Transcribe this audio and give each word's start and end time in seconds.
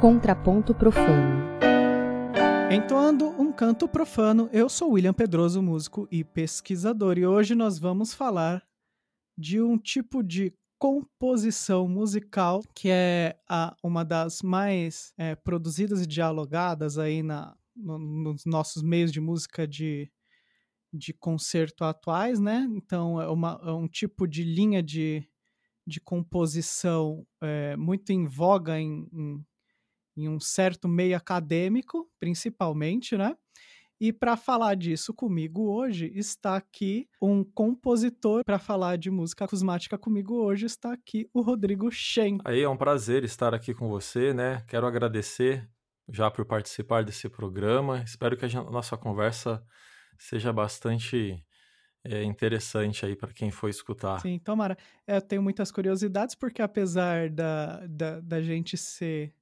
Contraponto 0.00 0.74
Profano. 0.74 1.46
Entoando 2.70 3.28
um 3.40 3.50
canto 3.50 3.88
profano, 3.88 4.46
eu 4.52 4.68
sou 4.68 4.92
William 4.92 5.14
Pedroso, 5.14 5.62
músico 5.62 6.06
e 6.10 6.22
pesquisador, 6.22 7.16
e 7.16 7.26
hoje 7.26 7.54
nós 7.54 7.78
vamos 7.78 8.12
falar 8.12 8.62
de 9.38 9.62
um 9.62 9.78
tipo 9.78 10.22
de 10.22 10.52
composição 10.78 11.88
musical 11.88 12.62
que 12.74 12.90
é 12.90 13.38
a, 13.48 13.74
uma 13.82 14.04
das 14.04 14.42
mais 14.42 15.14
é, 15.16 15.34
produzidas 15.34 16.02
e 16.02 16.06
dialogadas 16.06 16.98
aí 16.98 17.22
na, 17.22 17.56
no, 17.74 17.98
nos 17.98 18.44
nossos 18.44 18.82
meios 18.82 19.10
de 19.10 19.20
música 19.20 19.66
de, 19.66 20.12
de 20.92 21.14
concerto 21.14 21.84
atuais, 21.84 22.38
né? 22.38 22.68
Então 22.72 23.18
é, 23.18 23.28
uma, 23.28 23.58
é 23.64 23.72
um 23.72 23.88
tipo 23.88 24.28
de 24.28 24.44
linha 24.44 24.82
de, 24.82 25.26
de 25.86 26.02
composição 26.02 27.26
é, 27.40 27.74
muito 27.76 28.10
em 28.10 28.26
voga 28.26 28.78
em, 28.78 29.08
em, 29.10 29.46
em 30.16 30.28
um 30.28 30.40
certo 30.40 30.88
meio 30.88 31.16
acadêmico, 31.16 32.08
principalmente, 32.18 33.16
né? 33.16 33.36
E 33.98 34.12
para 34.12 34.36
falar 34.36 34.74
disso 34.74 35.14
comigo 35.14 35.70
hoje 35.70 36.12
está 36.14 36.54
aqui 36.56 37.08
um 37.20 37.42
compositor 37.42 38.44
para 38.44 38.58
falar 38.58 38.98
de 38.98 39.10
música 39.10 39.46
acusmática 39.46 39.96
comigo 39.96 40.34
hoje 40.34 40.66
está 40.66 40.92
aqui 40.92 41.26
o 41.32 41.40
Rodrigo 41.40 41.90
Shen. 41.90 42.38
Aí 42.44 42.60
é 42.60 42.68
um 42.68 42.76
prazer 42.76 43.24
estar 43.24 43.54
aqui 43.54 43.72
com 43.72 43.88
você, 43.88 44.34
né? 44.34 44.62
Quero 44.68 44.86
agradecer 44.86 45.66
já 46.10 46.30
por 46.30 46.44
participar 46.44 47.04
desse 47.04 47.28
programa. 47.30 48.02
Espero 48.02 48.36
que 48.36 48.44
a 48.44 48.62
nossa 48.64 48.98
conversa 48.98 49.64
seja 50.18 50.52
bastante 50.52 51.42
é, 52.04 52.22
interessante 52.22 53.04
aí 53.04 53.16
para 53.16 53.32
quem 53.32 53.50
for 53.50 53.68
escutar. 53.68 54.20
Sim, 54.20 54.38
tomara. 54.38 54.76
Eu 55.06 55.20
tenho 55.20 55.42
muitas 55.42 55.72
curiosidades 55.72 56.34
porque 56.34 56.62
apesar 56.62 57.30
da, 57.30 57.86
da, 57.86 58.20
da 58.20 58.42
gente 58.42 58.76
ser 58.76 59.32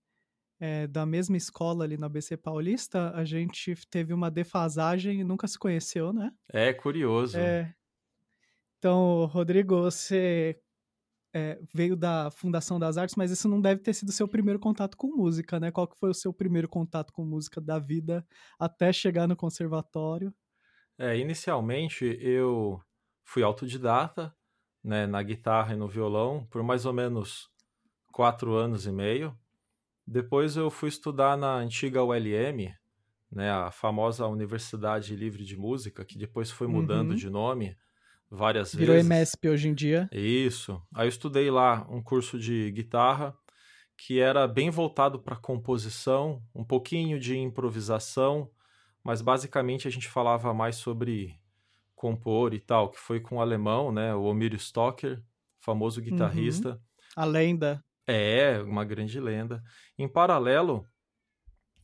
é, 0.65 0.87
da 0.87 1.05
mesma 1.05 1.37
escola 1.37 1.85
ali 1.85 1.99
na 1.99 2.09
BC 2.09 2.39
Paulista, 2.39 3.11
a 3.15 3.23
gente 3.23 3.75
teve 3.91 4.15
uma 4.15 4.31
defasagem 4.31 5.21
e 5.21 5.25
nunca 5.25 5.47
se 5.47 5.59
conheceu, 5.59 6.11
né? 6.11 6.33
É 6.51 6.73
curioso. 6.73 7.37
É. 7.37 7.75
Então, 8.79 9.27
Rodrigo, 9.27 9.83
você 9.83 10.59
é, 11.35 11.61
veio 11.75 11.95
da 11.95 12.31
Fundação 12.31 12.79
das 12.79 12.97
Artes, 12.97 13.15
mas 13.15 13.31
isso 13.31 13.47
não 13.47 13.61
deve 13.61 13.83
ter 13.83 13.93
sido 13.93 14.11
seu 14.11 14.27
primeiro 14.27 14.59
contato 14.59 14.97
com 14.97 15.15
música, 15.15 15.61
né? 15.61 15.71
Qual 15.71 15.87
que 15.87 15.99
foi 15.99 16.09
o 16.09 16.15
seu 16.15 16.33
primeiro 16.33 16.67
contato 16.67 17.13
com 17.13 17.27
música 17.27 17.61
da 17.61 17.79
vida 17.79 18.27
até 18.59 18.91
chegar 18.91 19.29
no 19.29 19.37
conservatório? 19.37 20.35
É, 20.97 21.15
inicialmente 21.19 22.07
eu 22.23 22.81
fui 23.23 23.43
autodidata, 23.43 24.35
né, 24.83 25.07
na 25.07 25.23
guitarra 25.23 25.75
e 25.75 25.77
no 25.77 25.89
violão 25.89 26.47
por 26.47 26.63
mais 26.63 26.87
ou 26.87 26.93
menos 26.95 27.51
quatro 28.11 28.55
anos 28.55 28.87
e 28.87 28.93
meio. 28.93 29.39
Depois 30.07 30.57
eu 30.57 30.71
fui 30.71 30.89
estudar 30.89 31.37
na 31.37 31.55
antiga 31.57 32.03
ULM, 32.03 32.75
né, 33.31 33.51
a 33.51 33.71
famosa 33.71 34.27
Universidade 34.27 35.17
Livre 35.17 35.45
de 35.45 35.57
Música, 35.57 36.05
que 36.05 36.19
depois 36.19 36.51
foi 36.51 36.67
mudando 36.67 37.11
uhum. 37.11 37.17
de 37.17 37.31
nome 37.31 37.77
várias 38.31 38.75
Virou 38.75 38.95
vezes. 38.95 39.07
Virou 39.07 39.17
EMESP 39.17 39.49
hoje 39.49 39.69
em 39.69 39.75
dia. 39.75 40.09
Isso. 40.13 40.81
Aí 40.95 41.07
eu 41.07 41.09
estudei 41.09 41.51
lá 41.51 41.87
um 41.89 42.03
curso 42.03 42.39
de 42.39 42.71
guitarra 42.73 43.35
que 43.97 44.21
era 44.21 44.47
bem 44.47 44.71
voltado 44.71 45.19
para 45.19 45.37
composição, 45.37 46.43
um 46.55 46.65
pouquinho 46.65 47.19
de 47.19 47.39
improvisação, 47.39 48.51
mas 49.03 49.23
basicamente 49.23 49.87
a 49.87 49.91
gente 49.91 50.09
falava 50.09 50.53
mais 50.53 50.77
sobre 50.77 51.39
compor 51.95 52.53
e 52.53 52.61
tal, 52.61 52.91
que 52.91 52.99
foi 52.99 53.21
com 53.21 53.37
o 53.37 53.41
alemão, 53.41 53.93
né, 53.93 54.15
o 54.15 54.25
Omir 54.25 54.55
Stocker, 54.55 55.23
famoso 55.61 56.01
uhum. 56.01 56.07
guitarrista. 56.07 56.71
Uhum. 56.71 56.79
A 57.17 57.25
lenda. 57.25 57.85
É, 58.07 58.61
uma 58.63 58.85
grande 58.85 59.19
lenda. 59.19 59.63
Em 59.99 60.09
paralelo 60.09 60.87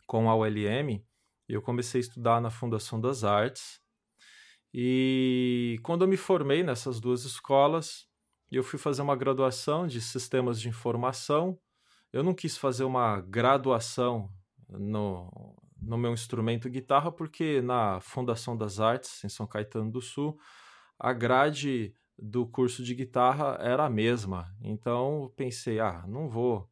com 0.07 0.29
a 0.29 0.35
ULM, 0.35 1.03
eu 1.49 1.63
comecei 1.63 2.01
a 2.01 2.03
estudar 2.03 2.41
na 2.41 2.51
Fundação 2.51 3.01
das 3.01 3.25
Artes. 3.25 3.81
E 4.73 5.79
quando 5.83 6.03
eu 6.03 6.09
me 6.09 6.17
formei 6.17 6.63
nessas 6.63 7.01
duas 7.01 7.25
escolas, 7.25 8.07
eu 8.51 8.63
fui 8.63 8.79
fazer 8.79 9.03
uma 9.03 9.17
graduação 9.17 9.87
de 9.87 10.01
sistemas 10.01 10.61
de 10.61 10.69
informação. 10.69 11.59
Eu 12.13 12.23
não 12.23 12.35
quis 12.35 12.57
fazer 12.57 12.85
uma 12.85 13.21
graduação 13.21 14.31
no, 14.69 15.57
no 15.81 15.97
meu 15.97 16.13
instrumento 16.13 16.69
guitarra, 16.69 17.11
porque 17.11 17.61
na 17.63 18.01
Fundação 18.01 18.57
das 18.57 18.81
Artes, 18.81 19.25
em 19.25 19.29
São 19.29 19.47
Caetano 19.47 19.91
do 19.91 20.01
Sul, 20.01 20.39
a 20.99 21.13
grade 21.13 21.95
do 22.21 22.47
curso 22.47 22.83
de 22.83 22.95
guitarra 22.95 23.57
era 23.61 23.87
a 23.87 23.91
mesma. 23.91 24.55
Então 24.63 25.33
pensei, 25.37 25.81
ah, 25.81 26.05
não 26.07 26.29
vou 26.29 26.69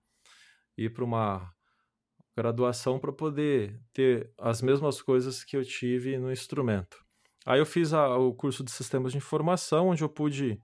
ir 0.76 0.92
para 0.92 1.04
uma 1.04 1.52
graduação 2.36 2.98
para 2.98 3.12
poder 3.12 3.80
ter 3.92 4.32
as 4.38 4.62
mesmas 4.62 5.02
coisas 5.02 5.42
que 5.42 5.56
eu 5.56 5.64
tive 5.64 6.18
no 6.18 6.30
instrumento. 6.30 7.04
Aí 7.44 7.58
eu 7.58 7.66
fiz 7.66 7.92
a, 7.92 8.16
o 8.16 8.34
curso 8.34 8.62
de 8.62 8.70
sistemas 8.70 9.12
de 9.12 9.18
informação, 9.18 9.88
onde 9.88 10.04
eu 10.04 10.08
pude 10.08 10.62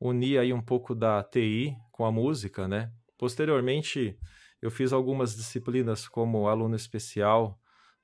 unir 0.00 0.38
aí 0.38 0.52
um 0.52 0.60
pouco 0.60 0.94
da 0.94 1.22
TI 1.22 1.76
com 1.90 2.04
a 2.04 2.12
música, 2.12 2.66
né? 2.66 2.92
Posteriormente, 3.16 4.18
eu 4.60 4.70
fiz 4.70 4.92
algumas 4.92 5.34
disciplinas 5.36 6.08
como 6.08 6.48
aluno 6.48 6.74
especial 6.74 7.58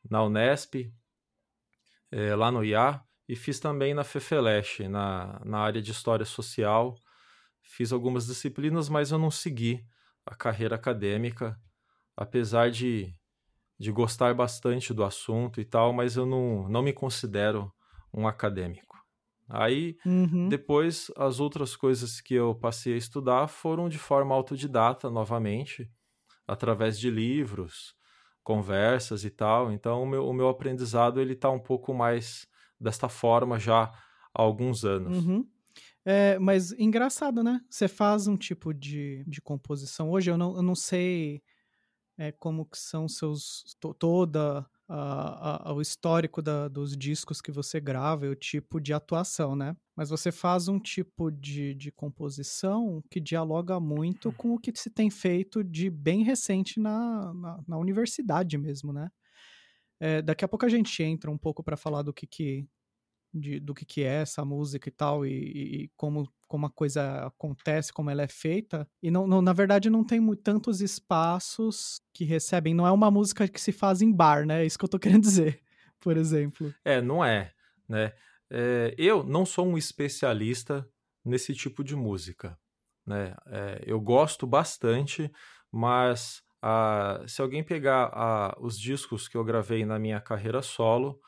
na 0.08 0.22
Unesp, 0.22 0.92
é, 2.10 2.34
lá 2.34 2.50
no 2.50 2.64
IA, 2.64 3.02
e 3.28 3.36
fiz 3.36 3.60
também 3.60 3.92
na 3.92 4.04
FEFELESH, 4.04 4.88
na, 4.88 5.40
na 5.44 5.58
área 5.58 5.82
de 5.82 5.90
História 5.90 6.24
Social. 6.24 6.96
Fiz 7.60 7.92
algumas 7.92 8.26
disciplinas, 8.26 8.88
mas 8.88 9.10
eu 9.10 9.18
não 9.18 9.30
segui 9.30 9.84
a 10.24 10.34
carreira 10.34 10.76
acadêmica, 10.76 11.56
apesar 12.16 12.70
de, 12.70 13.14
de 13.78 13.92
gostar 13.92 14.34
bastante 14.34 14.94
do 14.94 15.04
assunto 15.04 15.60
e 15.60 15.64
tal, 15.64 15.92
mas 15.92 16.16
eu 16.16 16.24
não, 16.24 16.68
não 16.68 16.82
me 16.82 16.92
considero 16.92 17.70
um 18.12 18.26
acadêmico. 18.26 18.96
Aí, 19.46 19.96
uhum. 20.04 20.48
depois, 20.48 21.10
as 21.16 21.40
outras 21.40 21.76
coisas 21.76 22.20
que 22.20 22.34
eu 22.34 22.54
passei 22.54 22.94
a 22.94 22.98
estudar 22.98 23.48
foram 23.48 23.88
de 23.88 23.98
forma 23.98 24.34
autodidata, 24.34 25.10
novamente, 25.10 25.90
através 26.46 26.98
de 26.98 27.10
livros, 27.10 27.94
conversas 28.42 29.24
e 29.24 29.30
tal. 29.30 29.70
Então, 29.70 30.02
o 30.02 30.06
meu, 30.06 30.26
o 30.26 30.32
meu 30.32 30.48
aprendizado 30.48 31.20
ele 31.20 31.32
está 31.34 31.50
um 31.50 31.58
pouco 31.58 31.94
mais 31.94 32.46
desta 32.80 33.08
forma 33.08 33.58
já 33.58 33.84
há 33.84 33.92
alguns 34.32 34.84
anos. 34.84 35.24
Uhum. 35.24 35.46
É, 36.04 36.38
mas 36.38 36.72
engraçado, 36.72 37.42
né? 37.42 37.60
Você 37.68 37.86
faz 37.86 38.26
um 38.26 38.36
tipo 38.36 38.72
de, 38.72 39.24
de 39.26 39.40
composição 39.40 40.10
hoje, 40.10 40.30
eu 40.30 40.38
não, 40.38 40.56
eu 40.56 40.62
não 40.62 40.74
sei 40.74 41.42
é, 42.16 42.32
como 42.32 42.64
que 42.64 42.78
são 42.78 43.08
seus 43.08 43.76
to, 43.78 43.94
toda 43.94 44.66
a, 44.88 45.70
a, 45.70 45.72
o 45.72 45.80
histórico 45.80 46.40
da, 46.40 46.66
dos 46.66 46.96
discos 46.96 47.40
que 47.40 47.52
você 47.52 47.78
grava 47.78 48.26
e 48.26 48.28
o 48.30 48.34
tipo 48.34 48.80
de 48.80 48.92
atuação, 48.94 49.54
né? 49.54 49.76
Mas 49.94 50.08
você 50.08 50.32
faz 50.32 50.66
um 50.66 50.78
tipo 50.78 51.30
de, 51.30 51.74
de 51.74 51.92
composição 51.92 53.02
que 53.10 53.20
dialoga 53.20 53.78
muito 53.78 54.32
com 54.32 54.54
o 54.54 54.58
que 54.58 54.72
se 54.74 54.88
tem 54.88 55.10
feito 55.10 55.62
de 55.62 55.90
bem 55.90 56.24
recente 56.24 56.80
na, 56.80 57.34
na, 57.34 57.60
na 57.68 57.78
universidade 57.78 58.56
mesmo, 58.56 58.92
né? 58.92 59.10
É, 60.00 60.22
daqui 60.22 60.44
a 60.44 60.48
pouco 60.48 60.64
a 60.64 60.68
gente 60.68 61.02
entra 61.02 61.30
um 61.30 61.38
pouco 61.38 61.62
para 61.62 61.76
falar 61.76 62.02
do 62.02 62.12
que, 62.12 62.26
que 62.26 62.68
de, 63.32 63.60
do 63.60 63.74
que, 63.74 63.84
que 63.84 64.02
é 64.02 64.22
essa 64.22 64.44
música 64.44 64.88
e 64.88 64.92
tal, 64.92 65.26
e, 65.26 65.30
e, 65.30 65.90
como, 65.96 66.30
como 66.46 66.66
a 66.66 66.70
coisa 66.70 67.26
acontece, 67.26 67.92
como 67.92 68.10
ela 68.10 68.22
é 68.22 68.28
feita. 68.28 68.88
E 69.02 69.10
não, 69.10 69.26
não 69.26 69.42
na 69.42 69.52
verdade 69.52 69.90
não 69.90 70.04
tem 70.04 70.20
tantos 70.36 70.80
espaços 70.80 72.00
que 72.12 72.24
recebem. 72.24 72.74
Não 72.74 72.86
é 72.86 72.92
uma 72.92 73.10
música 73.10 73.46
que 73.48 73.60
se 73.60 73.72
faz 73.72 74.02
em 74.02 74.12
bar, 74.12 74.46
né? 74.46 74.62
É 74.62 74.66
isso 74.66 74.78
que 74.78 74.84
eu 74.84 74.88
tô 74.88 74.98
querendo 75.18 75.22
dizer, 75.22 75.62
por 76.00 76.16
exemplo. 76.16 76.74
É, 76.84 77.00
não 77.00 77.24
é, 77.24 77.52
né? 77.88 78.12
É, 78.50 78.94
eu 78.96 79.22
não 79.22 79.44
sou 79.44 79.66
um 79.66 79.76
especialista 79.76 80.88
nesse 81.24 81.54
tipo 81.54 81.84
de 81.84 81.94
música, 81.94 82.58
né? 83.06 83.34
É, 83.46 83.82
eu 83.86 84.00
gosto 84.00 84.46
bastante, 84.46 85.30
mas 85.70 86.42
ah, 86.62 87.22
se 87.26 87.40
alguém 87.40 87.62
pegar 87.62 88.10
ah, 88.12 88.56
os 88.60 88.78
discos 88.78 89.28
que 89.28 89.36
eu 89.36 89.44
gravei 89.44 89.84
na 89.84 89.98
minha 89.98 90.20
carreira 90.20 90.62
solo, 90.62 91.20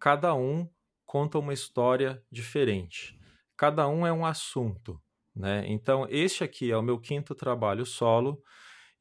cada 0.00 0.34
um 0.34 0.68
conta 1.06 1.38
uma 1.38 1.52
história 1.52 2.22
diferente. 2.30 3.18
Cada 3.56 3.88
um 3.88 4.06
é 4.06 4.12
um 4.12 4.26
assunto, 4.26 5.00
né? 5.34 5.64
Então, 5.66 6.06
este 6.10 6.42
aqui 6.42 6.70
é 6.70 6.76
o 6.76 6.82
meu 6.82 6.98
quinto 6.98 7.34
trabalho 7.34 7.86
solo 7.86 8.42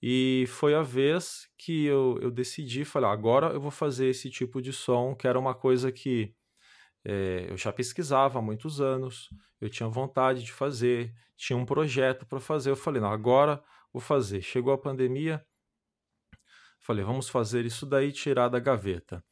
e 0.02 0.46
foi 0.48 0.74
a 0.74 0.82
vez 0.82 1.48
que 1.58 1.86
eu, 1.86 2.18
eu 2.22 2.32
decidi, 2.32 2.84
falar, 2.86 3.10
ah, 3.10 3.14
agora 3.14 3.48
eu 3.48 3.62
vou 3.62 3.72
fazer 3.72 4.08
esse 4.08 4.30
tipo 4.30 4.62
de 4.62 4.74
som, 4.74 5.16
que 5.16 5.28
era 5.28 5.40
uma 5.40 5.54
coisa 5.54 5.92
que 5.92 6.34
é, 7.04 7.48
eu 7.50 7.58
já 7.58 7.72
pesquisava 7.72 8.40
há 8.40 8.42
muitos 8.42 8.80
anos, 8.80 9.30
eu 9.60 9.70
tinha 9.70 9.88
vontade 9.90 10.44
de 10.44 10.52
fazer, 10.52 11.14
tinha 11.36 11.58
um 11.58 11.66
projeto 11.66 12.26
para 12.26 12.40
fazer. 12.40 12.72
Eu 12.72 12.76
falei, 12.76 13.02
não, 13.02 13.12
agora 13.12 13.64
vou 13.94 14.02
fazer. 14.02 14.42
Chegou 14.42 14.74
a 14.74 14.78
pandemia, 14.78 15.44
falei, 16.92 17.06
vamos 17.06 17.30
fazer 17.30 17.66
isso 17.66 17.86
daí, 17.86 18.12
tirar 18.12 18.50
da 18.50 18.60
gaveta. 18.60 19.24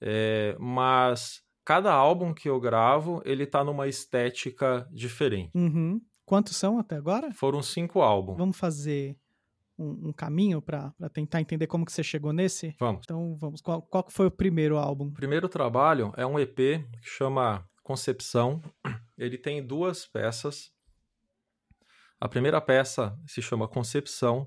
É, 0.00 0.54
mas 0.60 1.42
cada 1.64 1.92
álbum 1.92 2.34
que 2.34 2.48
eu 2.48 2.60
gravo, 2.60 3.22
ele 3.24 3.46
tá 3.46 3.64
numa 3.64 3.88
estética 3.88 4.86
diferente. 4.92 5.50
Uhum. 5.54 6.00
Quantos 6.24 6.56
são 6.56 6.78
até 6.78 6.96
agora? 6.96 7.32
Foram 7.32 7.62
cinco 7.62 8.02
álbuns. 8.02 8.36
Vamos 8.36 8.58
fazer 8.58 9.16
um, 9.78 10.08
um 10.08 10.12
caminho 10.12 10.60
para 10.60 10.92
tentar 11.12 11.40
entender 11.40 11.66
como 11.66 11.86
que 11.86 11.92
você 11.92 12.02
chegou 12.02 12.32
nesse? 12.32 12.76
Vamos. 12.78 13.00
Então 13.04 13.36
vamos. 13.38 13.62
Qual, 13.62 13.80
qual 13.80 14.04
foi 14.10 14.26
o 14.26 14.30
primeiro 14.30 14.76
álbum? 14.76 15.06
O 15.06 15.12
primeiro 15.12 15.48
trabalho 15.48 16.12
é 16.16 16.26
um 16.26 16.38
EP 16.38 16.56
que 16.56 17.08
chama 17.08 17.66
Concepção. 17.82 18.60
Ele 19.16 19.38
tem 19.38 19.66
duas 19.66 20.06
peças. 20.06 20.70
A 22.20 22.28
primeira 22.28 22.60
peça 22.60 23.16
se 23.26 23.40
chama 23.40 23.66
Concepção. 23.66 24.46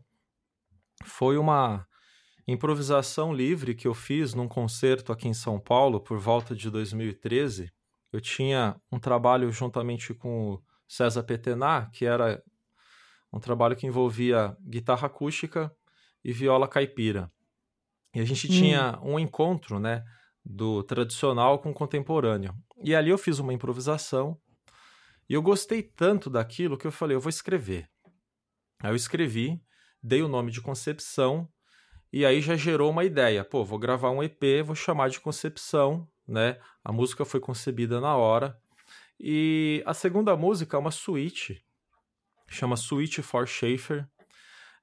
Foi 1.04 1.38
uma 1.38 1.88
improvisação 2.48 3.34
livre 3.34 3.76
que 3.76 3.88
eu 3.88 3.94
fiz 3.94 4.34
num 4.34 4.48
concerto 4.48 5.12
aqui 5.12 5.28
em 5.28 5.34
São 5.34 5.60
Paulo 5.60 6.00
por 6.00 6.18
volta 6.18 6.56
de 6.56 6.70
2013. 6.70 7.72
Eu 8.12 8.20
tinha 8.20 8.76
um 8.92 9.00
trabalho 9.00 9.52
juntamente 9.52 10.14
com 10.14 10.54
o 10.54 10.64
César 10.88 11.24
Petenar, 11.24 11.90
que 11.92 12.06
era 12.06 12.44
um 13.32 13.40
trabalho 13.40 13.76
que 13.76 13.88
envolvia 13.88 14.56
guitarra 14.62 15.08
acústica 15.08 15.74
e 16.24 16.34
viola 16.34 16.68
caipira. 16.68 17.32
E 18.14 18.20
a 18.20 18.26
gente 18.26 18.48
hum. 18.48 18.50
tinha 18.50 19.00
um 19.02 19.18
encontro, 19.18 19.80
né, 19.80 20.04
do 20.44 20.84
tradicional 20.84 21.60
com 21.60 21.72
o 21.72 21.74
contemporâneo. 21.74 22.54
E 22.84 22.96
ali 22.96 23.10
eu 23.10 23.18
fiz 23.18 23.40
uma 23.40 23.54
improvisação 23.54 24.38
e 25.30 25.34
eu 25.34 25.42
gostei 25.42 25.82
tanto 25.82 26.30
daquilo 26.30 26.78
que 26.78 26.86
eu 26.86 26.92
falei, 26.92 27.16
eu 27.16 27.22
vou 27.22 27.30
escrever. 27.30 27.90
Aí 28.82 28.92
eu 28.92 28.96
escrevi, 28.96 29.62
dei 30.04 30.22
o 30.22 30.28
nome 30.28 30.52
de 30.52 30.60
Concepção 30.60 31.48
e 32.12 32.26
aí 32.26 32.42
já 32.42 32.56
gerou 32.56 32.90
uma 32.90 33.04
ideia. 33.04 33.44
Pô, 33.44 33.64
vou 33.64 33.80
gravar 33.80 34.12
um 34.12 34.24
EP, 34.24 34.64
vou 34.66 34.76
chamar 34.76 35.10
de 35.10 35.20
Concepção, 35.20 36.08
né? 36.28 36.58
A 36.84 36.92
música 36.92 37.26
foi 37.26 37.40
concebida 37.40 38.00
na 38.02 38.16
hora. 38.16 38.58
E 39.20 39.84
a 39.86 39.94
segunda 39.94 40.36
música 40.36 40.78
é 40.78 40.80
uma 40.80 40.92
suíte 40.92 41.64
chama 42.52 42.76
Suite 42.76 43.22
for 43.22 43.48
Schaefer. 43.48 44.08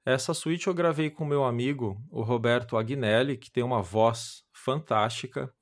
Essa 0.05 0.33
suíte 0.33 0.67
eu 0.67 0.73
gravei 0.73 1.09
com 1.09 1.23
meu 1.23 1.43
amigo, 1.43 2.01
o 2.09 2.21
Roberto 2.21 2.75
Agnelli, 2.75 3.37
que 3.37 3.51
tem 3.51 3.63
uma 3.63 3.81
voz 3.81 4.43
fantástica. 4.51 5.53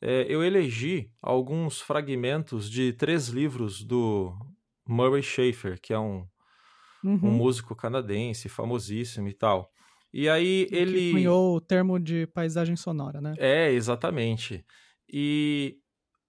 É, 0.00 0.24
eu 0.28 0.44
elegi 0.44 1.10
alguns 1.20 1.80
fragmentos 1.80 2.70
de 2.70 2.92
três 2.92 3.28
livros 3.28 3.82
do 3.82 4.32
Murray 4.86 5.22
Schaefer, 5.22 5.80
que 5.80 5.92
é 5.92 5.98
um, 5.98 6.26
uhum. 7.02 7.18
um 7.24 7.30
músico 7.32 7.74
canadense 7.74 8.48
famosíssimo 8.48 9.28
e 9.28 9.34
tal. 9.34 9.72
E 10.12 10.28
aí 10.28 10.66
ele. 10.70 10.98
Que 10.98 11.12
cunhou 11.12 11.56
o 11.56 11.60
termo 11.60 11.98
de 11.98 12.26
paisagem 12.28 12.76
sonora, 12.76 13.20
né? 13.20 13.34
É, 13.38 13.70
exatamente. 13.70 14.64
E 15.08 15.78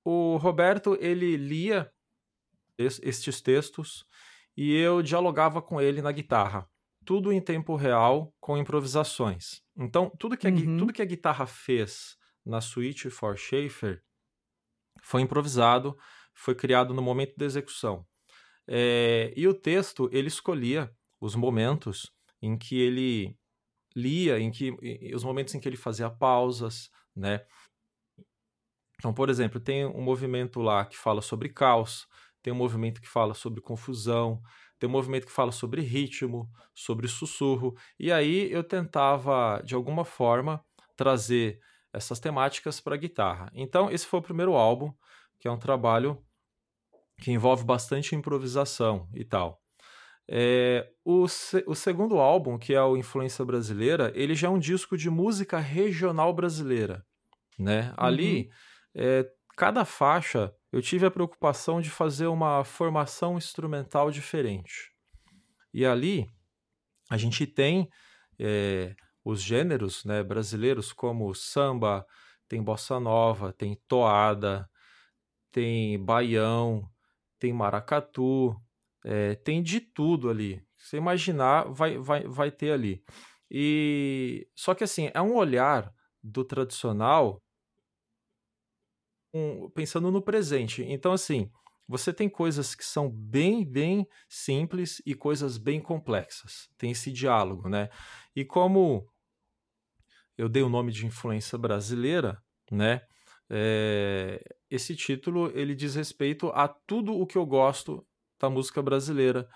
o 0.04 0.38
Roberto, 0.38 0.98
ele 1.00 1.38
lia 1.38 1.92
estes 2.78 3.42
textos 3.42 4.06
e 4.56 4.74
eu 4.76 5.02
dialogava 5.02 5.62
com 5.62 5.82
ele 5.82 6.02
na 6.02 6.12
guitarra. 6.12 6.68
Tudo 7.06 7.32
em 7.32 7.42
tempo 7.42 7.76
real, 7.76 8.34
com 8.40 8.58
improvisações. 8.58 9.62
Então, 9.76 10.12
tudo 10.20 10.38
que 10.38 10.48
a, 10.48 10.52
uhum. 10.52 10.78
tudo 10.78 10.94
que 10.94 11.02
a 11.02 11.06
guitarra 11.06 11.46
fez 11.46 12.18
na 12.46 12.62
Suite 12.62 13.10
for 13.10 13.38
Schaefer 13.38 14.02
foi 15.02 15.22
improvisado, 15.22 15.98
foi 16.34 16.54
criado 16.56 16.94
no 16.94 17.02
momento 17.02 17.36
da 17.38 17.46
execução. 17.46 18.06
É, 18.68 19.34
e 19.36 19.48
o 19.48 19.54
texto, 19.54 20.10
ele 20.12 20.28
escolhia 20.28 20.92
os 21.20 21.36
momentos 21.36 22.12
em 22.42 22.58
que 22.58 22.80
ele 22.80 23.39
lia, 23.96 24.40
em 24.40 24.52
que 24.52 24.76
os 25.14 25.24
momentos 25.24 25.54
em 25.56 25.60
que 25.60 25.68
ele 25.68 25.78
fazia 25.78 26.10
pausas, 26.10 26.90
né? 27.16 27.42
Então, 28.98 29.14
por 29.14 29.30
exemplo, 29.30 29.60
tem 29.60 29.86
um 29.86 30.02
movimento 30.02 30.60
lá 30.60 30.86
que 30.86 30.98
fala 30.98 31.22
sobre 31.22 31.50
caos, 31.50 32.06
tem 32.42 32.52
um 32.52 32.56
movimento 32.56 33.02
que 33.02 33.08
fala 33.08 33.34
sobre 33.34 33.62
confusão, 33.62 34.42
tem 34.78 34.90
um 34.90 34.92
movimento 34.92 35.26
que 35.26 35.32
fala 35.32 35.52
sobre 35.52 35.82
ritmo, 35.82 36.50
sobre 36.74 37.08
sussurro. 37.08 37.76
E 37.98 38.12
aí 38.12 38.52
eu 38.52 38.64
tentava, 38.64 39.62
de 39.64 39.76
alguma 39.76 40.06
forma, 40.06 40.64
trazer 40.96 41.60
essas 41.94 42.20
temáticas 42.20 42.80
para 42.80 42.96
a 42.96 42.98
guitarra. 42.98 43.50
Então, 43.54 43.90
esse 43.90 44.06
foi 44.06 44.20
o 44.20 44.24
primeiro 44.24 44.54
álbum, 44.54 44.94
que 45.40 45.48
é 45.48 45.52
um 45.52 45.58
trabalho 45.58 46.22
que 47.22 47.32
envolve 47.32 47.64
bastante 47.64 48.16
improvisação 48.16 49.10
e 49.14 49.26
tal. 49.26 49.62
É, 50.32 50.88
o, 51.04 51.24
o 51.24 51.76
segundo 51.76 52.20
álbum, 52.20 52.60
que 52.60 52.76
é 52.76 52.82
o 52.84 52.96
Influência 52.96 53.44
Brasileira, 53.44 54.12
ele 54.14 54.36
já 54.36 54.48
é 54.48 54.52
um 54.52 54.60
disco 54.60 54.96
de 54.96 55.10
música 55.10 55.58
regional 55.58 56.32
brasileira. 56.32 57.04
Né? 57.58 57.92
Ali, 57.98 58.44
uhum. 58.44 58.50
é, 59.02 59.32
cada 59.58 59.84
faixa 59.84 60.54
eu 60.72 60.84
tive 60.84 61.08
a 61.08 61.12
preocupação 61.12 61.82
de 61.82 61.90
fazer 61.90 62.28
uma 62.28 62.64
formação 62.64 63.38
instrumental 63.38 64.12
diferente. 64.12 64.92
E 65.74 65.84
ali 65.84 66.28
a 67.10 67.18
gente 67.18 67.48
tem 67.48 67.90
é, 68.38 68.96
os 69.26 69.42
gêneros 69.42 70.06
né, 70.06 70.22
brasileiros 70.22 70.94
como 70.94 71.34
samba, 71.34 72.06
tem 72.48 72.62
bossa 72.62 73.00
nova, 73.00 73.52
tem 73.52 73.76
toada, 73.88 74.70
tem 75.52 76.04
baião, 76.04 76.88
tem 77.40 77.52
maracatu, 77.52 78.56
é, 79.04 79.36
tem 79.36 79.62
de 79.62 79.80
tudo 79.80 80.30
ali. 80.30 80.62
Se 80.78 80.98
imaginar, 80.98 81.66
vai, 81.72 81.98
vai, 81.98 82.24
vai 82.28 82.52
ter 82.52 82.72
ali. 82.72 83.04
E 83.52 84.48
só 84.56 84.74
que 84.74 84.84
assim 84.84 85.10
é 85.14 85.22
um 85.22 85.36
olhar 85.36 85.92
do 86.24 86.44
tradicional 86.44 87.42
um, 89.34 89.70
pensando 89.70 90.12
no 90.12 90.22
presente. 90.22 90.84
Então, 90.84 91.12
assim, 91.14 91.50
você 91.88 92.14
tem 92.14 92.30
coisas 92.30 92.76
que 92.76 92.86
são 92.86 93.10
bem, 93.10 93.66
bem 93.66 94.08
simples 94.28 95.02
e 95.06 95.16
coisas 95.16 95.58
bem 95.58 95.82
complexas. 95.82 96.70
Tem 96.78 96.92
esse 96.92 97.12
diálogo, 97.12 97.70
né? 97.70 97.90
E 98.36 98.46
como 98.46 99.08
eu 100.38 100.48
dei 100.48 100.64
o 100.64 100.70
nome 100.70 100.92
de 100.92 101.06
influência 101.06 101.58
brasileira, 101.58 102.42
né? 102.72 103.02
É, 103.50 104.40
esse 104.70 104.96
título 104.96 105.52
ele 105.58 105.74
diz 105.74 105.96
respeito 105.96 106.50
a 106.50 106.68
tudo 106.68 107.14
o 107.14 107.26
que 107.26 107.38
eu 107.38 107.46
gosto 107.46 108.06
da 108.40 108.50
música 108.50 108.82
brasileira 108.82 109.48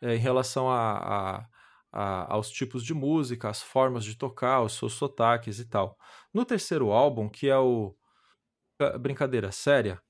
é, 0.00 0.14
em 0.16 0.18
relação 0.18 0.70
a, 0.70 1.38
a, 1.40 1.48
a, 1.92 2.34
aos 2.34 2.50
tipos 2.50 2.84
de 2.84 2.94
música, 2.94 3.48
as 3.48 3.62
formas 3.62 4.04
de 4.04 4.16
tocar, 4.16 4.62
os 4.62 4.74
seus 4.74 4.94
sotaques 4.94 5.58
e 5.58 5.68
tal. 5.68 5.96
No 6.32 6.44
terceiro 6.44 6.90
álbum, 6.90 7.28
que 7.28 7.48
é 7.48 7.58
o 7.58 7.96
brincadeira 8.98 9.52
séria 9.52 10.02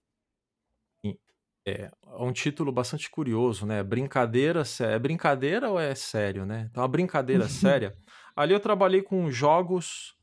é 1.66 1.90
um 2.18 2.32
título 2.32 2.72
bastante 2.72 3.08
curioso, 3.10 3.64
né? 3.64 3.82
Brincadeira 3.82 4.62
É 4.80 4.98
brincadeira 4.98 5.70
ou 5.70 5.78
é 5.78 5.94
sério, 5.94 6.44
né? 6.44 6.68
Então, 6.70 6.82
a 6.82 6.88
brincadeira 6.88 7.48
séria. 7.48 7.94
Ali 8.34 8.52
eu 8.52 8.60
trabalhei 8.60 9.02
com 9.02 9.30
jogos 9.30 10.14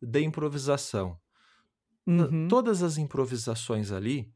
de 0.00 0.22
improvisação. 0.22 1.18
Uhum. 2.06 2.48
Todas 2.48 2.82
as 2.82 2.96
improvisações 2.96 3.92
ali, 3.92 4.32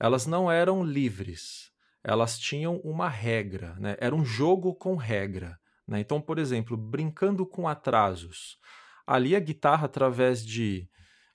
elas 0.00 0.26
não 0.26 0.50
eram 0.50 0.82
livres. 0.82 1.70
Elas 2.04 2.38
tinham 2.38 2.76
uma 2.84 3.08
regra, 3.08 3.74
né? 3.78 3.96
Era 3.98 4.14
um 4.14 4.24
jogo 4.24 4.74
com 4.74 4.94
regra. 4.94 5.58
Né? 5.86 6.00
Então, 6.00 6.20
por 6.20 6.38
exemplo, 6.38 6.76
brincando 6.76 7.46
com 7.46 7.66
atrasos. 7.66 8.58
Ali 9.06 9.34
a 9.34 9.40
guitarra, 9.40 9.86
através 9.86 10.44
de 10.44 10.88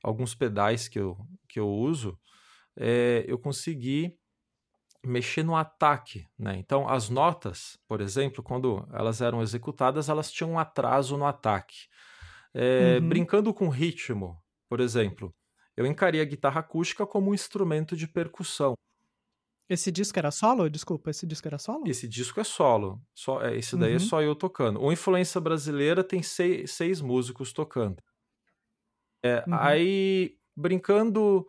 alguns 0.04 0.34
pedais 0.34 0.88
que 0.88 1.00
eu, 1.00 1.18
que 1.48 1.60
eu 1.60 1.68
uso, 1.68 2.18
é, 2.78 3.26
eu 3.28 3.38
consegui 3.38 4.18
mexer 5.04 5.44
no 5.44 5.56
ataque. 5.56 6.26
Né? 6.38 6.58
Então, 6.58 6.88
as 6.88 7.10
notas, 7.10 7.78
por 7.88 8.02
exemplo, 8.02 8.44
quando 8.44 8.88
elas 8.94 9.22
eram 9.22 9.42
executadas, 9.42 10.10
elas 10.10 10.32
tinham 10.32 10.52
um 10.52 10.60
atraso 10.60 11.18
no 11.18 11.26
ataque. 11.26 11.88
É, 12.54 12.98
uhum. 13.00 13.10
Brincando 13.10 13.54
com 13.54 13.70
ritmo, 13.70 14.42
por 14.68 14.80
exemplo, 14.80 15.34
eu 15.78 15.86
encarei 15.86 16.20
a 16.20 16.26
guitarra 16.26 16.62
acústica 16.62 17.06
como 17.06 17.32
um 17.32 17.34
instrumento 17.34 17.96
de 17.96 18.08
percussão. 18.08 18.74
Esse 19.70 19.92
disco 19.92 20.18
era 20.18 20.32
solo? 20.32 20.68
Desculpa, 20.68 21.12
esse 21.12 21.28
disco 21.28 21.48
era 21.48 21.60
solo? 21.60 21.84
Esse 21.88 22.08
disco 22.08 22.40
é 22.40 22.44
solo. 22.44 23.00
Só, 23.14 23.42
é, 23.44 23.56
esse 23.56 23.78
daí 23.78 23.92
é 23.92 23.98
uhum. 23.98 24.04
é 24.04 24.08
só 24.08 24.22
eu 24.22 24.36
tocando. 24.36 24.82
O 24.82 24.92
Influência 24.92 25.40
Brasileira 25.40 26.04
tem 26.04 26.24
seis, 26.24 26.72
seis 26.72 27.00
músicos 27.00 27.54
tocando. 27.54 28.02
É, 29.24 29.44
uhum. 29.48 29.54
Aí, 29.54 30.36
brincando 30.56 31.46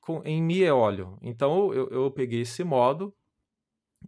com, 0.00 0.22
em 0.24 0.42
Mi 0.42 0.60
e 0.60 0.70
óleo. 0.70 1.18
Então, 1.20 1.74
eu, 1.74 1.88
eu 1.90 2.10
peguei 2.10 2.40
esse 2.40 2.64
modo 2.64 3.14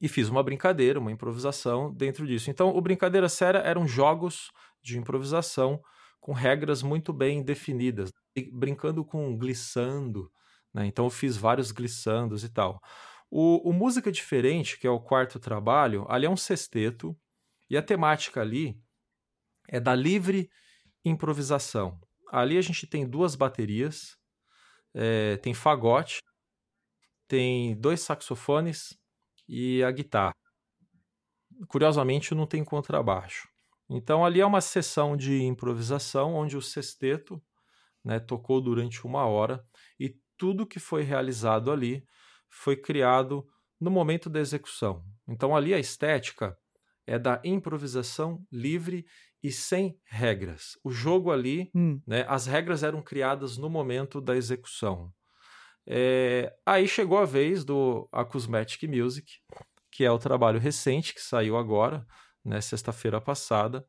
e 0.01 0.09
fiz 0.09 0.31
uma 0.31 0.43
brincadeira, 0.43 0.99
uma 0.99 1.13
improvisação 1.13 1.93
dentro 1.93 2.27
disso. 2.27 2.51
Então, 2.51 2.75
o 2.75 2.81
Brincadeira 2.81 3.29
Séria 3.29 3.59
eram 3.59 3.87
jogos 3.87 4.51
de 4.83 4.99
improvisação 4.99 5.81
com 6.19 6.33
regras 6.33 6.83
muito 6.83 7.13
bem 7.13 7.43
definidas, 7.43 8.11
brincando 8.53 9.05
com 9.05 9.37
glissando, 9.37 10.31
né? 10.75 10.87
Então, 10.87 11.07
eu 11.07 11.11
fiz 11.11 11.37
vários 11.37 11.71
glissandos 11.71 12.43
e 12.43 12.49
tal. 12.49 12.81
O, 13.31 13.71
o 13.71 13.73
Música 13.73 14.13
Diferente, 14.13 14.79
que 14.79 14.87
é 14.87 14.91
o 14.91 15.01
quarto 15.01 15.39
trabalho, 15.39 16.05
ali 16.09 16.27
é 16.27 16.31
um 16.31 16.37
sexteto, 16.37 17.17
e 17.71 17.77
a 17.77 17.83
temática 17.83 18.41
ali 18.41 18.79
é 19.69 19.81
da 19.81 19.95
livre 19.95 20.51
improvisação. 21.05 22.01
Ali 22.31 22.59
a 22.59 22.63
gente 22.63 22.87
tem 22.87 23.09
duas 23.09 23.35
baterias, 23.35 24.17
é, 24.95 25.37
tem 25.39 25.55
fagote, 25.55 26.21
tem 27.27 27.77
dois 27.77 28.01
saxofones 28.01 28.97
e 29.49 29.83
a 29.83 29.91
guitarra. 29.91 30.35
Curiosamente, 31.69 32.35
não 32.35 32.47
tem 32.47 32.65
contrabaixo. 32.65 33.49
Então 33.89 34.25
ali 34.25 34.41
é 34.41 34.47
uma 34.47 34.61
sessão 34.61 35.17
de 35.17 35.43
improvisação 35.43 36.35
onde 36.35 36.57
o 36.57 36.63
sexteto 36.63 37.43
né, 38.05 38.19
tocou 38.19 38.61
durante 38.61 39.07
uma 39.07 39.27
hora 39.27 39.65
tudo 40.37 40.67
que 40.67 40.79
foi 40.79 41.03
realizado 41.03 41.71
ali 41.71 42.05
foi 42.49 42.77
criado 42.77 43.47
no 43.81 43.91
momento 43.91 44.31
da 44.31 44.41
execução. 44.41 45.05
Então 45.29 45.57
ali 45.57 45.75
a 45.75 45.79
estética 45.79 46.57
é 47.07 47.19
da 47.19 47.41
improvisação 47.45 48.45
livre 48.51 49.05
e 49.43 49.53
sem 49.53 49.99
regras. 50.07 50.79
O 50.83 50.91
jogo 50.91 51.31
ali, 51.31 51.71
hum. 51.75 52.01
né, 52.07 52.25
as 52.29 52.47
regras 52.47 52.83
eram 52.83 53.03
criadas 53.03 53.59
no 53.59 53.69
momento 53.69 54.21
da 54.21 54.35
execução. 54.35 55.13
É, 55.87 56.55
aí 56.65 56.89
chegou 56.89 57.19
a 57.19 57.27
vez 57.27 57.63
do 57.63 58.09
Acousmatic 58.11 58.85
Music, 58.89 59.35
que 59.93 60.05
é 60.05 60.11
o 60.11 60.19
trabalho 60.19 60.59
recente 60.59 61.15
que 61.15 61.21
saiu 61.21 61.59
agora, 61.59 62.07
né, 62.43 62.61
sexta-feira 62.61 63.21
passada, 63.21 63.87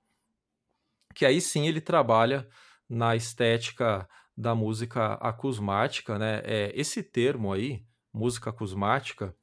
que 1.13 1.25
aí 1.25 1.39
sim 1.39 1.67
ele 1.67 1.79
trabalha 1.79 2.47
na 2.89 3.15
estética 3.15 4.07
da 4.37 4.53
música 4.53 5.13
acusmática, 5.15 6.17
né? 6.19 6.41
É, 6.43 6.71
esse 6.75 7.01
termo 7.01 7.53
aí, 7.53 7.85
música 8.13 8.49
acusmática, 8.49 9.35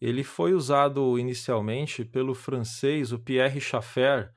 ele 0.00 0.22
foi 0.22 0.54
usado 0.54 1.18
inicialmente 1.18 2.04
pelo 2.04 2.34
francês, 2.34 3.12
o 3.12 3.18
Pierre 3.18 3.60
Schaeffer, 3.60 4.32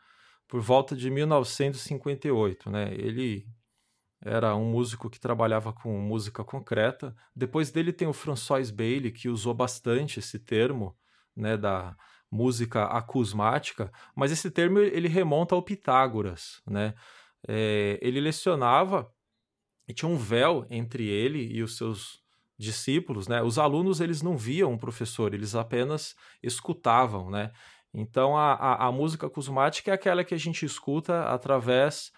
por 0.48 0.62
volta 0.62 0.96
de 0.96 1.10
1958, 1.10 2.70
né? 2.70 2.94
Ele 2.94 3.46
era 4.24 4.56
um 4.56 4.66
músico 4.66 5.10
que 5.10 5.20
trabalhava 5.20 5.74
com 5.74 5.98
música 6.00 6.44
concreta. 6.44 7.16
Depois 7.36 7.72
dele 7.72 7.92
tem 7.92 8.08
o 8.08 8.14
François 8.14 8.70
Bailey, 8.70 9.12
que 9.12 9.30
usou 9.30 9.54
bastante 9.54 10.20
esse 10.20 10.38
termo, 10.40 10.96
né, 11.36 11.58
da 11.58 11.96
música 12.30 12.86
acusmática, 12.86 13.92
mas 14.16 14.32
esse 14.32 14.50
termo 14.52 14.80
ele 14.80 15.08
remonta 15.08 15.56
ao 15.56 15.64
Pitágoras, 15.64 16.62
né? 16.68 16.94
É, 17.48 17.98
ele 18.02 18.22
lecionava 18.22 19.12
e 19.88 19.94
tinha 19.94 20.10
um 20.10 20.18
véu 20.18 20.66
entre 20.70 21.08
ele 21.08 21.52
e 21.52 21.62
os 21.64 21.78
seus 21.78 22.20
discípulos, 22.58 23.28
né? 23.28 23.42
Os 23.42 23.58
alunos 23.58 24.00
eles 24.00 24.22
não 24.22 24.38
viam 24.38 24.74
o 24.74 24.78
professor, 24.78 25.34
eles 25.34 25.56
apenas 25.56 26.16
escutavam, 26.44 27.30
né? 27.30 27.52
Então, 27.94 28.38
a, 28.38 28.54
a, 28.54 28.88
a 28.88 28.92
música 28.92 29.28
acusmática 29.28 29.92
é 29.92 29.94
aquela 29.94 30.24
que 30.24 30.34
a 30.34 30.38
gente 30.38 30.66
escuta 30.66 31.24
através 31.26 32.12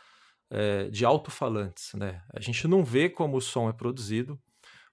é, 0.49 0.89
de 0.89 1.03
alto-falantes. 1.03 1.93
Né? 1.95 2.21
A 2.33 2.39
gente 2.39 2.67
não 2.67 2.83
vê 2.83 3.09
como 3.09 3.37
o 3.37 3.41
som 3.41 3.67
é 3.67 3.73
produzido, 3.73 4.39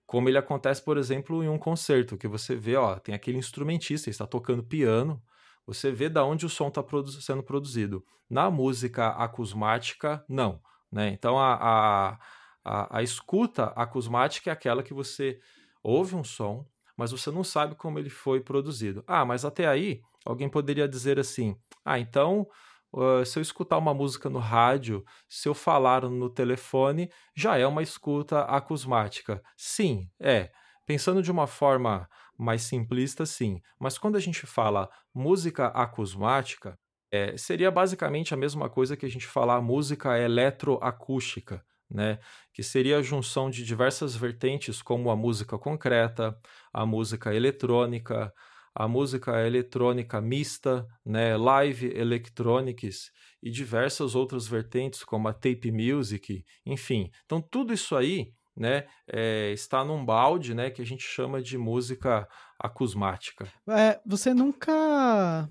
como 0.07 0.29
ele 0.29 0.39
acontece, 0.39 0.83
por 0.83 0.97
exemplo, 0.97 1.45
em 1.45 1.49
um 1.49 1.59
concerto, 1.59 2.17
que 2.17 2.27
você 2.27 2.57
vê, 2.57 2.77
ó, 2.77 2.99
tem 2.99 3.15
aquele 3.15 3.39
instrumentista, 3.39 4.11
está 4.11 4.27
tocando 4.27 4.65
piano, 4.65 5.23
você 5.67 5.93
vê 5.93 6.09
da 6.09 6.25
onde 6.25 6.47
o 6.47 6.49
som 6.49 6.69
está 6.69 6.83
produ 6.83 7.13
sendo 7.13 7.43
produzido. 7.43 8.05
Na 8.29 8.51
música 8.51 9.09
acusmática, 9.11 10.25
não. 10.29 10.61
Né? 10.91 11.11
Então, 11.11 11.39
a, 11.39 11.55
a, 11.61 12.19
a, 12.65 12.99
a 12.99 13.03
escuta 13.03 13.67
acusmática 13.77 14.51
é 14.51 14.53
aquela 14.53 14.83
que 14.83 14.95
você 14.95 15.41
ouve 15.83 16.15
um 16.15 16.25
som, 16.25 16.67
mas 16.97 17.11
você 17.13 17.31
não 17.31 17.43
sabe 17.45 17.75
como 17.75 17.99
ele 17.99 18.11
foi 18.11 18.41
produzido. 18.41 19.03
Ah, 19.07 19.25
mas 19.25 19.45
até 19.45 19.67
aí 19.67 20.03
Alguém 20.25 20.49
poderia 20.49 20.89
dizer 20.89 21.19
assim: 21.19 21.57
ah, 21.85 21.99
então, 21.99 22.47
uh, 22.93 23.25
se 23.25 23.39
eu 23.39 23.43
escutar 23.43 23.79
uma 23.79 23.95
música 23.95 24.29
no 24.29 24.39
rádio, 24.39 25.05
se 25.29 25.49
eu 25.49 25.55
falar 25.55 26.03
no 26.03 26.29
telefone, 26.29 27.11
já 27.35 27.57
é 27.57 27.67
uma 27.67 27.83
escuta 27.83 28.43
acusmática. 28.43 29.43
Sim, 29.57 30.09
é. 30.21 30.51
Pensando 30.87 31.23
de 31.23 31.31
uma 31.31 31.47
forma 31.47 32.09
mais 32.37 32.63
simplista, 32.63 33.25
sim. 33.25 33.61
Mas 33.79 33.97
quando 33.97 34.17
a 34.17 34.21
gente 34.21 34.45
fala 34.45 34.91
música 35.15 35.69
acusmática, 35.69 36.77
é, 37.13 37.37
seria 37.37 37.71
basicamente 37.71 38.35
a 38.35 38.37
mesma 38.37 38.69
coisa 38.69 38.97
que 38.97 39.07
a 39.07 39.11
gente 39.11 39.27
falar 39.27 39.61
música 39.61 40.19
eletroacústica. 40.19 41.65
Né, 41.91 42.21
que 42.55 42.63
seria 42.63 42.99
a 42.99 43.03
junção 43.03 43.51
de 43.51 43.65
diversas 43.65 44.15
vertentes, 44.15 44.81
como 44.81 45.11
a 45.11 45.17
música 45.17 45.59
concreta, 45.59 46.39
a 46.73 46.87
música 46.87 47.35
eletrônica, 47.35 48.33
a 48.75 48.87
música 48.87 49.45
eletrônica 49.47 50.21
mista, 50.21 50.87
né, 51.05 51.37
live 51.37 51.93
electronics 51.97 53.11
e 53.43 53.51
diversas 53.51 54.15
outras 54.15 54.47
vertentes 54.47 55.03
como 55.03 55.29
a 55.29 55.33
tape 55.33 55.73
music, 55.73 56.45
enfim. 56.65 57.11
Então 57.25 57.41
tudo 57.41 57.73
isso 57.73 57.97
aí, 57.97 58.33
né, 58.57 58.87
é, 59.09 59.51
está 59.53 59.85
num 59.85 60.05
balde, 60.05 60.55
né, 60.55 60.71
que 60.71 60.83
a 60.83 60.87
gente 60.87 61.03
chama 61.03 61.43
de 61.43 61.59
música 61.59 62.29
acusmática. 62.59 63.51
É, 63.69 64.01
você 64.07 64.35
nunca 64.35 65.49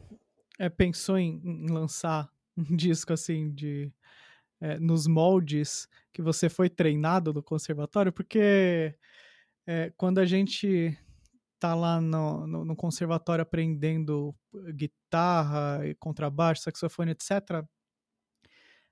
é, 0.58 0.70
pensou 0.70 1.18
em, 1.18 1.42
em, 1.44 1.72
lançar 1.72 2.30
um 2.56 2.64
disco 2.76 3.12
assim 3.14 3.52
de 3.52 3.92
é, 4.62 4.80
nos 4.80 5.08
moldes 5.08 5.88
que 6.14 6.22
você 6.22 6.50
foi 6.50 6.70
treinado 6.70 7.34
no 7.34 7.44
conservatório? 7.44 8.12
Porque 8.12 8.96
é, 9.68 9.92
quando 9.98 10.20
a 10.20 10.26
gente 10.26 10.98
tá 11.60 11.76
lá 11.76 12.00
no, 12.00 12.48
no, 12.48 12.66
no, 12.66 12.76
conservatório 12.76 13.44
aprendendo 13.44 14.34
guitarra, 14.74 15.82
contrabaixo, 16.00 16.64
saxofone, 16.64 17.12
etc., 17.12 17.64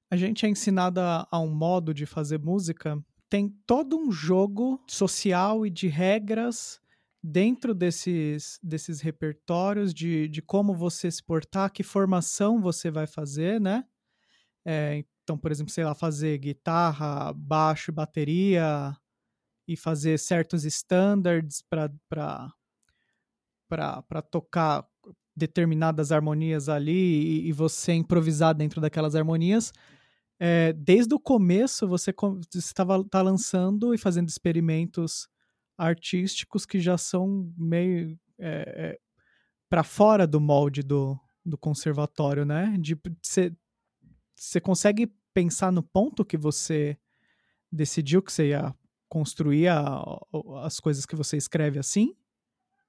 a 0.10 0.16
gente 0.16 0.46
é 0.46 0.50
ensinado 0.50 1.00
a, 1.00 1.28
a, 1.30 1.40
um 1.40 1.54
modo 1.54 1.94
de 1.94 2.06
fazer 2.06 2.40
música. 2.40 3.02
Tem 3.30 3.50
todo 3.66 3.98
um 3.98 4.12
jogo 4.12 4.82
social 4.88 5.66
e 5.66 5.70
de 5.70 5.88
regras 5.88 6.80
dentro 7.22 7.74
desses, 7.74 8.60
desses 8.64 9.02
repertórios 9.02 9.94
de, 9.94 10.30
de 10.30 10.42
como 10.42 10.74
você 10.74 11.12
se 11.12 11.22
portar, 11.22 11.72
que 11.72 11.84
formação 11.84 12.62
você 12.62 12.90
vai 12.90 13.06
fazer, 13.06 13.60
né? 13.60 13.84
É, 14.66 15.04
então, 15.28 15.38
por 15.38 15.52
exemplo, 15.52 15.74
sei 15.74 15.84
lá, 15.84 15.94
fazer 15.94 16.38
guitarra, 16.38 17.34
baixo 17.34 17.92
e 17.92 17.94
bateria, 17.94 18.96
e 19.68 19.76
fazer 19.76 20.18
certos 20.18 20.64
standards 20.64 21.62
para 21.62 22.50
tocar 24.32 24.88
determinadas 25.36 26.14
harmonias 26.14 26.70
ali 26.70 27.44
e, 27.44 27.50
e, 27.50 27.52
você 27.52 27.92
improvisar 27.92 28.56
dentro 28.56 28.80
daquelas 28.80 29.16
harmonias. 29.16 29.74
É, 30.40 30.72
desde 30.72 31.14
o 31.14 31.20
começo 31.20 31.86
você 31.90 32.14
estava 32.56 33.04
tá 33.04 33.22
lançando 33.22 33.94
e 33.94 33.98
fazendo 33.98 34.30
experimentos 34.30 35.28
artísticos 35.78 36.66
que 36.66 36.80
já 36.80 36.98
são 36.98 37.54
meio 37.58 38.18
é, 38.40 38.96
é, 38.96 39.00
para 39.68 39.84
fora 39.84 40.26
do 40.26 40.40
molde 40.40 40.84
do, 40.84 41.20
do 41.46 41.58
conservatório, 41.58 42.46
né? 42.46 42.78
De 42.80 42.98
você 44.38 44.62
consegue 44.62 45.12
pensar 45.34 45.72
no 45.72 45.84
ponto 45.84 46.26
que 46.26 46.38
você 46.38 46.98
decidiu 47.72 48.22
que 48.22 48.32
você 48.32 48.50
ia 48.50 48.76
construir 49.10 49.68
a, 49.68 50.04
as 50.64 50.80
coisas 50.80 51.06
que 51.06 51.16
você 51.16 51.38
escreve 51.38 51.80
assim? 51.80 52.16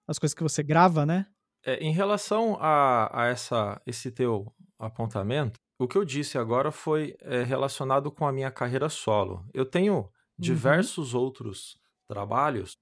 As 0.07 0.19
coisas 0.19 0.35
que 0.35 0.43
você 0.43 0.63
grava, 0.63 1.05
né? 1.05 1.27
É, 1.65 1.77
em 1.77 1.93
relação 1.93 2.57
a, 2.61 3.11
a 3.13 3.27
essa, 3.27 3.81
esse 3.87 4.11
teu 4.11 4.53
apontamento, 4.79 5.59
o 5.79 5.87
que 5.87 5.97
eu 5.97 6.05
disse 6.05 6.39
agora 6.39 6.71
foi 6.71 7.17
é, 7.21 7.43
relacionado 7.43 8.11
com 8.11 8.27
a 8.27 8.33
minha 8.33 8.51
carreira 8.51 8.89
solo. 8.89 9.45
Eu 9.53 9.65
tenho 9.65 9.97
uhum. 9.97 10.09
diversos 10.39 11.15
uhum. 11.15 11.21
outros 11.21 11.79
trabalhos 12.07 12.77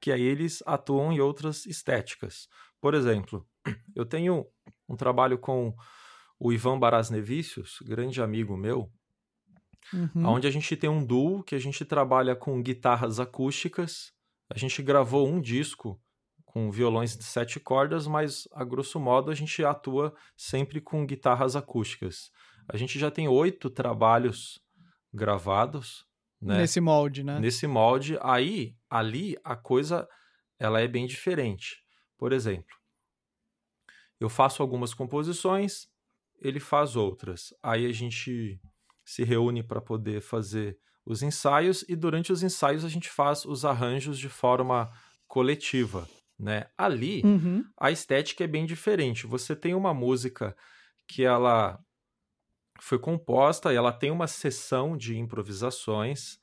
que 0.00 0.12
aí 0.12 0.22
eles 0.22 0.62
atuam 0.66 1.12
em 1.12 1.20
outras 1.20 1.66
estéticas. 1.66 2.48
Por 2.80 2.94
exemplo, 2.94 3.46
eu 3.94 4.06
tenho 4.06 4.46
um 4.88 4.96
trabalho 4.96 5.38
com 5.38 5.74
o 6.38 6.52
Ivan 6.52 6.78
Barasnevicius, 6.78 7.78
grande 7.82 8.22
amigo 8.22 8.56
meu, 8.56 8.90
uhum. 9.92 10.26
onde 10.26 10.46
a 10.46 10.50
gente 10.50 10.76
tem 10.76 10.88
um 10.88 11.04
duo 11.04 11.42
que 11.42 11.54
a 11.54 11.58
gente 11.58 11.84
trabalha 11.84 12.36
com 12.36 12.62
guitarras 12.62 13.18
acústicas. 13.18 14.12
A 14.48 14.56
gente 14.58 14.82
gravou 14.82 15.28
um 15.28 15.40
disco 15.40 16.00
com 16.44 16.70
violões 16.70 17.16
de 17.16 17.24
sete 17.24 17.60
cordas, 17.60 18.06
mas 18.06 18.48
a 18.52 18.64
grosso 18.64 18.98
modo 18.98 19.30
a 19.30 19.34
gente 19.34 19.64
atua 19.64 20.14
sempre 20.36 20.80
com 20.80 21.04
guitarras 21.04 21.56
acústicas. 21.56 22.30
A 22.68 22.76
gente 22.76 22.98
já 22.98 23.10
tem 23.10 23.28
oito 23.28 23.68
trabalhos 23.68 24.60
gravados. 25.12 26.06
Né? 26.40 26.58
Nesse 26.58 26.80
molde, 26.80 27.24
né? 27.24 27.38
Nesse 27.40 27.66
molde. 27.66 28.18
Aí, 28.22 28.74
ali, 28.88 29.36
a 29.42 29.56
coisa 29.56 30.08
ela 30.58 30.80
é 30.80 30.88
bem 30.88 31.06
diferente. 31.06 31.82
Por 32.16 32.32
exemplo, 32.32 32.76
eu 34.20 34.28
faço 34.28 34.62
algumas 34.62 34.92
composições, 34.92 35.86
ele 36.40 36.60
faz 36.60 36.96
outras. 36.96 37.52
Aí 37.62 37.86
a 37.86 37.92
gente 37.92 38.60
se 39.04 39.24
reúne 39.24 39.62
para 39.62 39.80
poder 39.80 40.20
fazer 40.20 40.78
os 41.04 41.22
ensaios 41.22 41.84
e 41.88 41.96
durante 41.96 42.32
os 42.32 42.42
ensaios 42.42 42.84
a 42.84 42.88
gente 42.88 43.08
faz 43.08 43.44
os 43.44 43.64
arranjos 43.64 44.18
de 44.18 44.28
forma 44.28 44.90
coletiva, 45.26 46.06
né? 46.38 46.66
Ali 46.76 47.22
uhum. 47.24 47.64
a 47.78 47.90
estética 47.90 48.44
é 48.44 48.46
bem 48.46 48.66
diferente. 48.66 49.26
Você 49.26 49.56
tem 49.56 49.74
uma 49.74 49.94
música 49.94 50.54
que 51.06 51.24
ela 51.24 51.78
foi 52.78 52.98
composta 52.98 53.72
e 53.72 53.76
ela 53.76 53.92
tem 53.92 54.10
uma 54.10 54.26
sessão 54.26 54.96
de 54.96 55.16
improvisações. 55.16 56.38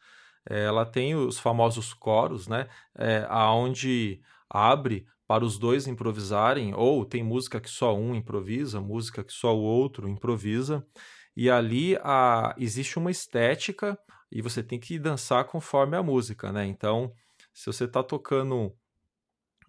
É, 0.49 0.65
ela 0.65 0.85
tem 0.85 1.15
os 1.15 1.39
famosos 1.39 1.93
coros, 1.93 2.47
né? 2.47 2.67
É, 2.97 3.25
aonde 3.29 4.19
abre 4.49 5.05
para 5.27 5.43
os 5.45 5.57
dois 5.57 5.87
improvisarem, 5.87 6.73
ou 6.75 7.05
tem 7.05 7.23
música 7.23 7.59
que 7.59 7.69
só 7.69 7.95
um 7.95 8.13
improvisa, 8.15 8.79
música 8.81 9.23
que 9.23 9.33
só 9.33 9.55
o 9.55 9.61
outro 9.61 10.07
improvisa. 10.09 10.85
e 11.35 11.49
ali 11.49 11.97
a, 11.97 12.55
existe 12.57 12.97
uma 12.97 13.11
estética 13.11 13.97
e 14.31 14.41
você 14.41 14.63
tem 14.63 14.79
que 14.79 14.99
dançar 14.99 15.45
conforme 15.45 15.97
a 15.97 16.03
música, 16.03 16.51
né? 16.51 16.65
Então, 16.65 17.11
se 17.53 17.65
você 17.67 17.85
está 17.85 18.03
tocando 18.03 18.73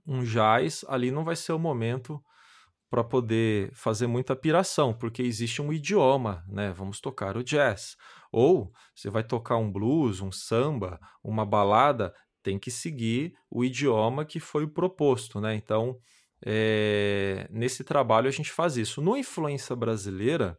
um 0.06 0.22
jazz, 0.24 0.84
ali 0.88 1.10
não 1.10 1.24
vai 1.24 1.36
ser 1.36 1.52
o 1.52 1.58
momento 1.58 2.22
para 2.88 3.02
poder 3.02 3.72
fazer 3.74 4.06
muita 4.06 4.36
piração, 4.36 4.94
porque 4.94 5.22
existe 5.22 5.60
um 5.60 5.72
idioma, 5.72 6.44
né? 6.48 6.72
Vamos 6.72 7.00
tocar 7.00 7.36
o 7.36 7.42
jazz. 7.42 7.96
Ou 8.30 8.72
você 8.94 9.10
vai 9.10 9.24
tocar 9.24 9.56
um 9.56 9.70
blues, 9.70 10.20
um 10.20 10.30
samba, 10.30 11.00
uma 11.22 11.44
balada, 11.44 12.14
tem 12.46 12.60
que 12.60 12.70
seguir 12.70 13.34
o 13.50 13.64
idioma 13.64 14.24
que 14.24 14.38
foi 14.38 14.68
proposto, 14.68 15.40
né? 15.40 15.56
Então, 15.56 15.98
é, 16.44 17.48
nesse 17.50 17.82
trabalho 17.82 18.28
a 18.28 18.30
gente 18.30 18.52
faz 18.52 18.76
isso. 18.76 19.02
No 19.02 19.16
Influência 19.16 19.74
Brasileira, 19.74 20.56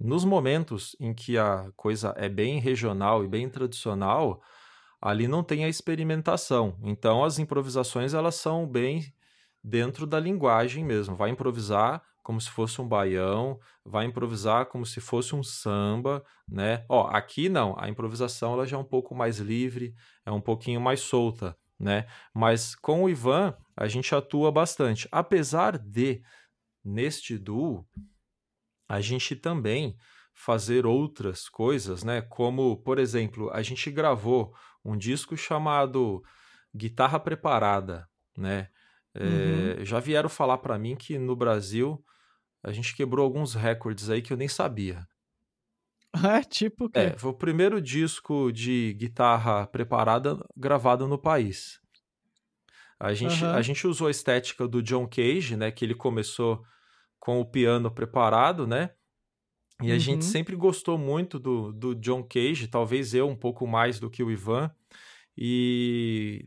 nos 0.00 0.24
momentos 0.24 0.96
em 0.98 1.12
que 1.12 1.36
a 1.36 1.70
coisa 1.76 2.14
é 2.16 2.30
bem 2.30 2.58
regional 2.60 3.22
e 3.22 3.28
bem 3.28 3.46
tradicional, 3.46 4.42
ali 5.02 5.28
não 5.28 5.44
tem 5.44 5.66
a 5.66 5.68
experimentação. 5.68 6.78
Então, 6.82 7.22
as 7.22 7.38
improvisações 7.38 8.14
elas 8.14 8.36
são 8.36 8.66
bem 8.66 9.12
dentro 9.62 10.06
da 10.06 10.18
linguagem 10.18 10.84
mesmo. 10.84 11.14
Vai 11.16 11.30
improvisar 11.30 12.02
como 12.22 12.40
se 12.40 12.50
fosse 12.50 12.80
um 12.80 12.86
baião, 12.86 13.58
vai 13.84 14.04
improvisar 14.04 14.66
como 14.66 14.86
se 14.86 15.00
fosse 15.00 15.34
um 15.34 15.42
samba, 15.42 16.24
né? 16.48 16.84
Ó, 16.88 17.08
aqui 17.08 17.48
não, 17.48 17.74
a 17.78 17.88
improvisação 17.88 18.52
ela 18.52 18.66
já 18.66 18.76
é 18.76 18.80
um 18.80 18.84
pouco 18.84 19.14
mais 19.14 19.38
livre, 19.38 19.94
é 20.24 20.30
um 20.30 20.40
pouquinho 20.40 20.80
mais 20.80 21.00
solta, 21.00 21.56
né? 21.78 22.06
Mas 22.32 22.76
com 22.76 23.02
o 23.02 23.10
Ivan 23.10 23.54
a 23.76 23.88
gente 23.88 24.14
atua 24.14 24.52
bastante, 24.52 25.08
apesar 25.10 25.78
de 25.78 26.22
neste 26.84 27.36
duo 27.36 27.86
a 28.88 29.00
gente 29.00 29.34
também 29.34 29.96
fazer 30.34 30.86
outras 30.86 31.48
coisas, 31.48 32.04
né? 32.04 32.22
Como, 32.22 32.76
por 32.82 32.98
exemplo, 32.98 33.50
a 33.52 33.62
gente 33.62 33.90
gravou 33.90 34.54
um 34.84 34.96
disco 34.96 35.36
chamado 35.36 36.22
Guitarra 36.74 37.18
Preparada, 37.18 38.08
né? 38.36 38.68
É, 39.14 39.78
uhum. 39.78 39.84
Já 39.84 40.00
vieram 40.00 40.28
falar 40.28 40.58
para 40.58 40.78
mim 40.78 40.96
que 40.96 41.18
no 41.18 41.36
Brasil 41.36 42.02
a 42.62 42.72
gente 42.72 42.94
quebrou 42.94 43.24
alguns 43.24 43.54
recordes 43.54 44.08
aí 44.08 44.22
que 44.22 44.32
eu 44.32 44.36
nem 44.36 44.48
sabia. 44.48 45.06
É, 46.24 46.42
tipo 46.44 46.88
que. 46.88 46.98
É, 46.98 47.18
foi 47.18 47.30
o 47.30 47.34
primeiro 47.34 47.80
disco 47.80 48.52
de 48.52 48.94
guitarra 48.94 49.66
preparada 49.66 50.38
gravado 50.56 51.06
no 51.06 51.18
país. 51.18 51.80
A 52.98 53.12
gente, 53.14 53.44
uhum. 53.44 53.50
a 53.50 53.62
gente 53.62 53.86
usou 53.86 54.06
a 54.06 54.10
estética 54.12 54.68
do 54.68 54.82
John 54.82 55.08
Cage, 55.08 55.56
né? 55.56 55.72
Que 55.72 55.84
ele 55.84 55.94
começou 55.94 56.62
com 57.18 57.40
o 57.40 57.44
piano 57.44 57.90
preparado, 57.90 58.66
né? 58.66 58.90
E 59.82 59.90
a 59.90 59.94
uhum. 59.94 59.98
gente 59.98 60.24
sempre 60.24 60.54
gostou 60.54 60.96
muito 60.96 61.40
do, 61.40 61.72
do 61.72 61.94
John 61.96 62.22
Cage, 62.22 62.68
talvez 62.68 63.12
eu 63.12 63.28
um 63.28 63.34
pouco 63.34 63.66
mais 63.66 63.98
do 63.98 64.08
que 64.08 64.22
o 64.22 64.30
Ivan. 64.30 64.70
E 65.36 66.46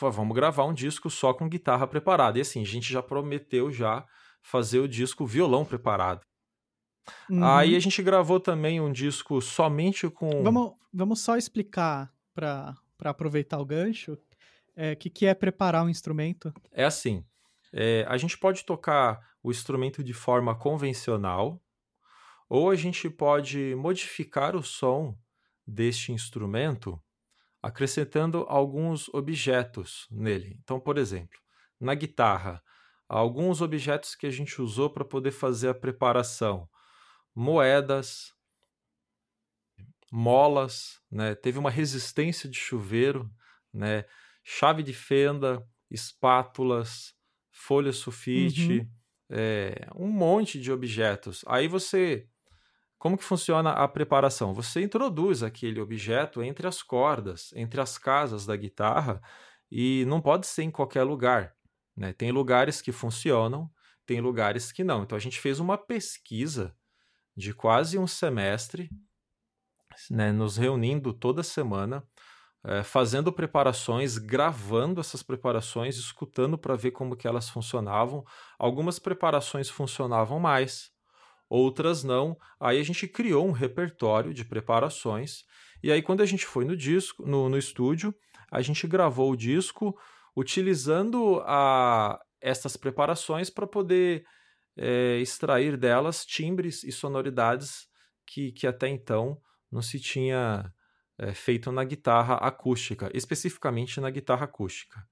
vamos 0.00 0.34
gravar 0.34 0.64
um 0.64 0.74
disco 0.74 1.08
só 1.08 1.32
com 1.32 1.48
guitarra 1.48 1.86
preparada. 1.86 2.38
E 2.38 2.40
assim, 2.40 2.62
a 2.62 2.66
gente 2.66 2.92
já 2.92 3.02
prometeu 3.02 3.70
já 3.70 4.04
fazer 4.42 4.80
o 4.80 4.88
disco 4.88 5.26
violão 5.26 5.64
preparado. 5.64 6.24
Uhum. 7.28 7.44
Aí 7.44 7.76
a 7.76 7.80
gente 7.80 8.02
gravou 8.02 8.40
também 8.40 8.80
um 8.80 8.92
disco 8.92 9.40
somente 9.40 10.08
com. 10.08 10.42
Vamos, 10.42 10.72
vamos 10.92 11.20
só 11.20 11.36
explicar 11.36 12.12
para 12.34 12.74
aproveitar 13.04 13.58
o 13.58 13.64
gancho 13.64 14.12
o 14.12 14.18
é, 14.76 14.94
que, 14.94 15.08
que 15.08 15.26
é 15.26 15.34
preparar 15.34 15.84
um 15.84 15.88
instrumento. 15.88 16.52
É 16.72 16.84
assim: 16.84 17.24
é, 17.72 18.04
a 18.08 18.16
gente 18.16 18.38
pode 18.38 18.64
tocar 18.64 19.20
o 19.42 19.50
instrumento 19.50 20.02
de 20.02 20.12
forma 20.12 20.54
convencional, 20.54 21.62
ou 22.48 22.70
a 22.70 22.76
gente 22.76 23.08
pode 23.10 23.74
modificar 23.76 24.56
o 24.56 24.62
som 24.62 25.16
deste 25.66 26.12
instrumento 26.12 27.00
acrescentando 27.64 28.44
alguns 28.46 29.08
objetos 29.08 30.06
nele. 30.10 30.58
Então, 30.62 30.78
por 30.78 30.98
exemplo, 30.98 31.38
na 31.80 31.94
guitarra, 31.94 32.62
alguns 33.08 33.62
objetos 33.62 34.14
que 34.14 34.26
a 34.26 34.30
gente 34.30 34.60
usou 34.60 34.90
para 34.90 35.04
poder 35.04 35.30
fazer 35.30 35.70
a 35.70 35.74
preparação: 35.74 36.68
moedas, 37.34 38.34
molas, 40.12 41.00
né? 41.10 41.34
teve 41.34 41.58
uma 41.58 41.70
resistência 41.70 42.50
de 42.50 42.58
chuveiro, 42.58 43.30
né? 43.72 44.04
chave 44.42 44.82
de 44.82 44.92
fenda, 44.92 45.66
espátulas, 45.90 47.14
folha 47.50 47.92
sulfite, 47.92 48.80
uhum. 48.80 48.90
é, 49.30 49.88
um 49.96 50.08
monte 50.08 50.60
de 50.60 50.70
objetos. 50.70 51.42
Aí 51.46 51.66
você 51.66 52.28
como 52.98 53.18
que 53.18 53.24
funciona 53.24 53.70
a 53.72 53.86
preparação? 53.86 54.54
Você 54.54 54.82
introduz 54.82 55.42
aquele 55.42 55.80
objeto 55.80 56.42
entre 56.42 56.66
as 56.66 56.82
cordas, 56.82 57.52
entre 57.54 57.80
as 57.80 57.98
casas 57.98 58.46
da 58.46 58.56
guitarra, 58.56 59.20
e 59.70 60.04
não 60.06 60.20
pode 60.20 60.46
ser 60.46 60.62
em 60.62 60.70
qualquer 60.70 61.02
lugar. 61.02 61.54
Né? 61.96 62.12
Tem 62.12 62.30
lugares 62.30 62.80
que 62.80 62.92
funcionam, 62.92 63.70
tem 64.06 64.20
lugares 64.20 64.72
que 64.72 64.84
não. 64.84 65.02
Então 65.02 65.16
a 65.16 65.20
gente 65.20 65.40
fez 65.40 65.60
uma 65.60 65.76
pesquisa 65.78 66.74
de 67.36 67.52
quase 67.52 67.98
um 67.98 68.06
semestre, 68.06 68.88
né, 70.10 70.32
nos 70.32 70.56
reunindo 70.56 71.12
toda 71.12 71.42
semana, 71.42 72.06
é, 72.64 72.82
fazendo 72.82 73.32
preparações, 73.32 74.16
gravando 74.16 75.00
essas 75.00 75.22
preparações, 75.22 75.96
escutando 75.96 76.56
para 76.56 76.74
ver 76.74 76.92
como 76.92 77.16
que 77.16 77.26
elas 77.26 77.48
funcionavam. 77.48 78.24
Algumas 78.58 78.98
preparações 78.98 79.68
funcionavam 79.68 80.40
mais, 80.40 80.90
outras 81.54 82.02
não. 82.02 82.36
Aí 82.58 82.80
a 82.80 82.82
gente 82.82 83.06
criou 83.06 83.46
um 83.46 83.52
repertório 83.52 84.34
de 84.34 84.44
preparações. 84.44 85.44
E 85.82 85.92
aí, 85.92 86.02
quando 86.02 86.22
a 86.22 86.26
gente 86.26 86.46
foi 86.46 86.64
no 86.64 86.76
disco, 86.76 87.26
no, 87.26 87.48
no 87.48 87.58
estúdio, 87.58 88.14
a 88.50 88.60
gente 88.60 88.86
gravou 88.86 89.30
o 89.30 89.36
disco 89.36 89.96
utilizando 90.36 91.42
a, 91.46 92.18
essas 92.40 92.76
preparações 92.76 93.50
para 93.50 93.66
poder 93.66 94.24
é, 94.76 95.18
extrair 95.18 95.76
delas 95.76 96.24
timbres 96.26 96.82
e 96.82 96.90
sonoridades 96.90 97.86
que, 98.26 98.50
que 98.52 98.66
até 98.66 98.88
então 98.88 99.38
não 99.70 99.82
se 99.82 100.00
tinha 100.00 100.72
é, 101.18 101.32
feito 101.32 101.70
na 101.70 101.84
guitarra 101.84 102.34
acústica, 102.36 103.10
especificamente 103.14 104.00
na 104.00 104.10
guitarra 104.10 104.44
acústica. 104.44 105.06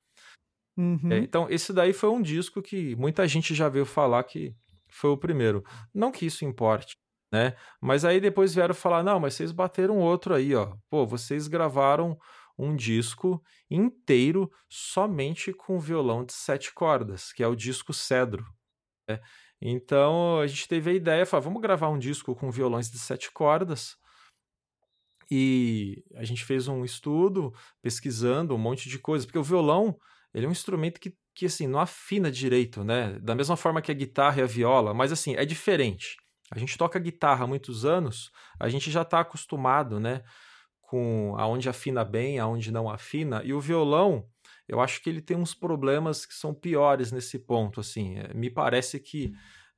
Uhum. 0.77 1.13
É, 1.13 1.19
então, 1.19 1.47
esse 1.51 1.73
daí 1.73 1.93
foi 1.93 2.09
um 2.11 2.23
disco 2.23 2.63
que 2.63 2.97
muita 2.97 3.29
gente 3.29 3.55
já 3.55 3.69
veio 3.69 3.85
falar 3.85 4.25
que 4.25 4.57
foi 4.93 5.11
o 5.11 5.17
primeiro. 5.17 5.65
Não 5.95 6.13
que 6.13 6.27
isso 6.27 6.45
importe, 6.45 6.97
né? 7.33 7.55
Mas 7.81 8.05
aí 8.05 8.21
depois 8.21 8.55
vieram 8.55 8.75
falar: 8.75 9.03
não, 9.03 9.19
mas 9.19 9.35
vocês 9.35 9.53
bateram 9.53 9.99
outro 9.99 10.35
aí, 10.35 10.55
ó. 10.55 10.77
Pô, 10.91 11.07
vocês 11.07 11.49
gravaram 11.49 12.19
um 12.59 12.77
disco 12.77 13.43
inteiro 13.71 14.51
somente 14.69 15.53
com 15.53 15.79
violão 15.79 16.25
de 16.25 16.33
sete 16.33 16.73
cordas, 16.73 17.33
que 17.33 17.43
é 17.43 17.47
o 17.49 17.57
disco 17.57 17.93
Cedro. 17.93 18.45
Né? 19.09 19.21
Então 19.61 20.41
a 20.41 20.47
gente 20.47 20.69
teve 20.69 20.91
a 20.91 20.95
ideia, 20.95 21.27
falou, 21.27 21.45
vamos 21.45 21.63
gravar 21.63 21.89
um 21.89 21.99
disco 21.99 22.35
com 22.35 22.51
violões 22.51 22.91
de 22.91 22.99
sete 22.99 23.31
cordas. 23.33 23.97
E 25.31 26.05
a 26.15 26.25
gente 26.25 26.45
fez 26.45 26.69
um 26.69 26.85
estudo, 26.85 27.55
pesquisando 27.81 28.55
um 28.55 28.59
monte 28.59 28.89
de 28.89 28.99
coisa, 28.99 29.25
porque 29.25 29.39
o 29.39 29.43
violão 29.43 29.97
ele 30.35 30.47
é 30.47 30.49
um 30.49 30.53
instrumento 30.53 31.01
que 31.01 31.15
que 31.35 31.47
assim 31.47 31.67
não 31.67 31.81
afina 31.81 32.31
direito, 32.31 32.85
né? 32.85 33.19
Da 33.21 33.35
mesma 33.35 33.57
forma 33.57 33.83
que 33.83 33.91
a 33.91 33.95
guitarra 33.95 34.41
e 34.41 34.43
a 34.43 34.47
viola, 34.47 34.93
mas 34.93 35.13
assim 35.13 35.35
é 35.37 35.45
diferente. 35.45 36.17
A 36.51 36.59
gente 36.59 36.77
toca 36.77 36.99
guitarra 36.99 37.45
há 37.45 37.47
muitos 37.47 37.85
anos, 37.85 38.31
a 38.61 38.69
gente 38.69 38.91
já 38.91 39.03
está 39.03 39.21
acostumado, 39.21 39.99
né? 39.99 40.23
Com 40.83 41.35
aonde 41.39 41.69
afina 41.69 42.05
bem, 42.05 42.39
aonde 42.39 42.71
não 42.71 42.91
afina. 42.91 43.43
E 43.43 43.55
o 43.55 43.61
violão, 43.61 44.27
eu 44.69 44.81
acho 44.81 45.03
que 45.03 45.09
ele 45.09 45.23
tem 45.23 45.37
uns 45.37 45.55
problemas 45.55 46.27
que 46.27 46.35
são 46.35 46.53
piores 46.53 47.11
nesse 47.11 47.39
ponto. 47.39 47.81
Assim, 47.81 48.19
é, 48.19 48.35
me 48.35 48.51
parece 48.51 49.01
que 49.01 49.33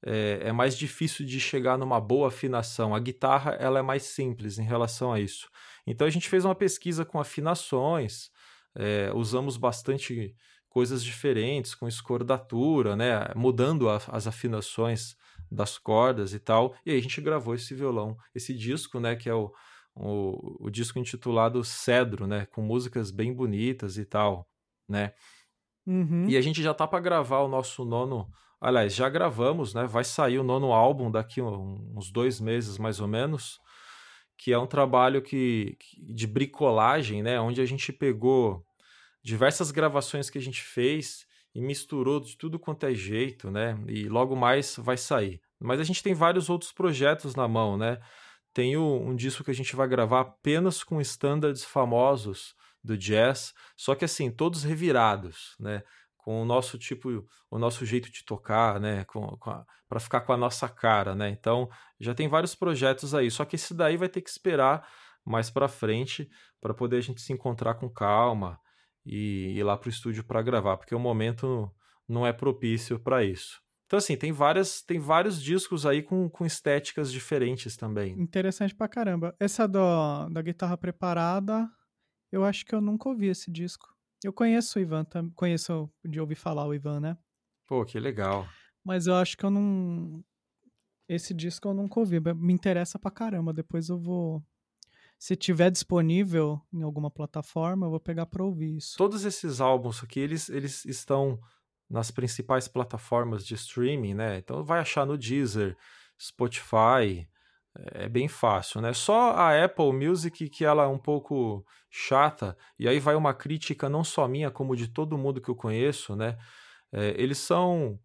é, 0.05 0.49
é 0.49 0.53
mais 0.53 0.77
difícil 0.77 1.25
de 1.25 1.38
chegar 1.38 1.79
numa 1.79 2.01
boa 2.01 2.29
afinação. 2.29 2.95
A 2.95 2.99
guitarra 2.99 3.53
ela 3.53 3.79
é 3.79 3.83
mais 3.83 4.03
simples 4.03 4.59
em 4.59 4.64
relação 4.64 5.12
a 5.12 5.21
isso. 5.21 5.49
Então 5.87 6.07
a 6.07 6.11
gente 6.11 6.29
fez 6.29 6.45
uma 6.45 6.55
pesquisa 6.55 7.05
com 7.05 7.21
afinações, 7.21 8.31
é, 8.75 9.12
usamos 9.14 9.57
bastante 9.57 10.35
coisas 10.75 11.05
diferentes, 11.05 11.73
com 11.73 11.87
escordatura, 11.87 12.97
né? 12.97 13.29
Mudando 13.37 13.89
a, 13.89 14.01
as 14.09 14.27
afinações 14.27 15.17
das 15.49 15.79
cordas 15.79 16.35
e 16.35 16.41
tal. 16.41 16.75
E 16.85 16.91
aí 16.91 16.99
a 16.99 17.01
gente 17.01 17.21
gravou 17.21 17.55
esse 17.55 17.73
violão, 17.77 18.19
esse 18.35 18.53
disco, 18.53 18.99
né? 18.99 19.15
Que 19.15 19.31
é 19.31 19.35
o, 19.35 19.53
o, 19.95 20.67
o 20.67 20.71
disco 20.71 20.99
intitulado 20.99 21.63
Cedro, 21.63 22.27
né? 22.27 22.47
Com 22.47 22.61
músicas 22.61 23.13
bem 23.13 23.33
bonitas 23.33 23.97
e 23.97 24.05
tal, 24.05 24.49
né? 24.89 25.13
Uhum. 25.87 26.29
E 26.29 26.37
a 26.37 26.41
gente 26.41 26.61
já 26.61 26.75
tá 26.75 26.89
para 26.89 26.99
gravar 26.99 27.39
o 27.39 27.49
nosso 27.49 27.85
nono. 27.85 28.29
Aliás, 28.61 28.97
já 28.97 29.09
gravamos, 29.09 29.75
né? 29.75 29.87
Vai 29.87 30.03
sair 30.03 30.41
o 30.41 30.45
nono 30.45 30.73
álbum 30.73 31.09
daqui 31.09 31.41
uns 31.41 32.11
dois 32.11 32.41
meses 32.41 32.79
mais 32.79 32.99
ou 32.99 33.07
menos, 33.07 33.61
que 34.37 34.53
é 34.53 34.59
um 34.59 34.67
trabalho 34.67 35.23
que, 35.23 35.79
de 36.03 36.27
bricolagem, 36.27 37.23
né? 37.23 37.41
Onde 37.41 37.61
a 37.61 37.65
gente 37.65 37.93
pegou 37.93 38.67
diversas 39.25 39.71
gravações 39.71 40.31
que 40.31 40.39
a 40.39 40.43
gente 40.43 40.63
fez 40.63 41.27
e 41.55 41.61
misturou 41.61 42.21
de 42.21 42.37
tudo 42.37 42.59
quanto 42.59 42.85
é 42.85 42.95
jeito, 42.95 43.51
né? 43.51 43.77
E 43.89 44.09
logo 44.09 44.37
mais 44.37 44.77
vai 44.77 44.97
sair. 44.97 45.41
Mas 45.59 45.81
a 45.81 45.85
gente 45.85 46.03
tem 46.03 46.13
vários 46.13 46.51
outros 46.51 46.73
projetos 46.73 47.35
na 47.35 47.49
mão, 47.49 47.77
né? 47.77 47.99
tem 48.55 48.77
um 48.77 49.15
disco 49.17 49.43
que 49.43 49.51
a 49.51 49.55
gente 49.55 49.75
vai 49.75 49.89
gravar 49.89 50.21
apenas 50.21 50.85
com 50.85 51.01
standards 51.01 51.65
famosos 51.65 52.55
do 52.83 52.97
jazz, 52.97 53.53
só 53.77 53.97
que 53.97 54.05
assim, 54.05 54.31
todos 54.31 54.63
revirados, 54.63 55.57
né? 55.59 55.83
Com 56.17 56.41
o 56.41 56.45
nosso 56.45 56.79
tipo, 56.79 57.27
o 57.51 57.59
nosso 57.59 57.85
jeito 57.85 58.11
de 58.11 58.25
tocar, 58.25 58.79
né? 58.79 59.05
Para 59.89 59.99
ficar 59.99 60.21
com 60.21 60.33
a 60.33 60.37
nossa 60.37 60.69
cara, 60.69 61.15
né? 61.17 61.29
Então, 61.29 61.69
já 61.99 62.15
tem 62.15 62.29
vários 62.29 62.55
projetos 62.55 63.13
aí, 63.13 63.29
só 63.31 63.45
que 63.45 63.57
esse 63.57 63.75
daí 63.75 63.97
vai 63.97 64.09
ter 64.09 64.21
que 64.23 64.31
esperar 64.31 64.89
mais 65.25 65.51
para 65.51 65.67
frente 65.67 66.31
para 66.61 66.73
poder 66.73 66.99
a 66.99 67.01
gente 67.01 67.21
se 67.21 67.33
encontrar 67.33 67.75
com 67.75 67.91
calma 67.91 68.61
e 69.05 69.53
ir 69.57 69.62
lá 69.62 69.77
pro 69.77 69.90
estúdio 69.90 70.25
para 70.25 70.43
gravar, 70.43 70.77
porque 70.77 70.95
o 70.95 70.99
momento 70.99 71.71
não 72.09 72.27
é 72.27 72.33
propício 72.33 72.99
para 72.99 73.25
isso. 73.25 73.62
Então, 73.87 73.99
assim, 73.99 74.17
tem, 74.17 74.33
várias, 74.33 74.83
tem 74.83 74.99
vários 74.99 75.43
discos 75.43 75.85
aí 75.85 76.03
com, 76.03 76.29
com 76.29 76.47
estéticas 76.47 77.12
diferentes 77.12 77.77
também. 77.77 78.19
Interessante 78.19 78.75
pra 78.75 78.88
caramba. 78.88 79.37
Essa 79.38 79.69
do, 79.69 80.29
da 80.31 80.43
guitarra 80.43 80.77
preparada, 80.77 81.71
eu 82.33 82.45
acho 82.45 82.64
que 82.64 82.75
eu 82.75 82.81
nunca 82.81 83.09
ouvi 83.09 83.29
esse 83.29 83.51
disco. 83.51 83.87
Eu 84.25 84.33
conheço 84.33 84.79
o 84.79 84.83
Ivan, 84.83 85.05
conheço 85.37 85.90
de 86.03 86.19
ouvir 86.19 86.35
falar 86.35 86.67
o 86.67 86.75
Ivan, 86.75 86.99
né? 86.99 87.19
Pô, 87.69 87.85
que 87.85 88.01
legal. 88.01 88.49
Mas 88.83 89.07
eu 89.07 89.14
acho 89.14 89.37
que 89.37 89.45
eu 89.45 89.51
não. 89.51 90.25
Esse 91.09 91.35
disco 91.35 91.69
eu 91.69 91.75
nunca 91.75 92.01
ouvi. 92.01 92.19
Me 92.35 92.53
interessa 92.53 92.99
pra 92.99 93.11
caramba. 93.11 93.53
Depois 93.53 93.88
eu 93.88 93.99
vou. 93.99 94.43
Se 95.25 95.35
tiver 95.35 95.71
disponível 95.71 96.61
em 96.71 96.83
alguma 96.83 97.11
plataforma, 97.11 97.87
eu 97.87 97.91
vou 97.91 97.99
pegar 97.99 98.27
pra 98.27 98.45
ouvir 98.45 98.77
isso. 98.77 98.95
Todos 98.99 99.25
esses 99.25 99.59
álbuns 99.59 100.05
aqui, 100.05 100.21
eles, 100.21 100.51
eles 100.51 100.85
estão 100.85 101.41
nas 101.89 102.11
principais 102.11 102.69
plataformas 102.69 103.43
de 103.43 103.55
streaming, 103.55 104.13
né? 104.13 104.37
Então 104.37 104.63
vai 104.63 104.81
achar 104.81 105.07
no 105.07 105.17
Deezer, 105.17 105.79
Spotify, 106.21 107.27
é 107.93 108.07
bem 108.07 108.29
fácil, 108.29 108.83
né? 108.83 108.93
Só 108.93 109.31
a 109.31 109.65
Apple 109.65 109.95
Music 109.95 110.51
que 110.51 110.63
ela 110.63 110.85
é 110.85 110.89
um 110.89 110.99
pouco 110.99 111.65
chata, 111.89 112.55
e 112.79 112.87
aí 112.87 112.99
vai 112.99 113.15
uma 113.15 113.33
crítica 113.33 113.89
não 113.89 114.05
só 114.05 114.29
minha, 114.29 114.51
como 114.51 114.77
de 114.77 114.89
todo 114.89 115.17
mundo 115.17 115.41
que 115.41 115.49
eu 115.49 115.57
conheço, 115.57 116.15
né? 116.15 116.37
É, 116.93 117.15
eles 117.17 117.39
são 117.39 117.99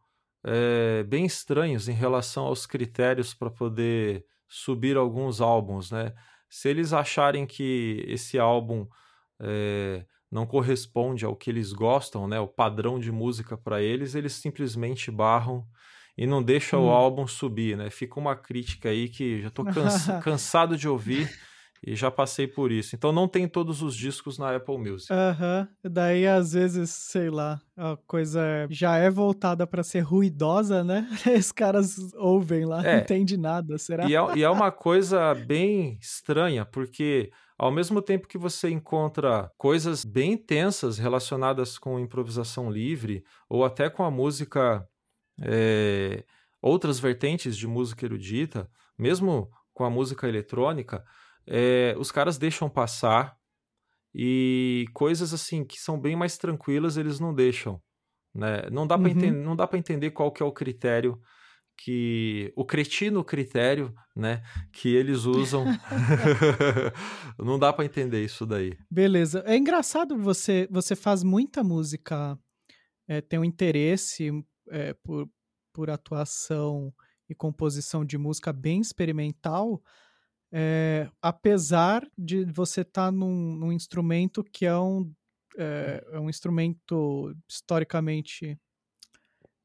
é, 0.45 1.03
bem 1.03 1.25
estranhos 1.25 1.89
em 1.89 1.93
relação 1.93 2.45
aos 2.45 2.65
critérios 2.65 3.33
para 3.33 3.51
poder 3.51 4.23
subir 4.47 4.95
alguns 4.95 5.41
álbuns, 5.41 5.91
né? 5.91 6.13
Se 6.49 6.69
eles 6.69 6.93
acharem 6.93 7.45
que 7.45 8.03
esse 8.07 8.39
álbum 8.39 8.87
é, 9.39 10.05
não 10.31 10.45
corresponde 10.45 11.25
ao 11.25 11.35
que 11.35 11.49
eles 11.49 11.71
gostam, 11.71 12.27
né, 12.27 12.39
o 12.39 12.47
padrão 12.47 12.99
de 12.99 13.11
música 13.11 13.57
para 13.57 13.81
eles, 13.81 14.15
eles 14.15 14.33
simplesmente 14.33 15.11
barram 15.11 15.65
e 16.17 16.27
não 16.27 16.43
deixam 16.43 16.81
hum. 16.81 16.87
o 16.87 16.89
álbum 16.89 17.25
subir, 17.27 17.77
né? 17.77 17.89
Fica 17.89 18.19
uma 18.19 18.35
crítica 18.35 18.89
aí 18.89 19.07
que 19.07 19.41
já 19.41 19.47
estou 19.47 19.65
cansa 19.65 20.19
cansado 20.23 20.75
de 20.75 20.87
ouvir 20.87 21.29
e 21.85 21.95
já 21.95 22.11
passei 22.11 22.47
por 22.47 22.71
isso. 22.71 22.95
Então 22.95 23.11
não 23.11 23.27
tem 23.27 23.47
todos 23.47 23.81
os 23.81 23.95
discos 23.95 24.37
na 24.37 24.55
Apple 24.55 24.77
Music. 24.77 25.11
Aham. 25.11 25.67
Uhum. 25.83 25.91
Daí 25.91 26.27
às 26.27 26.53
vezes, 26.53 26.89
sei 26.89 27.29
lá, 27.29 27.61
a 27.75 27.97
coisa 28.05 28.67
já 28.69 28.97
é 28.97 29.09
voltada 29.09 29.65
para 29.65 29.83
ser 29.83 30.01
ruidosa, 30.01 30.83
né? 30.83 31.07
Os 31.37 31.51
caras 31.51 31.97
ouvem 32.15 32.65
lá, 32.65 32.85
é. 32.85 32.95
não 32.95 33.01
entende 33.01 33.37
nada, 33.37 33.77
será? 33.77 34.09
E 34.09 34.15
é, 34.15 34.37
e 34.37 34.43
é 34.43 34.49
uma 34.49 34.71
coisa 34.71 35.33
bem 35.33 35.97
estranha, 36.01 36.65
porque 36.65 37.31
ao 37.57 37.71
mesmo 37.71 38.01
tempo 38.01 38.27
que 38.27 38.37
você 38.37 38.69
encontra 38.69 39.51
coisas 39.57 40.05
bem 40.05 40.33
intensas 40.33 40.97
relacionadas 40.97 41.77
com 41.77 41.99
improvisação 41.99 42.71
livre 42.71 43.23
ou 43.49 43.65
até 43.65 43.89
com 43.89 44.03
a 44.03 44.11
música, 44.11 44.85
é, 45.41 46.23
outras 46.61 46.99
vertentes 46.99 47.57
de 47.57 47.67
música 47.67 48.05
erudita, 48.05 48.69
mesmo 48.97 49.49
com 49.73 49.83
a 49.83 49.89
música 49.89 50.27
eletrônica, 50.27 51.03
é, 51.49 51.95
os 51.97 52.11
caras 52.11 52.37
deixam 52.37 52.69
passar 52.69 53.35
e 54.13 54.85
coisas 54.93 55.33
assim 55.33 55.65
que 55.65 55.79
são 55.79 55.99
bem 55.99 56.15
mais 56.15 56.37
tranquilas 56.37 56.95
eles 56.95 57.19
não 57.19 57.33
deixam. 57.33 57.81
Né? 58.33 58.69
Não 58.71 58.85
dá 58.85 58.97
para 58.97 59.09
uhum. 59.09 59.79
entender 59.79 60.11
qual 60.11 60.31
que 60.31 60.43
é 60.43 60.45
o 60.45 60.51
critério 60.51 61.19
que 61.81 62.51
o 62.55 62.65
cretino 62.65 63.23
critério, 63.23 63.93
né, 64.15 64.41
que 64.73 64.93
eles 64.93 65.23
usam, 65.23 65.65
não 67.39 67.57
dá 67.57 67.71
para 67.71 67.85
entender 67.85 68.23
isso 68.23 68.45
daí. 68.45 68.77
Beleza, 68.91 69.43
é 69.45 69.55
engraçado 69.55 70.17
você 70.17 70.67
você 70.69 70.95
faz 70.95 71.23
muita 71.23 71.63
música, 71.63 72.37
é, 73.07 73.21
tem 73.21 73.39
um 73.39 73.45
interesse 73.45 74.29
é, 74.69 74.93
por, 74.93 75.29
por 75.73 75.89
atuação 75.89 76.93
e 77.29 77.35
composição 77.35 78.03
de 78.03 78.17
música 78.17 78.51
bem 78.51 78.81
experimental, 78.81 79.81
é, 80.51 81.09
apesar 81.21 82.07
de 82.17 82.45
você 82.45 82.81
estar 82.81 83.05
tá 83.05 83.11
num, 83.11 83.55
num, 83.55 83.71
instrumento 83.71 84.43
que 84.43 84.65
é 84.65 84.77
um, 84.77 85.11
é, 85.57 86.03
é 86.13 86.19
um 86.19 86.29
instrumento 86.29 87.35
historicamente 87.47 88.57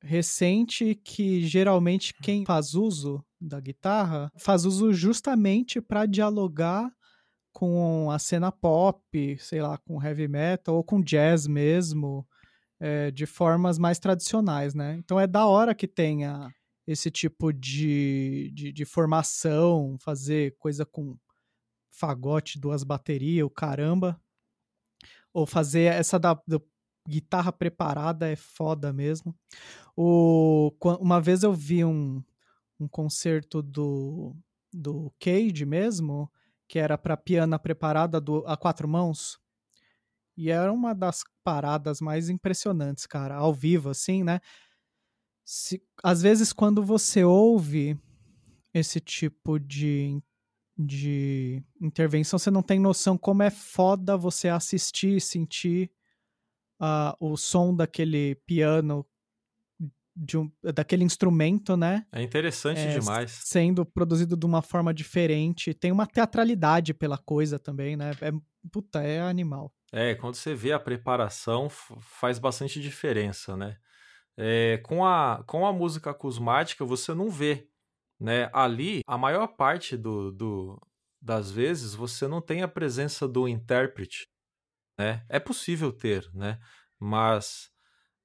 recente 0.02 0.94
que 0.94 1.46
geralmente 1.46 2.12
quem 2.22 2.44
faz 2.44 2.74
uso 2.74 3.24
da 3.40 3.58
guitarra 3.58 4.30
faz 4.36 4.66
uso 4.66 4.92
justamente 4.92 5.80
para 5.80 6.04
dialogar 6.04 6.92
com 7.52 8.10
a 8.10 8.18
cena 8.18 8.50
pop, 8.52 9.38
sei 9.38 9.62
lá, 9.62 9.78
com 9.78 10.02
heavy 10.02 10.28
metal 10.28 10.74
ou 10.74 10.84
com 10.84 11.00
jazz 11.00 11.46
mesmo, 11.46 12.26
é, 12.80 13.10
de 13.12 13.26
formas 13.26 13.78
mais 13.78 13.98
tradicionais, 13.98 14.74
né? 14.74 14.96
Então 14.98 15.18
é 15.18 15.26
da 15.26 15.46
hora 15.46 15.74
que 15.74 15.86
tenha 15.86 16.52
esse 16.86 17.10
tipo 17.10 17.52
de, 17.52 18.50
de, 18.54 18.72
de 18.72 18.84
formação, 18.84 19.96
fazer 20.00 20.56
coisa 20.58 20.84
com 20.84 21.16
fagote, 21.90 22.58
duas 22.58 22.84
baterias, 22.84 23.46
o 23.46 23.50
caramba. 23.50 24.20
Ou 25.32 25.46
fazer 25.46 25.92
essa 25.92 26.18
da, 26.18 26.34
do 26.46 26.62
guitarra 27.08 27.52
preparada 27.52 28.28
é 28.28 28.36
foda 28.36 28.92
mesmo. 28.92 29.34
O, 29.96 30.72
uma 31.00 31.20
vez 31.20 31.42
eu 31.42 31.52
vi 31.52 31.84
um, 31.84 32.22
um 32.78 32.88
concerto 32.88 33.62
do, 33.62 34.36
do 34.72 35.12
Cage 35.20 35.64
mesmo, 35.64 36.30
que 36.68 36.78
era 36.78 36.96
para 36.98 37.16
piano 37.16 37.58
preparada 37.58 38.20
do, 38.20 38.44
a 38.46 38.56
quatro 38.56 38.88
mãos. 38.88 39.38
E 40.36 40.50
era 40.50 40.72
uma 40.72 40.94
das 40.94 41.22
paradas 41.44 42.00
mais 42.00 42.28
impressionantes, 42.28 43.06
cara, 43.06 43.36
ao 43.36 43.54
vivo, 43.54 43.90
assim, 43.90 44.24
né? 44.24 44.40
Se, 45.44 45.82
às 46.02 46.22
vezes, 46.22 46.52
quando 46.52 46.82
você 46.82 47.22
ouve 47.22 47.98
esse 48.72 48.98
tipo 48.98 49.58
de, 49.58 50.20
de 50.76 51.62
intervenção, 51.80 52.38
você 52.38 52.50
não 52.50 52.62
tem 52.62 52.80
noção 52.80 53.18
como 53.18 53.42
é 53.42 53.50
foda 53.50 54.16
você 54.16 54.48
assistir 54.48 55.16
e 55.16 55.20
sentir 55.20 55.90
uh, 56.80 57.14
o 57.20 57.36
som 57.36 57.74
daquele 57.74 58.36
piano 58.46 59.06
de 60.16 60.38
um, 60.38 60.50
daquele 60.74 61.02
instrumento, 61.02 61.76
né? 61.76 62.06
É 62.12 62.22
interessante 62.22 62.80
é, 62.80 62.98
demais. 62.98 63.30
Sendo 63.32 63.84
produzido 63.84 64.36
de 64.36 64.46
uma 64.46 64.62
forma 64.62 64.94
diferente. 64.94 65.74
Tem 65.74 65.90
uma 65.90 66.06
teatralidade 66.06 66.94
pela 66.94 67.18
coisa 67.18 67.58
também, 67.58 67.96
né? 67.96 68.12
É, 68.20 68.32
puta, 68.70 69.02
é 69.02 69.20
animal. 69.20 69.72
É, 69.92 70.14
quando 70.14 70.36
você 70.36 70.54
vê 70.54 70.72
a 70.72 70.78
preparação, 70.78 71.68
faz 71.68 72.38
bastante 72.38 72.80
diferença, 72.80 73.56
né? 73.56 73.76
É, 74.36 74.78
com, 74.78 75.04
a, 75.04 75.44
com 75.46 75.66
a 75.66 75.72
música 75.72 76.10
acusmática, 76.10 76.84
você 76.84 77.14
não 77.14 77.30
vê, 77.30 77.68
né? 78.18 78.50
Ali, 78.52 79.00
a 79.06 79.16
maior 79.16 79.46
parte 79.46 79.96
do, 79.96 80.32
do, 80.32 80.80
das 81.22 81.50
vezes, 81.50 81.94
você 81.94 82.26
não 82.26 82.40
tem 82.40 82.62
a 82.62 82.68
presença 82.68 83.28
do 83.28 83.46
intérprete, 83.46 84.28
né? 84.98 85.24
É 85.28 85.38
possível 85.38 85.92
ter, 85.92 86.28
né? 86.34 86.58
Mas 86.98 87.70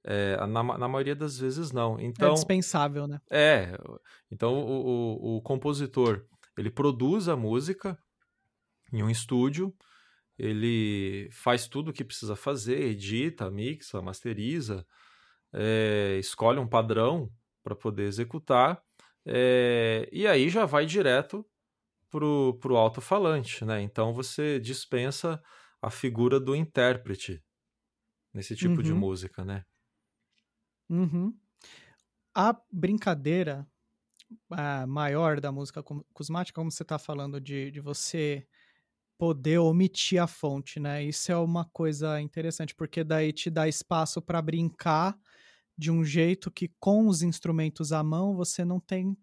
é, 0.03 0.37
na, 0.47 0.63
na, 0.63 0.87
maioria 0.87 1.15
das 1.15 1.37
vezes 1.37 1.71
não. 1.71 1.99
É 1.99 2.03
então, 2.05 2.31
é 2.31 2.33
dispensável, 2.33 3.07
né? 3.07 3.19
É. 3.29 3.77
Então 4.31 4.53
o, 4.53 5.35
o, 5.35 5.37
o, 5.37 5.41
compositor 5.41 6.25
ele 6.57 6.71
produz 6.71 7.27
a 7.27 7.35
música 7.35 7.97
em 8.91 9.03
um 9.03 9.09
estúdio, 9.09 9.75
ele 10.37 11.29
faz 11.31 11.67
tudo 11.67 11.91
o 11.91 11.93
que 11.93 12.03
precisa 12.03 12.35
fazer, 12.35 12.81
edita, 12.81 13.51
mixa, 13.51 14.01
masteriza, 14.01 14.85
é, 15.53 16.17
escolhe 16.19 16.59
um 16.59 16.67
padrão 16.67 17.31
para 17.63 17.75
poder 17.75 18.03
executar, 18.03 18.81
é, 19.25 20.07
e 20.11 20.25
aí 20.27 20.49
já 20.49 20.65
vai 20.65 20.85
direto 20.85 21.45
pro, 22.09 22.57
pro 22.59 22.77
alto-falante, 22.77 23.63
né? 23.65 23.81
Então 23.81 24.13
você 24.13 24.59
dispensa 24.59 25.41
a 25.81 25.89
figura 25.89 26.39
do 26.39 26.55
intérprete 26.55 27.43
nesse 28.33 28.55
tipo 28.55 28.77
uhum. 28.77 28.81
de 28.81 28.93
música, 28.93 29.45
né? 29.45 29.65
Uhum. 30.89 31.37
A 32.35 32.55
brincadeira 32.71 33.67
a 34.49 34.85
maior 34.85 35.39
da 35.39 35.51
música 35.51 35.83
cosmática, 36.13 36.55
como 36.55 36.71
você 36.71 36.83
está 36.83 36.99
falando 36.99 37.39
de, 37.39 37.71
de 37.71 37.79
você 37.79 38.45
poder 39.17 39.57
omitir 39.57 40.21
a 40.21 40.27
fonte, 40.27 40.79
né? 40.79 41.03
Isso 41.03 41.31
é 41.31 41.35
uma 41.35 41.65
coisa 41.65 42.21
interessante, 42.21 42.73
porque 42.73 43.03
daí 43.03 43.33
te 43.33 43.49
dá 43.49 43.67
espaço 43.67 44.21
para 44.21 44.41
brincar 44.41 45.17
de 45.79 45.89
um 45.89 46.03
jeito 46.03 46.51
que 46.51 46.69
com 46.77 47.07
os 47.07 47.21
instrumentos 47.21 47.93
à 47.93 48.03
mão 48.03 48.35
você 48.35 48.65
não 48.65 48.81
tem 48.81 49.17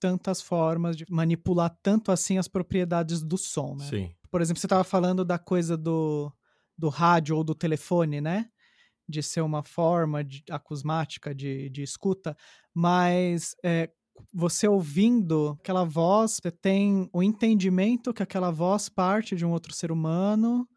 tantas 0.00 0.42
formas, 0.42 0.96
de 0.96 1.06
manipular 1.08 1.78
tanto 1.80 2.10
assim 2.10 2.36
as 2.36 2.48
propriedades 2.48 3.22
do 3.22 3.38
som, 3.38 3.76
né? 3.76 3.88
Sim. 3.88 4.14
Por 4.28 4.40
exemplo, 4.40 4.58
você 4.60 4.66
estava 4.66 4.82
falando 4.82 5.24
da 5.24 5.38
coisa 5.38 5.76
do, 5.76 6.32
do 6.76 6.88
rádio 6.88 7.36
ou 7.36 7.44
do 7.44 7.54
telefone, 7.54 8.20
né? 8.20 8.50
De 9.08 9.22
ser 9.22 9.42
uma 9.42 9.62
forma 9.62 10.24
de, 10.24 10.42
acusmática 10.50 11.32
de, 11.32 11.70
de 11.70 11.84
escuta, 11.84 12.36
mas 12.74 13.54
é, 13.62 13.88
você 14.34 14.66
ouvindo 14.66 15.56
aquela 15.60 15.84
voz, 15.84 16.40
você 16.42 16.50
tem 16.50 17.08
o 17.12 17.22
entendimento 17.22 18.12
que 18.12 18.24
aquela 18.24 18.50
voz 18.50 18.88
parte 18.88 19.36
de 19.36 19.46
um 19.46 19.52
outro 19.52 19.72
ser 19.72 19.92
humano 19.92 20.68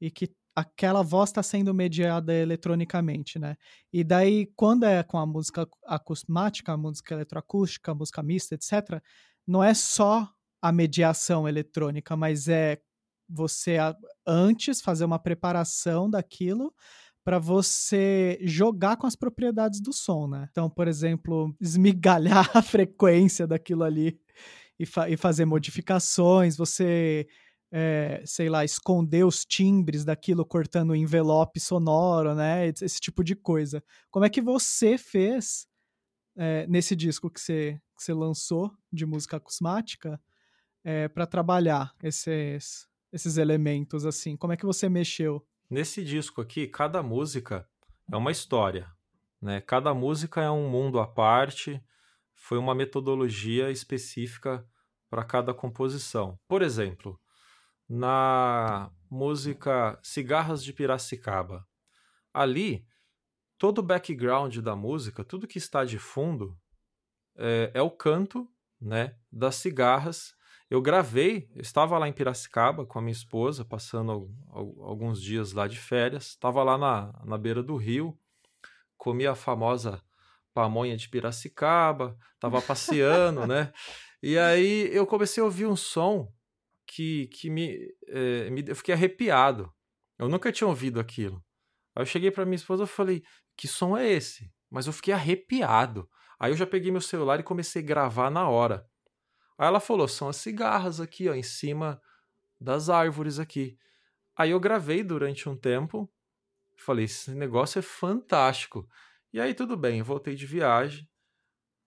e 0.00 0.10
que 0.10 0.34
aquela 0.54 1.02
voz 1.02 1.30
está 1.30 1.42
sendo 1.42 1.74
mediada 1.74 2.32
eletronicamente, 2.32 3.38
né? 3.38 3.56
E 3.92 4.04
daí, 4.04 4.46
quando 4.54 4.84
é 4.84 5.02
com 5.02 5.18
a 5.18 5.26
música 5.26 5.68
acusmática, 5.84 6.72
a 6.72 6.76
música 6.76 7.14
eletroacústica, 7.14 7.92
a 7.92 7.94
música 7.94 8.22
mista, 8.22 8.54
etc., 8.54 9.02
não 9.46 9.62
é 9.62 9.74
só 9.74 10.28
a 10.62 10.72
mediação 10.72 11.48
eletrônica, 11.48 12.16
mas 12.16 12.48
é 12.48 12.78
você 13.28 13.76
antes 14.26 14.80
fazer 14.80 15.04
uma 15.04 15.18
preparação 15.18 16.08
daquilo 16.08 16.72
para 17.24 17.38
você 17.38 18.38
jogar 18.42 18.96
com 18.96 19.06
as 19.06 19.16
propriedades 19.16 19.80
do 19.80 19.92
som, 19.92 20.28
né? 20.28 20.46
Então, 20.50 20.68
por 20.68 20.86
exemplo, 20.86 21.54
esmigalhar 21.60 22.50
a 22.54 22.62
frequência 22.62 23.46
daquilo 23.46 23.82
ali 23.82 24.20
e, 24.78 24.84
fa 24.84 25.08
e 25.08 25.16
fazer 25.16 25.44
modificações, 25.44 26.56
você 26.56 27.26
é, 27.76 28.22
sei 28.24 28.48
lá, 28.48 28.64
esconder 28.64 29.26
os 29.26 29.44
timbres 29.44 30.04
daquilo 30.04 30.46
cortando 30.46 30.90
o 30.90 30.94
envelope 30.94 31.58
sonoro, 31.58 32.32
né? 32.32 32.68
Esse 32.68 33.00
tipo 33.00 33.24
de 33.24 33.34
coisa. 33.34 33.82
Como 34.12 34.24
é 34.24 34.30
que 34.30 34.40
você 34.40 34.96
fez 34.96 35.66
é, 36.36 36.68
nesse 36.68 36.94
disco 36.94 37.28
que 37.28 37.40
você, 37.40 37.80
que 37.96 38.04
você 38.04 38.14
lançou 38.14 38.70
de 38.92 39.04
música 39.04 39.38
acusmática 39.38 40.20
é, 40.84 41.08
para 41.08 41.26
trabalhar 41.26 41.92
esses, 42.00 42.86
esses 43.12 43.38
elementos 43.38 44.06
assim? 44.06 44.36
Como 44.36 44.52
é 44.52 44.56
que 44.56 44.64
você 44.64 44.88
mexeu? 44.88 45.44
Nesse 45.68 46.04
disco 46.04 46.40
aqui, 46.40 46.68
cada 46.68 47.02
música 47.02 47.68
é 48.08 48.16
uma 48.16 48.30
história, 48.30 48.88
né? 49.42 49.60
Cada 49.60 49.92
música 49.92 50.40
é 50.40 50.50
um 50.50 50.70
mundo 50.70 51.00
à 51.00 51.08
parte. 51.08 51.82
Foi 52.36 52.56
uma 52.56 52.72
metodologia 52.72 53.68
específica 53.68 54.64
para 55.10 55.24
cada 55.24 55.52
composição. 55.52 56.38
Por 56.46 56.62
exemplo, 56.62 57.18
na 57.88 58.90
música 59.10 59.98
Cigarras 60.02 60.62
de 60.62 60.72
Piracicaba. 60.72 61.66
Ali, 62.32 62.86
todo 63.58 63.78
o 63.78 63.82
background 63.82 64.58
da 64.58 64.74
música, 64.74 65.24
tudo 65.24 65.46
que 65.46 65.58
está 65.58 65.84
de 65.84 65.98
fundo, 65.98 66.58
é, 67.36 67.70
é 67.74 67.82
o 67.82 67.90
canto 67.90 68.48
né, 68.80 69.16
das 69.30 69.56
cigarras. 69.56 70.34
Eu 70.68 70.80
gravei, 70.82 71.48
eu 71.54 71.60
estava 71.60 71.98
lá 71.98 72.08
em 72.08 72.12
Piracicaba 72.12 72.86
com 72.86 72.98
a 72.98 73.02
minha 73.02 73.12
esposa, 73.12 73.64
passando 73.64 74.30
alguns 74.50 75.20
dias 75.20 75.52
lá 75.52 75.68
de 75.68 75.78
férias. 75.78 76.28
Estava 76.28 76.62
lá 76.62 76.76
na, 76.76 77.12
na 77.24 77.38
beira 77.38 77.62
do 77.62 77.76
rio, 77.76 78.18
comi 78.96 79.26
a 79.26 79.34
famosa 79.34 80.02
pamonha 80.52 80.96
de 80.96 81.08
Piracicaba, 81.08 82.18
estava 82.34 82.60
passeando, 82.62 83.46
né? 83.46 83.72
E 84.22 84.38
aí 84.38 84.88
eu 84.92 85.06
comecei 85.06 85.42
a 85.42 85.44
ouvir 85.44 85.66
um 85.66 85.76
som 85.76 86.32
que, 86.86 87.28
que 87.28 87.50
me, 87.50 87.94
é, 88.08 88.50
me. 88.50 88.64
Eu 88.66 88.76
fiquei 88.76 88.94
arrepiado. 88.94 89.72
Eu 90.18 90.28
nunca 90.28 90.52
tinha 90.52 90.68
ouvido 90.68 91.00
aquilo. 91.00 91.44
Aí 91.94 92.02
eu 92.02 92.06
cheguei 92.06 92.30
para 92.30 92.44
minha 92.44 92.56
esposa 92.56 92.84
e 92.84 92.86
falei: 92.86 93.22
Que 93.56 93.66
som 93.66 93.96
é 93.96 94.06
esse? 94.06 94.52
Mas 94.70 94.86
eu 94.86 94.92
fiquei 94.92 95.14
arrepiado. 95.14 96.08
Aí 96.38 96.52
eu 96.52 96.56
já 96.56 96.66
peguei 96.66 96.90
meu 96.90 97.00
celular 97.00 97.40
e 97.40 97.44
comecei 97.44 97.82
a 97.82 97.84
gravar 97.84 98.30
na 98.30 98.48
hora. 98.48 98.86
Aí 99.58 99.66
ela 99.66 99.80
falou: 99.80 100.08
São 100.08 100.28
as 100.28 100.36
cigarras 100.36 101.00
aqui, 101.00 101.28
ó, 101.28 101.34
em 101.34 101.42
cima 101.42 102.00
das 102.60 102.88
árvores 102.88 103.38
aqui. 103.38 103.78
Aí 104.36 104.50
eu 104.50 104.60
gravei 104.60 105.02
durante 105.02 105.48
um 105.48 105.56
tempo. 105.56 106.10
Falei: 106.76 107.04
Esse 107.04 107.32
negócio 107.34 107.78
é 107.78 107.82
fantástico. 107.82 108.88
E 109.32 109.40
aí 109.40 109.54
tudo 109.54 109.76
bem, 109.76 110.02
voltei 110.02 110.34
de 110.34 110.46
viagem. 110.46 111.08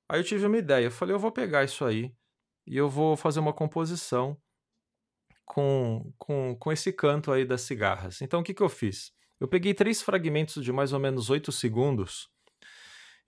Aí 0.09 0.19
eu 0.19 0.23
tive 0.23 0.45
uma 0.45 0.57
ideia. 0.57 0.85
Eu 0.85 0.91
falei: 0.91 1.13
Eu 1.15 1.19
vou 1.19 1.31
pegar 1.31 1.63
isso 1.63 1.85
aí 1.85 2.15
e 2.65 2.75
eu 2.75 2.89
vou 2.89 3.15
fazer 3.15 3.39
uma 3.39 3.53
composição 3.53 4.37
com, 5.47 6.13
com, 6.17 6.55
com 6.59 6.71
esse 6.71 6.91
canto 6.91 7.31
aí 7.31 7.45
das 7.45 7.61
cigarras. 7.61 8.21
Então, 8.21 8.41
o 8.41 8.43
que, 8.43 8.53
que 8.53 8.61
eu 8.61 8.69
fiz? 8.69 9.11
Eu 9.39 9.47
peguei 9.47 9.73
três 9.73 10.01
fragmentos 10.01 10.63
de 10.63 10.71
mais 10.71 10.91
ou 10.91 10.99
menos 10.99 11.29
oito 11.29 11.51
segundos 11.51 12.29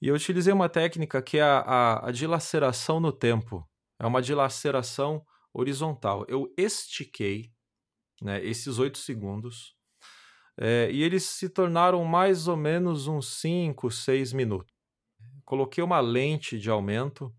e 0.01 0.07
eu 0.07 0.15
utilizei 0.15 0.53
uma 0.53 0.69
técnica 0.69 1.21
que 1.21 1.37
é 1.37 1.41
a, 1.41 1.59
a, 1.59 2.09
a 2.09 2.11
dilaceração 2.11 2.99
no 2.99 3.11
tempo. 3.11 3.67
É 3.99 4.05
uma 4.05 4.21
dilaceração 4.21 5.25
horizontal. 5.53 6.25
Eu 6.27 6.53
estiquei 6.57 7.51
né, 8.21 8.43
esses 8.43 8.79
oito 8.79 8.97
segundos 8.97 9.75
é, 10.57 10.89
e 10.91 11.03
eles 11.03 11.23
se 11.23 11.49
tornaram 11.49 12.03
mais 12.05 12.47
ou 12.47 12.55
menos 12.55 13.07
uns 13.07 13.39
5, 13.39 13.91
6 13.91 14.33
minutos. 14.33 14.73
Coloquei 15.43 15.83
uma 15.83 15.99
lente 15.99 16.59
de 16.59 16.69
aumento 16.69 17.33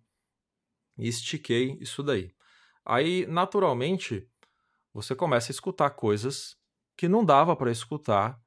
e 0.99 1.09
estiquei 1.09 1.79
isso 1.81 2.03
daí. 2.03 2.35
Aí, 2.85 3.27
naturalmente, 3.27 4.30
você 4.93 5.15
começa 5.15 5.51
a 5.51 5.55
escutar 5.55 5.91
coisas 5.91 6.57
que 6.97 7.09
não 7.09 7.25
dava 7.25 7.57
para 7.57 7.71
escutar 7.71 8.39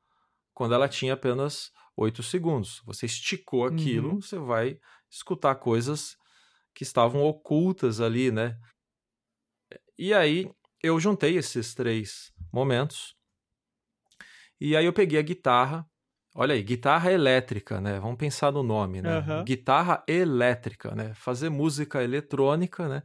quando 0.53 0.75
ela 0.75 0.87
tinha 0.87 1.13
apenas 1.13 1.71
8 1.95 2.21
segundos. 2.23 2.81
Você 2.85 3.05
esticou 3.05 3.65
aquilo, 3.65 4.11
uhum. 4.11 4.21
você 4.21 4.37
vai 4.37 4.79
escutar 5.09 5.55
coisas 5.55 6.15
que 6.73 6.83
estavam 6.83 7.23
ocultas 7.23 8.01
ali, 8.01 8.31
né? 8.31 8.59
E 9.97 10.13
aí 10.13 10.49
eu 10.81 10.99
juntei 10.99 11.37
esses 11.37 11.73
três 11.73 12.33
momentos. 12.51 13.15
E 14.59 14.75
aí 14.75 14.85
eu 14.85 14.93
peguei 14.93 15.19
a 15.19 15.23
guitarra 15.23 15.87
Olha 16.35 16.55
aí, 16.55 16.63
guitarra 16.63 17.11
elétrica, 17.11 17.79
né? 17.79 17.99
Vamos 17.99 18.17
pensar 18.17 18.51
no 18.51 18.63
nome, 18.63 19.03
né? 19.03 19.19
Uhum. 19.19 19.43
Guitarra 19.43 20.03
elétrica, 20.07 20.95
né? 20.95 21.13
Fazer 21.13 21.49
música 21.49 22.03
eletrônica, 22.03 22.87
né? 22.89 23.03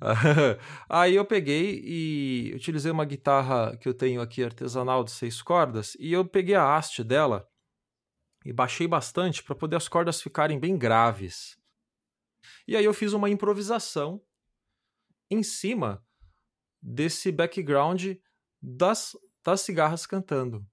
aí 0.88 1.14
eu 1.14 1.24
peguei 1.26 1.82
e 1.84 2.52
utilizei 2.54 2.90
uma 2.90 3.04
guitarra 3.04 3.76
que 3.76 3.86
eu 3.86 3.92
tenho 3.92 4.22
aqui 4.22 4.42
artesanal 4.42 5.04
de 5.04 5.10
seis 5.10 5.42
cordas 5.42 5.94
e 6.00 6.10
eu 6.10 6.24
peguei 6.24 6.54
a 6.54 6.74
haste 6.74 7.04
dela 7.04 7.46
e 8.46 8.52
baixei 8.52 8.88
bastante 8.88 9.42
para 9.42 9.54
poder 9.54 9.76
as 9.76 9.86
cordas 9.86 10.22
ficarem 10.22 10.58
bem 10.58 10.78
graves. 10.78 11.58
E 12.66 12.74
aí 12.74 12.84
eu 12.84 12.94
fiz 12.94 13.12
uma 13.12 13.28
improvisação 13.28 14.22
em 15.30 15.42
cima 15.42 16.02
desse 16.80 17.30
background 17.30 18.14
das, 18.62 19.14
das 19.44 19.60
cigarras 19.60 20.06
cantando. 20.06 20.66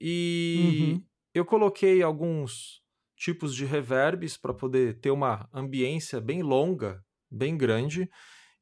E 0.00 0.98
uhum 0.98 1.15
eu 1.38 1.44
coloquei 1.44 2.02
alguns 2.02 2.80
tipos 3.14 3.54
de 3.54 3.66
reverbs 3.66 4.38
para 4.38 4.54
poder 4.54 4.98
ter 5.00 5.10
uma 5.10 5.46
ambiência 5.52 6.18
bem 6.18 6.42
longa, 6.42 7.04
bem 7.30 7.58
grande. 7.58 8.08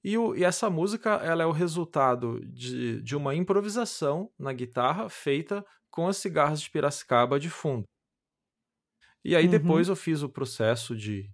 E, 0.03 0.19
o, 0.19 0.35
e, 0.35 0.43
essa 0.43 0.69
música 0.69 1.11
ela 1.23 1.45
é 1.45 1.47
o 1.47 1.53
resultado 1.53 2.41
de, 2.47 3.01
de 3.01 3.15
uma 3.15 3.33
improvisação 3.33 4.29
na 4.37 4.53
guitarra 4.53 5.09
feita 5.09 5.65
com 5.89 6.09
as 6.09 6.17
cigarras 6.17 6.61
de 6.61 6.69
Piracicaba 6.69 7.39
de 7.39 7.49
fundo. 7.49 7.85
E 9.25 9.37
aí 9.37 9.45
uhum. 9.45 9.51
depois 9.53 9.89
eu 9.89 9.95
fiz 9.95 10.23
o 10.23 10.29
processo 10.29 10.97
de, 10.97 11.31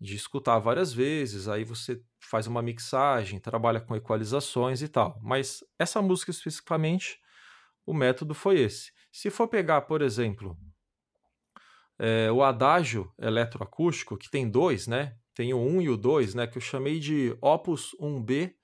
de 0.00 0.14
escutar 0.14 0.60
várias 0.60 0.92
vezes, 0.92 1.48
aí 1.48 1.64
você 1.64 2.00
faz 2.20 2.46
uma 2.46 2.62
mixagem, 2.62 3.40
trabalha 3.40 3.80
com 3.80 3.96
equalizações 3.96 4.80
e 4.80 4.88
tal. 4.88 5.18
Mas 5.22 5.58
essa 5.76 6.00
música 6.00 6.30
especificamente, 6.30 7.18
o 7.84 7.92
método 7.92 8.32
foi 8.32 8.60
esse. 8.60 8.92
Se 9.12 9.30
for 9.30 9.48
pegar, 9.48 9.82
por 9.82 10.02
exemplo, 10.02 10.56
é, 11.98 12.30
o 12.30 12.42
adágio 12.42 13.12
eletroacústico, 13.18 14.16
que 14.16 14.30
tem 14.30 14.48
dois, 14.48 14.86
né? 14.86 15.16
Tem 15.34 15.52
o 15.52 15.58
1 15.58 15.82
e 15.82 15.88
o 15.90 15.96
2, 15.96 16.34
né? 16.34 16.46
Que 16.46 16.58
eu 16.58 16.62
chamei 16.62 16.98
de 16.98 17.36
Opus 17.40 17.90
1B 18.00 18.54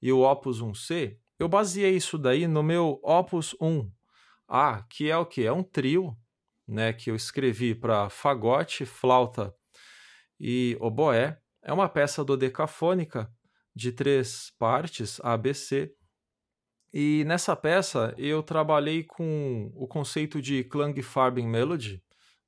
e 0.00 0.12
o 0.12 0.20
Opus 0.20 0.60
1C. 0.60 1.16
Eu 1.38 1.48
baseei 1.48 1.96
isso 1.96 2.18
daí 2.18 2.46
no 2.46 2.62
meu 2.62 3.00
Opus 3.02 3.54
1A, 3.60 4.84
que 4.90 5.10
é 5.10 5.16
o 5.16 5.26
que? 5.26 5.44
É 5.44 5.52
um 5.52 5.62
trio, 5.62 6.16
né? 6.66 6.92
Que 6.92 7.10
eu 7.10 7.16
escrevi 7.16 7.74
para 7.74 8.10
fagote, 8.10 8.84
flauta 8.84 9.54
e 10.38 10.76
oboé. 10.80 11.38
É 11.62 11.72
uma 11.72 11.88
peça 11.88 12.24
dodecafônica 12.24 13.30
de 13.74 13.92
três 13.92 14.52
partes, 14.58 15.20
ABC. 15.22 15.92
E 16.92 17.24
nessa 17.26 17.54
peça 17.54 18.14
eu 18.16 18.42
trabalhei 18.42 19.04
com 19.04 19.70
o 19.74 19.86
conceito 19.86 20.40
de 20.40 20.64
Klangfarben 20.64 21.46
Melody, 21.46 22.02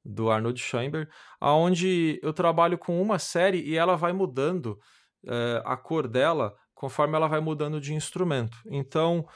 do 0.08 0.30
Arnold 0.30 0.58
Schoenberg, 0.58 1.10
aonde 1.38 2.18
eu 2.22 2.32
trabalho 2.32 2.78
com 2.78 3.00
uma 3.00 3.18
série 3.18 3.60
e 3.60 3.76
ela 3.76 3.94
vai 3.94 4.12
mudando 4.12 4.80
é, 5.26 5.62
a 5.66 5.76
cor 5.76 6.08
dela 6.08 6.56
conforme 6.74 7.14
ela 7.14 7.28
vai 7.28 7.40
mudando 7.40 7.78
de 7.78 7.92
instrumento. 7.92 8.56
Então, 8.70 9.26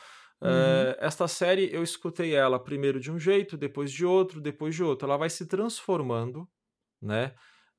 uhum. 0.40 0.48
é, 0.48 0.96
esta 0.98 1.28
série 1.28 1.68
eu 1.72 1.82
escutei 1.82 2.34
ela 2.34 2.58
primeiro 2.58 2.98
de 2.98 3.12
um 3.12 3.18
jeito, 3.18 3.58
depois 3.58 3.92
de 3.92 4.06
outro, 4.06 4.40
depois 4.40 4.74
de 4.74 4.82
outro. 4.82 5.06
Ela 5.06 5.18
vai 5.18 5.28
se 5.28 5.46
transformando, 5.46 6.48
né? 7.00 7.34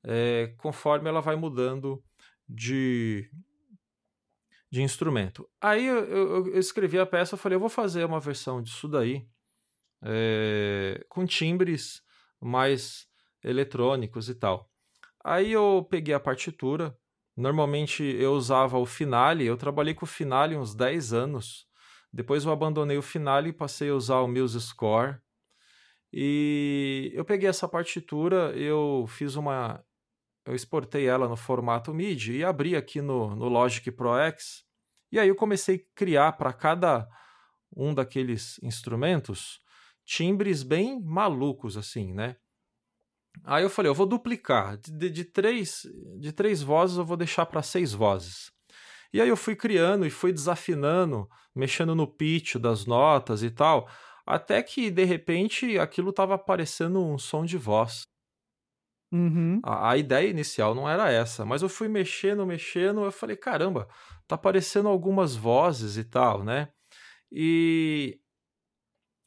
É, 0.06 0.54
conforme 0.58 1.10
ela 1.10 1.22
vai 1.22 1.36
mudando 1.36 2.04
de, 2.48 3.28
de 4.70 4.84
instrumento. 4.84 5.50
Aí 5.60 5.88
eu, 5.88 6.06
eu, 6.06 6.48
eu 6.48 6.60
escrevi 6.60 7.00
a 7.00 7.06
peça, 7.06 7.34
eu 7.34 7.40
falei, 7.40 7.56
eu 7.56 7.62
vou 7.62 7.70
fazer 7.70 8.04
uma 8.06 8.20
versão 8.20 8.62
disso 8.62 8.88
daí, 8.88 9.26
é, 10.04 11.04
com 11.08 11.26
timbres 11.26 12.04
mais 12.44 13.08
eletrônicos 13.44 14.30
e 14.30 14.36
tal. 14.36 14.70
Aí 15.24 15.52
eu 15.52 15.88
peguei 15.90 16.14
a 16.14 16.20
partitura, 16.20 16.98
normalmente 17.36 18.04
eu 18.04 18.34
usava 18.34 18.78
o 18.78 18.86
Finale, 18.86 19.46
eu 19.46 19.58
trabalhei 19.58 19.94
com 19.94 20.06
o 20.06 20.08
Finale 20.08 20.56
uns 20.56 20.76
10 20.76 21.14
anos, 21.14 21.66
depois 22.12 22.46
eu 22.46 22.52
abandonei 22.52 22.98
o 22.98 23.02
Finale 23.02 23.50
e 23.50 23.54
passei 23.54 23.90
a 23.90 23.96
usar 23.96 24.20
o 24.20 24.28
Muse 24.28 24.60
Score, 24.60 25.18
e 26.16 27.12
eu 27.16 27.26
peguei 27.26 27.50
essa 27.50 27.68
partitura, 27.68 28.52
eu 28.56 29.06
fiz 29.08 29.36
uma. 29.36 29.84
Eu 30.46 30.54
exportei 30.54 31.08
ela 31.08 31.28
no 31.28 31.36
formato 31.36 31.92
MIDI 31.92 32.38
e 32.38 32.44
abri 32.44 32.76
aqui 32.76 33.02
no, 33.02 33.36
no 33.36 33.48
Logic 33.48 33.90
Pro 33.92 34.16
X. 34.18 34.64
E 35.12 35.20
aí 35.20 35.28
eu 35.28 35.36
comecei 35.36 35.78
a 35.78 35.96
criar 35.96 36.34
para 36.34 36.54
cada 36.54 37.08
um 37.76 37.96
daqueles 37.96 38.60
instrumentos 38.62 39.60
timbres 40.06 40.64
bem 40.64 41.02
malucos, 41.02 41.78
assim, 41.78 42.14
né? 42.14 42.36
Aí 43.44 43.64
eu 43.64 43.70
falei, 43.70 43.90
eu 43.90 43.96
vou 43.96 44.06
duplicar. 44.06 44.78
De, 44.78 45.10
de, 45.10 45.26
três, 45.26 45.88
de 46.20 46.32
três 46.32 46.62
vozes 46.62 46.98
eu 46.98 47.06
vou 47.06 47.18
deixar 47.18 47.46
para 47.46 47.62
seis 47.62 47.94
vozes. 47.94 48.52
E 49.12 49.22
aí 49.22 49.30
eu 49.30 49.38
fui 49.38 49.56
criando 49.56 50.06
e 50.06 50.10
fui 50.10 50.32
desafinando, 50.32 51.30
mexendo 51.56 51.96
no 51.96 52.08
pitch 52.08 52.56
das 52.56 52.86
notas 52.86 53.44
e 53.44 53.50
tal. 53.50 53.88
Até 54.26 54.62
que, 54.64 54.90
de 54.90 55.04
repente, 55.04 55.78
aquilo 55.78 56.10
estava 56.10 56.38
parecendo 56.38 57.04
um 57.04 57.18
som 57.18 57.46
de 57.46 57.58
voz. 57.58 58.04
Uhum. 59.12 59.60
A, 59.64 59.92
a, 59.92 59.98
ideia 59.98 60.28
inicial 60.28 60.74
não 60.74 60.90
era 60.90 61.12
essa, 61.12 61.46
mas 61.46 61.62
eu 61.62 61.70
fui 61.70 61.88
mexendo, 61.88 62.48
mexendo, 62.48 63.04
eu 63.04 63.12
falei, 63.12 63.36
caramba, 63.36 63.88
tá 64.28 64.34
aparecendo 64.34 64.90
algumas 64.90 65.36
vozes 65.36 65.98
e 65.98 66.04
tal, 66.04 66.44
né? 66.44 66.70
E 67.32 68.20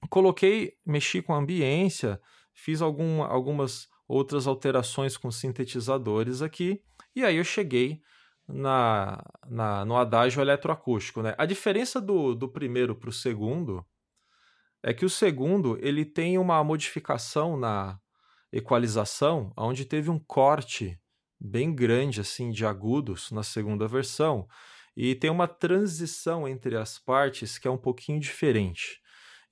coloquei, 0.09 0.75
mexi 0.85 1.23
com 1.23 1.35
a 1.35 1.39
ambiência, 1.39 2.21
fiz 2.55 2.81
algum, 2.81 3.23
algumas 3.23 3.89
outras 4.09 4.47
alterações 4.47 5.17
com 5.17 5.31
sintetizadores 5.31 6.43
aqui, 6.43 6.81
e 7.15 7.25
aí 7.25 7.37
eu 7.37 7.45
cheguei 7.45 8.01
na, 8.49 9.23
na, 9.49 9.85
no 9.85 9.97
adágio 9.97 10.41
eletroacústico, 10.41 11.23
né? 11.23 11.35
A 11.37 11.45
diferença 11.45 12.01
do, 12.01 12.35
do 12.35 12.49
primeiro 12.49 12.95
para 12.95 13.11
o 13.11 13.13
segundo 13.13 13.85
é 14.83 14.95
que 14.95 15.05
o 15.05 15.11
segundo 15.11 15.79
ele 15.81 16.05
tem 16.05 16.39
uma 16.39 16.63
modificação 16.63 17.57
na 17.57 17.99
equalização, 18.53 19.53
onde 19.57 19.85
teve 19.85 20.11
um 20.11 20.19
corte 20.19 20.99
bem 21.41 21.75
grande 21.75 22.21
assim 22.21 22.51
de 22.51 22.65
agudos 22.65 23.31
na 23.31 23.43
segunda 23.43 23.87
versão 23.87 24.47
e 24.97 25.15
tem 25.15 25.29
uma 25.29 25.47
transição 25.47 26.49
entre 26.49 26.77
as 26.77 26.99
partes 26.99 27.59
que 27.59 27.69
é 27.69 27.71
um 27.71 27.77
pouquinho 27.77 28.19
diferente. 28.19 29.01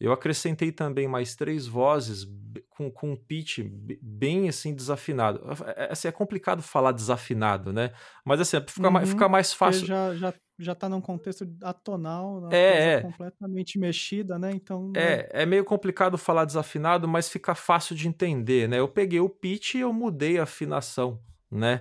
Eu 0.04 0.12
acrescentei 0.12 0.70
também 0.70 1.08
mais 1.08 1.34
três 1.34 1.66
vozes 1.66 2.26
com, 2.68 2.90
com 2.90 3.12
um 3.12 3.16
pitch 3.16 3.60
bem 4.02 4.48
assim 4.48 4.74
desafinado. 4.74 5.40
É, 5.66 5.84
é, 5.84 5.92
assim, 5.92 6.08
é 6.08 6.12
complicado 6.12 6.62
falar 6.62 6.92
desafinado, 6.92 7.72
né? 7.72 7.92
Mas 8.24 8.40
assim, 8.40 8.58
fica, 8.68 8.86
uhum, 8.86 8.92
mais, 8.92 9.08
fica 9.08 9.28
mais 9.28 9.52
fácil. 9.52 9.86
Já, 9.86 10.14
já, 10.14 10.34
já 10.58 10.74
tá 10.74 10.88
num 10.88 11.00
contexto 11.00 11.48
atonal, 11.62 12.48
é, 12.52 12.94
é. 12.94 13.00
completamente 13.00 13.78
mexida, 13.78 14.38
né? 14.38 14.50
Então. 14.52 14.92
É, 14.94 15.42
é 15.42 15.46
meio 15.46 15.64
complicado 15.64 16.18
falar 16.18 16.44
desafinado, 16.44 17.08
mas 17.08 17.28
fica 17.28 17.54
fácil 17.54 17.96
de 17.96 18.06
entender, 18.06 18.68
né? 18.68 18.78
Eu 18.78 18.88
peguei 18.88 19.20
o 19.20 19.28
pitch 19.28 19.74
e 19.74 19.80
eu 19.80 19.92
mudei 19.92 20.38
a 20.38 20.42
afinação, 20.42 21.18
né? 21.50 21.80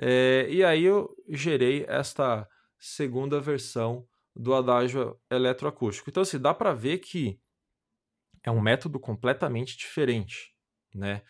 É, 0.00 0.46
e 0.48 0.64
aí 0.64 0.84
eu 0.84 1.14
gerei 1.28 1.84
esta 1.88 2.48
segunda 2.78 3.40
versão 3.40 4.06
do 4.34 4.54
adágio 4.54 5.18
eletroacústico. 5.28 6.08
Então, 6.08 6.22
assim, 6.22 6.38
dá 6.38 6.54
para 6.54 6.72
ver 6.72 6.98
que 6.98 7.40
é 8.44 8.50
um 8.50 8.60
método 8.60 8.98
completamente 8.98 9.76
diferente, 9.76 10.52
né? 10.94 11.22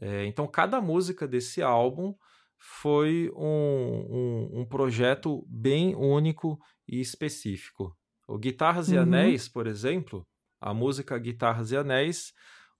É, 0.00 0.24
então, 0.24 0.46
cada 0.46 0.80
música 0.80 1.28
desse 1.28 1.62
álbum 1.62 2.14
foi 2.58 3.30
um, 3.34 4.06
um, 4.10 4.60
um, 4.60 4.64
projeto 4.64 5.44
bem 5.48 5.94
único 5.94 6.58
e 6.88 7.00
específico. 7.00 7.96
O 8.28 8.38
Guitarras 8.38 8.88
uhum. 8.88 8.94
e 8.94 8.98
Anéis, 8.98 9.48
por 9.48 9.66
exemplo, 9.66 10.26
a 10.60 10.72
música 10.72 11.18
Guitarras 11.18 11.70
e 11.70 11.76
Anéis, 11.76 12.32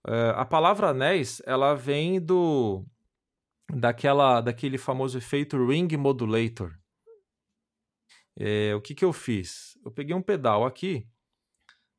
uh, 0.07 0.35
a 0.35 0.45
palavra 0.45 0.89
anéis, 0.89 1.41
ela 1.45 1.73
vem 1.73 2.21
do 2.21 2.85
daquela 3.73 4.41
daquele 4.41 4.77
famoso 4.77 5.17
efeito 5.17 5.63
ring 5.65 5.95
modulator. 5.97 6.71
É, 8.37 8.73
o 8.75 8.81
que, 8.81 8.95
que 8.95 9.03
eu 9.03 9.11
fiz? 9.11 9.77
Eu 9.83 9.91
peguei 9.91 10.15
um 10.15 10.21
pedal 10.21 10.65
aqui 10.65 11.07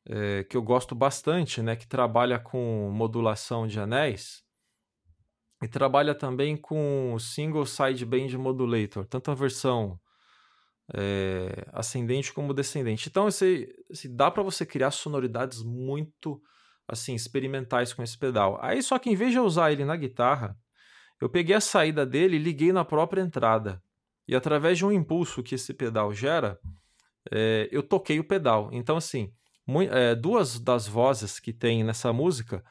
é, 0.07 0.45
que 0.45 0.57
eu 0.57 0.63
gosto 0.63 0.95
bastante, 0.95 1.63
né, 1.63 1.77
que 1.77 1.87
trabalha 1.87 2.39
com 2.39 2.91
modulação 2.93 3.67
de 3.67 3.79
anéis 3.79 4.43
e 5.63 5.69
trabalha 5.69 6.15
também 6.15 6.57
com 6.57 7.17
single 7.19 7.65
sideband 7.65 8.37
modulator, 8.37 9.07
tanto 9.07 9.31
a 9.31 9.35
versão 9.35 9.99
é, 10.93 11.67
ascendente 11.73 12.33
como 12.33 12.53
descendente. 12.53 13.09
Então, 13.09 13.29
esse, 13.29 13.69
esse 13.89 14.09
dá 14.09 14.31
para 14.31 14.43
você 14.43 14.67
criar 14.67 14.91
sonoridades 14.91 15.63
muito 15.63 16.43
assim 16.89 17.15
experimentais 17.15 17.93
com 17.93 18.03
esse 18.03 18.19
pedal. 18.19 18.59
Aí 18.61 18.83
só 18.83 18.99
que 18.99 19.09
em 19.09 19.15
vez 19.15 19.31
de 19.31 19.39
eu 19.39 19.45
usar 19.45 19.73
ele 19.73 19.85
na 19.85 19.97
guitarra, 19.97 20.57
eu 21.21 21.29
peguei 21.29 21.55
a 21.55 21.61
saída 21.61 22.05
dele 22.05 22.37
e 22.37 22.41
liguei 22.41 22.73
na 22.73 22.85
própria 22.85 23.23
entrada. 23.23 23.81
E 24.27 24.35
através 24.35 24.79
de 24.79 24.85
um 24.85 24.93
impulso 24.93 25.43
que 25.43 25.55
esse 25.55 25.73
pedal 25.73 26.13
gera, 26.13 26.59
é, 27.31 27.69
eu 27.71 27.83
toquei 27.83 28.19
o 28.19 28.25
pedal. 28.25 28.69
Então, 28.73 28.97
assim, 28.97 29.33
é, 29.91 30.15
duas 30.15 30.59
das 30.59 30.87
vozes 30.87 31.39
que 31.39 31.53
tem 31.53 31.85
nessa 31.85 32.13
música 32.13 32.65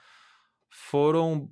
foram 0.69 1.51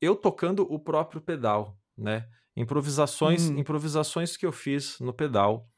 eu 0.00 0.14
tocando 0.14 0.62
o 0.70 0.78
próprio 0.78 1.20
pedal, 1.20 1.78
né? 1.96 2.28
Improvisações, 2.56 3.48
hum. 3.48 3.58
improvisações 3.58 4.36
que 4.36 4.46
eu 4.46 4.52
fiz 4.52 4.98
no 5.00 5.12
pedal. 5.12 5.68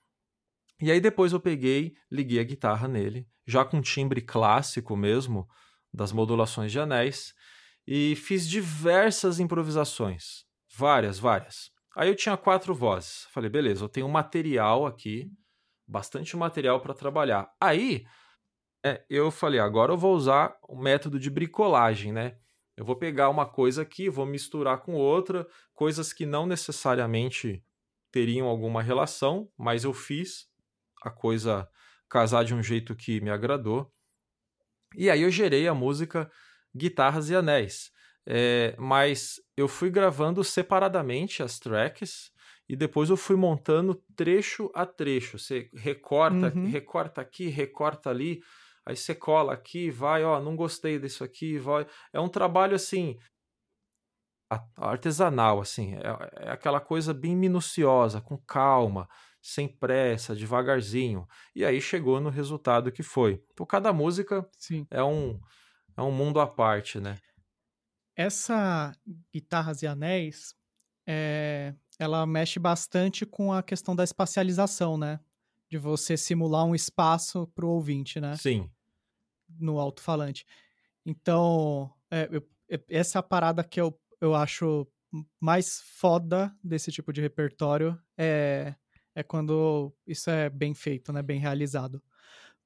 E 0.81 0.91
aí 0.91 1.01
depois 1.01 1.33
eu 1.33 1.41
peguei, 1.41 1.95
liguei 2.11 2.39
a 2.39 2.45
guitarra 2.45 2.87
nele, 2.87 3.27
já 3.47 3.65
com 3.65 3.81
timbre 3.81 4.21
clássico 4.21 4.97
mesmo, 4.97 5.49
das 5.93 6.13
modulações 6.13 6.71
de 6.71 6.79
anéis, 6.79 7.33
e 7.87 8.15
fiz 8.17 8.49
diversas 8.49 9.41
improvisações. 9.41 10.45
Várias, 10.77 11.19
várias. 11.19 11.71
Aí 11.97 12.09
eu 12.09 12.17
tinha 12.17 12.37
quatro 12.37 12.75
vozes. 12.75 13.27
Falei, 13.31 13.49
beleza, 13.49 13.85
eu 13.85 13.89
tenho 13.89 14.09
material 14.09 14.85
aqui, 14.85 15.31
bastante 15.87 16.37
material 16.37 16.81
para 16.81 16.93
trabalhar. 16.93 17.49
Aí 17.59 18.05
é, 18.85 19.05
eu 19.09 19.31
falei, 19.31 19.61
agora 19.61 19.93
eu 19.93 19.97
vou 19.97 20.15
usar 20.15 20.57
o 20.63 20.77
método 20.77 21.19
de 21.19 21.31
bricolagem, 21.31 22.13
né? 22.13 22.37
Eu 22.77 22.85
vou 22.85 22.97
pegar 22.97 23.31
uma 23.31 23.47
coisa 23.47 23.83
aqui, 23.83 24.09
vou 24.09 24.27
misturar 24.27 24.79
com 24.83 24.95
outra, 24.95 25.47
coisas 25.75 26.13
que 26.13 26.27
não 26.27 26.47
necessariamente 26.47 27.65
teriam 28.13 28.47
alguma 28.47 28.83
relação, 28.83 29.51
mas 29.57 29.85
eu 29.85 29.93
fiz 29.93 30.47
a 31.03 31.11
coisa 31.11 31.69
casar 32.09 32.45
de 32.45 32.55
um 32.55 32.63
jeito 32.63 32.95
que 32.95 33.21
me 33.21 33.31
agradou. 33.31 33.91
E 34.95 35.11
aí 35.11 35.23
eu 35.23 35.31
gerei 35.31 35.67
a 35.67 35.75
música 35.75 36.31
Guitarras 36.75 37.31
e 37.31 37.35
Anéis. 37.35 37.91
É, 38.29 38.75
mas 38.77 39.41
eu 39.57 39.69
fui 39.69 39.89
gravando 39.89 40.43
separadamente 40.43 41.43
as 41.43 41.59
tracks 41.59 42.33
e 42.69 42.75
depois 42.75 43.09
eu 43.09 43.17
fui 43.17 43.37
montando 43.37 43.95
trecho 44.17 44.71
a 44.75 44.85
trecho. 44.85 45.39
Você 45.39 45.71
recorta, 45.75 46.53
uhum. 46.55 46.69
recorta 46.69 47.21
aqui, 47.21 47.49
recorta 47.49 48.11
ali 48.11 48.43
aí 48.87 48.97
você 48.97 49.15
cola 49.15 49.53
aqui, 49.53 49.91
vai, 49.91 50.25
ó, 50.25 50.41
não 50.41 50.55
gostei 50.55 50.99
disso 50.99 51.25
aqui, 51.25 51.59
vai. 51.59 51.87
É 52.13 52.21
um 52.21 52.29
trabalho 52.29 52.77
assim 52.77 53.19
artesanal, 54.77 55.61
assim, 55.61 55.95
é, 55.95 56.47
é 56.47 56.51
aquela 56.51 56.81
coisa 56.81 57.13
bem 57.13 57.35
minuciosa, 57.35 58.21
com 58.21 58.39
calma, 58.39 59.09
sem 59.43 59.67
pressa, 59.67 60.37
devagarzinho. 60.37 61.27
E 61.55 61.65
aí 61.65 61.81
chegou 61.81 62.21
no 62.21 62.31
resultado 62.31 62.93
que 62.93 63.03
foi. 63.03 63.43
Então 63.53 63.67
cada 63.67 63.93
música 63.93 64.49
Sim. 64.57 64.87
é 64.89 65.03
um 65.03 65.41
é 65.97 66.03
um 66.03 66.13
mundo 66.13 66.39
à 66.39 66.47
parte, 66.47 67.01
né? 67.01 67.17
Essa 68.15 68.93
guitarras 69.33 69.83
e 69.83 69.87
anéis, 69.87 70.55
é, 71.07 71.75
ela 71.99 72.25
mexe 72.27 72.59
bastante 72.59 73.27
com 73.27 73.53
a 73.53 73.63
questão 73.63 73.97
da 73.97 74.05
espacialização, 74.05 74.97
né? 74.97 75.19
De 75.69 75.79
você 75.79 76.17
simular 76.17 76.65
um 76.65 76.75
espaço 76.75 77.47
para 77.49 77.67
o 77.67 77.71
ouvinte, 77.71 78.21
né? 78.21 78.37
Sim 78.37 78.71
no 79.59 79.79
alto-falante. 79.79 80.47
Então, 81.05 81.93
é, 82.11 82.29
eu, 82.31 82.43
essa 82.89 83.19
é 83.19 83.21
a 83.21 83.23
parada 83.23 83.63
que 83.65 83.81
eu, 83.81 83.99
eu 84.21 84.35
acho 84.35 84.87
mais 85.41 85.81
foda 85.81 86.55
desse 86.63 86.91
tipo 86.91 87.13
de 87.13 87.21
repertório 87.21 87.99
é, 88.19 88.75
é 89.15 89.23
quando 89.23 89.95
isso 90.07 90.31
é 90.31 90.51
bem 90.51 90.75
feito, 90.75 91.13
né? 91.13 91.23
Bem 91.23 91.39
realizado. 91.39 92.03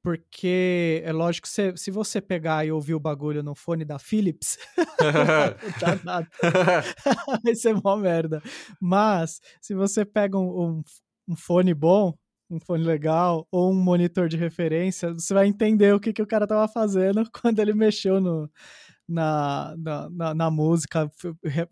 Porque 0.03 1.03
é 1.05 1.12
lógico 1.12 1.47
que 1.47 1.53
se, 1.53 1.76
se 1.76 1.91
você 1.91 2.22
pegar 2.22 2.64
e 2.64 2.72
ouvir 2.72 2.95
o 2.95 3.01
bagulho 3.01 3.43
no 3.43 3.55
fone 3.55 3.84
da 3.84 3.99
Philips, 3.99 4.57
nada. 6.05 6.26
vai 7.45 7.55
ser 7.55 7.74
mó 7.74 7.97
merda. 7.97 8.43
Mas, 8.80 9.41
se 9.61 9.74
você 9.74 10.03
pega 10.03 10.38
um, 10.38 10.78
um, 10.78 10.82
um 11.28 11.36
fone 11.36 11.74
bom, 11.74 12.14
um 12.51 12.59
fone 12.59 12.84
legal 12.84 13.46
ou 13.51 13.70
um 13.70 13.74
monitor 13.74 14.28
de 14.28 14.36
referência, 14.36 15.12
você 15.12 15.32
vai 15.32 15.46
entender 15.46 15.94
o 15.94 16.01
que, 16.01 16.12
que 16.12 16.22
o 16.22 16.26
cara 16.26 16.46
tava 16.46 16.66
fazendo 16.66 17.22
quando 17.40 17.61
ele 17.61 17.72
mexeu 17.72 18.20
no, 18.20 18.51
na, 19.09 19.74
na, 19.78 20.11
na, 20.11 20.34
na 20.34 20.51
música, 20.51 21.11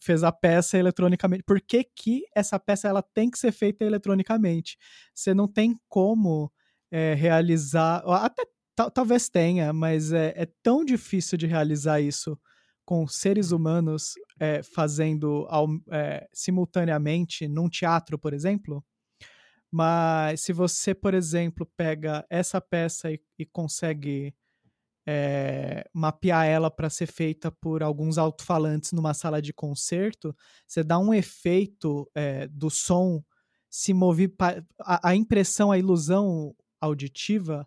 fez 0.00 0.22
a 0.24 0.32
peça 0.32 0.78
eletronicamente. 0.78 1.44
Por 1.44 1.60
que, 1.60 1.84
que 1.84 2.22
essa 2.34 2.58
peça 2.58 2.88
ela 2.88 3.02
tem 3.02 3.30
que 3.30 3.38
ser 3.38 3.52
feita 3.52 3.84
eletronicamente? 3.84 4.76
Você 5.14 5.34
não 5.34 5.48
tem 5.48 5.76
como 5.88 6.50
é, 6.90 7.14
realizar, 7.14 8.02
até 8.06 8.44
talvez 8.94 9.28
tenha, 9.28 9.72
mas 9.72 10.12
é, 10.12 10.32
é, 10.36 10.46
tão 10.62 10.84
difícil 10.84 11.36
de 11.36 11.46
realizar 11.46 12.00
isso 12.00 12.38
com 12.84 13.06
seres 13.06 13.50
humanos 13.50 14.14
é, 14.40 14.62
fazendo 14.62 15.46
ao, 15.48 15.68
é, 15.90 16.26
simultaneamente 16.32 17.46
num 17.46 17.68
teatro, 17.68 18.18
por 18.18 18.32
exemplo, 18.32 18.84
mas 19.70 20.40
se 20.40 20.52
você, 20.52 20.94
por 20.94 21.14
exemplo, 21.14 21.66
pega 21.76 22.24
essa 22.30 22.60
peça 22.60 23.10
e, 23.10 23.20
e 23.38 23.44
consegue 23.44 24.34
é, 25.06 25.88
mapear 25.92 26.46
ela 26.46 26.70
para 26.70 26.90
ser 26.90 27.06
feita 27.06 27.50
por 27.50 27.82
alguns 27.82 28.18
alto-falantes 28.18 28.92
numa 28.92 29.14
sala 29.14 29.40
de 29.40 29.52
concerto, 29.52 30.36
você 30.66 30.82
dá 30.82 30.98
um 30.98 31.14
efeito 31.14 32.10
é, 32.14 32.46
do 32.48 32.68
som 32.68 33.22
se 33.70 33.94
mover. 33.94 34.34
A, 34.80 35.10
a 35.10 35.14
impressão, 35.14 35.72
a 35.72 35.78
ilusão 35.78 36.54
auditiva, 36.80 37.66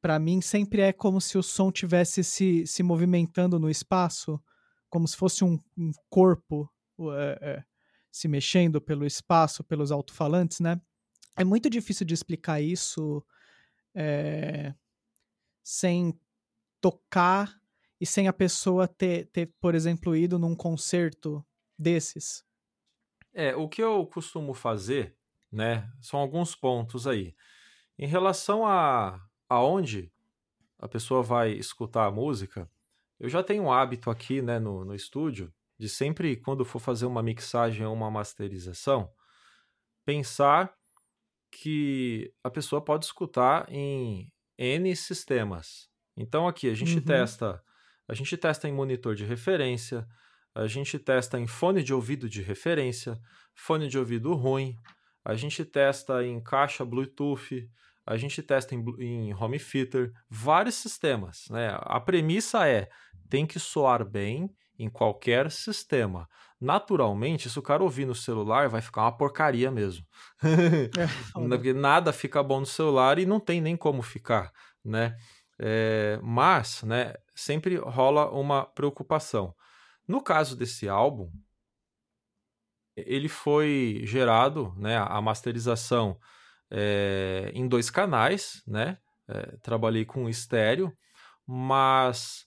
para 0.00 0.18
mim, 0.18 0.40
sempre 0.40 0.82
é 0.82 0.92
como 0.92 1.20
se 1.20 1.36
o 1.36 1.42
som 1.42 1.72
tivesse 1.72 2.22
se, 2.22 2.66
se 2.66 2.82
movimentando 2.82 3.58
no 3.58 3.68
espaço, 3.68 4.40
como 4.88 5.08
se 5.08 5.16
fosse 5.16 5.44
um, 5.44 5.58
um 5.76 5.90
corpo 6.08 6.70
é, 7.16 7.64
se 8.10 8.28
mexendo 8.28 8.80
pelo 8.80 9.04
espaço, 9.04 9.62
pelos 9.64 9.90
alto-falantes, 9.90 10.60
né? 10.60 10.80
É 11.38 11.44
muito 11.44 11.70
difícil 11.70 12.04
de 12.04 12.14
explicar 12.14 12.60
isso 12.60 13.24
é, 13.94 14.74
sem 15.62 16.18
tocar 16.80 17.54
e 18.00 18.06
sem 18.06 18.28
a 18.28 18.32
pessoa 18.32 18.86
ter, 18.86 19.26
ter, 19.26 19.52
por 19.60 19.74
exemplo, 19.74 20.14
ido 20.14 20.38
num 20.38 20.54
concerto 20.54 21.44
desses. 21.78 22.44
É, 23.32 23.54
o 23.54 23.68
que 23.68 23.82
eu 23.82 24.06
costumo 24.06 24.52
fazer, 24.54 25.16
né, 25.50 25.90
são 26.00 26.18
alguns 26.18 26.54
pontos 26.54 27.06
aí. 27.06 27.34
Em 27.98 28.06
relação 28.06 28.66
a 28.66 29.20
aonde 29.48 30.12
a 30.78 30.86
pessoa 30.86 31.22
vai 31.22 31.52
escutar 31.52 32.06
a 32.06 32.10
música, 32.10 32.70
eu 33.18 33.28
já 33.28 33.42
tenho 33.42 33.64
um 33.64 33.72
hábito 33.72 34.10
aqui, 34.10 34.40
né, 34.40 34.58
no, 34.58 34.84
no 34.84 34.94
estúdio, 34.94 35.52
de 35.76 35.88
sempre, 35.88 36.36
quando 36.36 36.64
for 36.64 36.78
fazer 36.78 37.06
uma 37.06 37.22
mixagem 37.22 37.86
ou 37.86 37.94
uma 37.94 38.10
masterização, 38.10 39.12
pensar 40.04 40.77
que 41.50 42.32
a 42.42 42.50
pessoa 42.50 42.82
pode 42.84 43.04
escutar 43.04 43.66
em 43.68 44.30
N 44.56 44.94
sistemas. 44.96 45.88
Então 46.16 46.48
aqui 46.48 46.68
a 46.68 46.74
gente 46.74 46.96
uhum. 46.96 47.02
testa, 47.02 47.62
a 48.08 48.14
gente 48.14 48.36
testa 48.36 48.68
em 48.68 48.72
monitor 48.72 49.14
de 49.14 49.24
referência, 49.24 50.06
a 50.54 50.66
gente 50.66 50.98
testa 50.98 51.38
em 51.38 51.46
fone 51.46 51.82
de 51.82 51.94
ouvido 51.94 52.28
de 52.28 52.42
referência, 52.42 53.18
fone 53.54 53.88
de 53.88 53.98
ouvido 53.98 54.34
ruim, 54.34 54.76
a 55.24 55.34
gente 55.34 55.64
testa 55.64 56.24
em 56.24 56.42
caixa 56.42 56.84
Bluetooth, 56.84 57.68
a 58.04 58.16
gente 58.16 58.42
testa 58.42 58.74
em, 58.74 58.84
em 58.98 59.34
home 59.34 59.58
theater, 59.58 60.12
vários 60.28 60.74
sistemas. 60.74 61.44
Né? 61.50 61.76
A 61.82 62.00
premissa 62.00 62.66
é 62.66 62.88
tem 63.28 63.46
que 63.46 63.60
soar 63.60 64.04
bem 64.04 64.50
em 64.78 64.88
qualquer 64.88 65.50
sistema. 65.50 66.28
Naturalmente, 66.60 67.50
se 67.50 67.58
o 67.58 67.62
cara 67.62 67.82
ouvir 67.82 68.06
no 68.06 68.14
celular, 68.14 68.68
vai 68.68 68.80
ficar 68.80 69.02
uma 69.02 69.16
porcaria 69.16 69.70
mesmo. 69.70 70.04
é, 70.42 71.06
Porque 71.32 71.72
nada 71.72 72.12
fica 72.12 72.42
bom 72.42 72.60
no 72.60 72.66
celular 72.66 73.18
e 73.18 73.26
não 73.26 73.40
tem 73.40 73.60
nem 73.60 73.76
como 73.76 74.02
ficar, 74.02 74.52
né? 74.84 75.16
É, 75.60 76.18
mas, 76.22 76.82
né, 76.84 77.14
sempre 77.34 77.76
rola 77.76 78.30
uma 78.30 78.64
preocupação. 78.64 79.54
No 80.06 80.22
caso 80.22 80.56
desse 80.56 80.88
álbum, 80.88 81.30
ele 82.96 83.28
foi 83.28 84.00
gerado, 84.04 84.74
né, 84.76 84.96
a 84.98 85.20
masterização 85.20 86.18
é, 86.70 87.50
em 87.54 87.66
dois 87.68 87.90
canais, 87.90 88.62
né? 88.66 88.98
É, 89.28 89.56
trabalhei 89.58 90.04
com 90.04 90.28
estéreo, 90.28 90.92
mas 91.46 92.44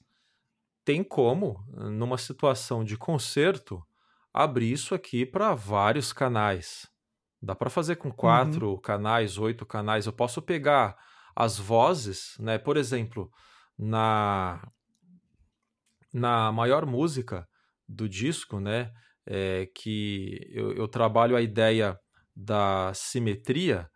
tem 0.83 1.03
como, 1.03 1.63
numa 1.73 2.17
situação 2.17 2.83
de 2.83 2.97
concerto, 2.97 3.81
abrir 4.33 4.71
isso 4.71 4.95
aqui 4.95 5.25
para 5.25 5.53
vários 5.53 6.11
canais. 6.11 6.89
Dá 7.41 7.55
para 7.55 7.69
fazer 7.69 7.95
com 7.95 8.11
quatro 8.11 8.71
uhum. 8.71 8.79
canais, 8.79 9.37
oito 9.37 9.65
canais. 9.65 10.05
Eu 10.05 10.13
posso 10.13 10.41
pegar 10.41 10.95
as 11.35 11.57
vozes, 11.57 12.35
né? 12.39 12.57
Por 12.57 12.77
exemplo, 12.77 13.31
na 13.77 14.61
na 16.13 16.51
maior 16.51 16.85
música 16.85 17.47
do 17.87 18.07
disco, 18.07 18.59
né? 18.59 18.91
É, 19.25 19.67
que 19.75 20.39
eu, 20.51 20.73
eu 20.73 20.87
trabalho 20.87 21.35
a 21.35 21.41
ideia 21.41 21.97
da 22.35 22.91
simetria. 22.93 23.89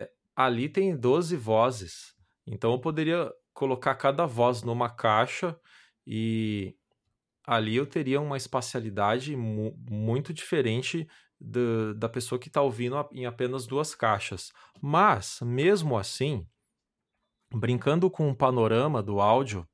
É, 0.00 0.08
ali 0.34 0.68
tem 0.68 0.96
12 0.96 1.36
vozes. 1.36 2.14
Então 2.46 2.72
eu 2.72 2.80
poderia 2.80 3.30
colocar 3.60 3.94
cada 3.94 4.24
voz 4.24 4.62
numa 4.62 4.88
caixa 4.88 5.54
e 6.06 6.74
ali 7.46 7.76
eu 7.76 7.84
teria 7.84 8.18
uma 8.18 8.38
espacialidade 8.38 9.36
mu 9.36 9.76
muito 9.90 10.32
diferente 10.32 11.06
do, 11.38 11.94
da 11.94 12.08
pessoa 12.08 12.38
que 12.38 12.48
está 12.48 12.62
ouvindo 12.62 12.96
em 13.12 13.26
apenas 13.26 13.66
duas 13.66 13.94
caixas. 13.94 14.50
Mas, 14.80 15.40
mesmo 15.42 15.98
assim, 15.98 16.48
brincando 17.54 18.10
com 18.10 18.30
o 18.30 18.34
panorama 18.34 19.02
do 19.02 19.20
áudio, 19.20 19.68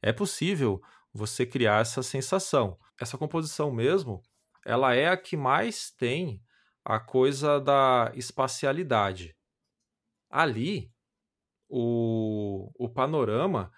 é 0.00 0.12
possível 0.12 0.80
você 1.12 1.44
criar 1.44 1.80
essa 1.80 2.04
sensação. 2.04 2.78
Essa 3.00 3.18
composição 3.18 3.72
mesmo, 3.72 4.22
ela 4.64 4.94
é 4.94 5.08
a 5.08 5.16
que 5.16 5.36
mais 5.36 5.90
tem 5.90 6.40
a 6.84 7.00
coisa 7.00 7.60
da 7.60 8.12
espacialidade. 8.14 9.34
Ali, 10.30 10.94
o, 11.68 12.70
o 12.78 12.88
panorama 12.88 13.70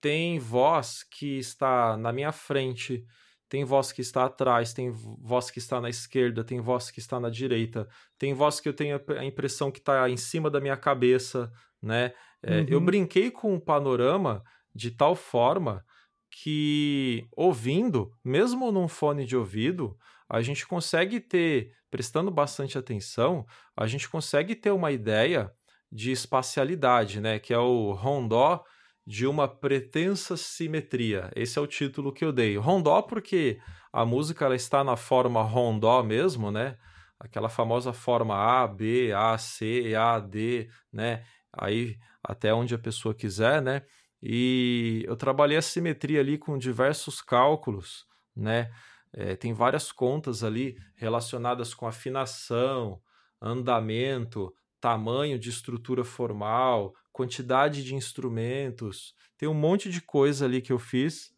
tem 0.00 0.38
voz 0.38 1.02
que 1.02 1.38
está 1.38 1.96
na 1.96 2.12
minha 2.12 2.32
frente, 2.32 3.04
tem 3.48 3.64
voz 3.64 3.92
que 3.92 4.00
está 4.00 4.24
atrás, 4.24 4.72
tem 4.72 4.90
voz 4.90 5.50
que 5.50 5.58
está 5.58 5.80
na 5.80 5.90
esquerda, 5.90 6.44
tem 6.44 6.60
voz 6.60 6.90
que 6.90 7.00
está 7.00 7.18
na 7.20 7.28
direita, 7.28 7.88
tem 8.18 8.32
voz 8.32 8.60
que 8.60 8.68
eu 8.68 8.72
tenho 8.72 9.00
a 9.18 9.24
impressão 9.24 9.70
que 9.70 9.80
está 9.80 10.08
em 10.08 10.16
cima 10.16 10.48
da 10.48 10.60
minha 10.60 10.76
cabeça, 10.76 11.52
né? 11.82 12.12
É, 12.42 12.60
uhum. 12.60 12.66
Eu 12.68 12.80
brinquei 12.80 13.30
com 13.30 13.54
o 13.54 13.60
panorama 13.60 14.42
de 14.74 14.90
tal 14.90 15.14
forma 15.14 15.84
que 16.30 17.26
ouvindo, 17.32 18.12
mesmo 18.24 18.70
num 18.70 18.86
fone 18.86 19.26
de 19.26 19.36
ouvido, 19.36 19.98
a 20.28 20.40
gente 20.40 20.66
consegue 20.66 21.18
ter, 21.18 21.72
prestando 21.90 22.30
bastante 22.30 22.78
atenção, 22.78 23.44
a 23.76 23.86
gente 23.86 24.08
consegue 24.08 24.54
ter 24.54 24.70
uma 24.70 24.92
ideia 24.92 25.52
de 25.90 26.12
espacialidade, 26.12 27.20
né? 27.20 27.38
Que 27.38 27.52
é 27.52 27.58
o 27.58 27.92
rondó 27.92 28.64
de 29.06 29.26
uma 29.26 29.48
pretensa 29.48 30.36
simetria. 30.36 31.30
Esse 31.34 31.58
é 31.58 31.62
o 31.62 31.66
título 31.66 32.12
que 32.12 32.24
eu 32.24 32.32
dei. 32.32 32.56
Rondó 32.56 33.02
porque 33.02 33.58
a 33.92 34.04
música 34.04 34.44
ela 34.44 34.54
está 34.54 34.84
na 34.84 34.96
forma 34.96 35.42
rondó 35.42 36.02
mesmo, 36.02 36.50
né? 36.50 36.76
Aquela 37.18 37.48
famosa 37.48 37.92
forma 37.92 38.34
A, 38.36 38.66
B, 38.66 39.12
A, 39.12 39.36
C, 39.36 39.94
A, 39.94 40.18
D, 40.20 40.70
né? 40.92 41.24
Aí 41.52 41.98
até 42.22 42.54
onde 42.54 42.74
a 42.74 42.78
pessoa 42.78 43.14
quiser, 43.14 43.60
né? 43.60 43.82
E 44.22 45.02
eu 45.06 45.16
trabalhei 45.16 45.56
a 45.56 45.62
simetria 45.62 46.20
ali 46.20 46.38
com 46.38 46.58
diversos 46.58 47.20
cálculos, 47.20 48.06
né? 48.36 48.70
É, 49.12 49.34
tem 49.34 49.52
várias 49.52 49.90
contas 49.90 50.44
ali 50.44 50.76
relacionadas 50.94 51.74
com 51.74 51.86
afinação, 51.86 53.00
andamento, 53.40 54.54
tamanho 54.80 55.38
de 55.38 55.50
estrutura 55.50 56.04
formal, 56.04 56.92
quantidade 57.12 57.84
de 57.84 57.94
instrumentos, 57.94 59.14
tem 59.36 59.48
um 59.48 59.54
monte 59.54 59.90
de 59.90 60.00
coisa 60.00 60.44
ali 60.44 60.60
que 60.60 60.72
eu 60.72 60.78
fiz, 60.78 61.30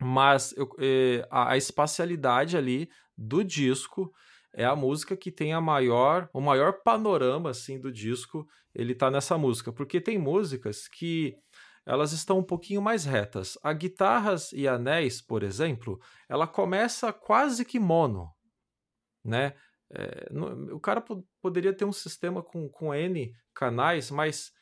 mas 0.00 0.52
eu, 0.56 0.68
eh, 0.78 1.26
a, 1.30 1.52
a 1.52 1.56
espacialidade 1.56 2.56
ali 2.56 2.88
do 3.16 3.44
disco 3.44 4.12
é 4.54 4.64
a 4.64 4.76
música 4.76 5.16
que 5.16 5.30
tem 5.30 5.52
a 5.52 5.60
maior, 5.60 6.28
o 6.32 6.40
maior 6.40 6.82
panorama 6.82 7.50
assim 7.50 7.80
do 7.80 7.90
disco, 7.90 8.46
ele 8.74 8.94
tá 8.94 9.10
nessa 9.10 9.38
música, 9.38 9.72
porque 9.72 10.00
tem 10.00 10.18
músicas 10.18 10.88
que 10.88 11.34
elas 11.86 12.12
estão 12.12 12.38
um 12.38 12.44
pouquinho 12.44 12.80
mais 12.80 13.04
retas. 13.04 13.58
A 13.62 13.72
guitarras 13.72 14.52
e 14.52 14.68
anéis, 14.68 15.20
por 15.20 15.42
exemplo, 15.42 15.98
ela 16.28 16.46
começa 16.46 17.12
quase 17.12 17.64
que 17.64 17.78
mono, 17.78 18.30
né? 19.24 19.54
É, 19.94 20.28
o 20.72 20.80
cara 20.80 21.04
poderia 21.40 21.72
ter 21.72 21.84
um 21.84 21.92
sistema 21.92 22.42
com, 22.42 22.68
com 22.68 22.94
N 22.94 23.34
canais, 23.54 24.10
mas 24.10 24.52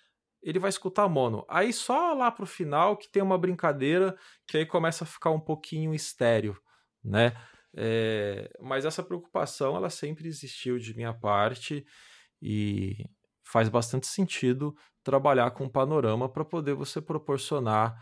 ele 0.43 0.59
vai 0.59 0.70
escutar 0.70 1.09
mono. 1.09 1.45
Aí 1.49 1.72
só 1.72 2.12
lá 2.14 2.31
pro 2.31 2.47
final 2.47 2.97
que 2.97 3.09
tem 3.11 3.22
uma 3.22 3.39
brincadeira 3.39 4.16
que 4.47 4.59
aí 4.59 4.66
começa 4.66 5.05
a 5.05 5.07
ficar 5.07 5.31
um 5.31 5.41
pouquinho 5.41 5.95
estéreo, 5.95 6.59
né? 7.05 7.33
É, 7.76 8.51
mas 8.61 8.85
essa 8.85 9.03
preocupação 9.03 9.76
ela 9.76 9.91
sempre 9.91 10.26
existiu 10.26 10.78
de 10.78 10.95
minha 10.97 11.14
parte 11.14 11.87
e 12.43 13.05
faz 13.45 13.68
bastante 13.68 14.07
sentido 14.07 14.74
trabalhar 15.05 15.51
com 15.53 15.68
panorama 15.68 16.28
para 16.28 16.45
poder 16.45 16.74
você 16.74 17.01
proporcionar 17.01 17.97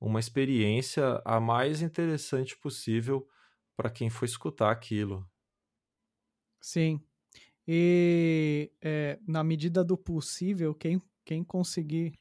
uma 0.00 0.20
experiência 0.20 1.20
a 1.24 1.38
mais 1.40 1.82
interessante 1.82 2.56
possível 2.58 3.26
para 3.76 3.90
quem 3.90 4.08
for 4.10 4.24
escutar 4.24 4.70
aquilo. 4.70 5.29
Sim. 6.60 7.00
E 7.66 8.70
é, 8.82 9.18
na 9.26 9.44
medida 9.44 9.84
do 9.84 9.96
possível, 9.96 10.74
quem, 10.74 11.00
quem 11.24 11.44
conseguir 11.44 12.18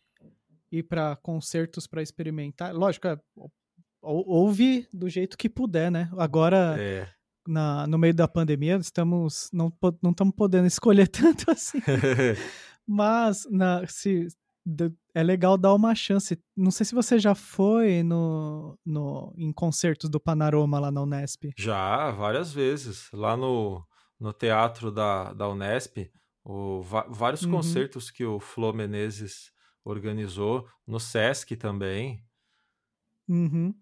ir 0.72 0.84
para 0.84 1.16
concertos 1.16 1.88
para 1.88 2.02
experimentar, 2.02 2.74
lógico, 2.74 3.08
é, 3.08 3.20
ouve 4.02 4.88
do 4.94 5.10
jeito 5.10 5.38
que 5.38 5.50
puder, 5.50 5.92
né? 5.92 6.10
Agora, 6.18 6.76
é. 6.80 7.08
na, 7.48 7.88
no 7.88 7.98
meio 7.98 8.14
da 8.14 8.28
pandemia, 8.28 8.76
estamos 8.78 9.50
não, 9.52 9.74
não 10.02 10.12
estamos 10.12 10.36
podendo 10.36 10.68
escolher 10.68 11.08
tanto 11.10 11.50
assim. 11.50 11.80
Mas 12.86 13.48
na, 13.50 13.86
se, 13.88 14.28
é 15.14 15.24
legal 15.24 15.58
dar 15.58 15.74
uma 15.74 15.96
chance. 15.96 16.38
Não 16.56 16.72
sei 16.72 16.86
se 16.86 16.96
você 16.96 17.20
já 17.20 17.36
foi 17.36 18.04
no, 18.04 18.78
no, 18.86 19.34
em 19.38 19.52
concertos 19.52 20.10
do 20.10 20.20
Panorama 20.20 20.80
lá 20.80 20.92
na 20.92 21.02
Unesp. 21.02 21.52
Já, 21.58 22.12
várias 22.12 22.54
vezes. 22.54 23.10
Lá 23.14 23.38
no, 23.38 23.84
no 24.20 24.34
teatro 24.34 24.92
da, 24.92 25.34
da 25.34 25.48
Unesp, 25.48 26.12
o, 26.44 26.82
vários 26.82 27.44
uhum. 27.44 27.52
concertos 27.52 28.12
que 28.12 28.26
o 28.26 28.40
Flo 28.40 28.74
Menezes 28.74 29.52
organizou, 29.84 30.68
no 30.86 31.00
Sesc 31.00 31.56
também. 31.56 32.24
Uhum. 33.28 33.74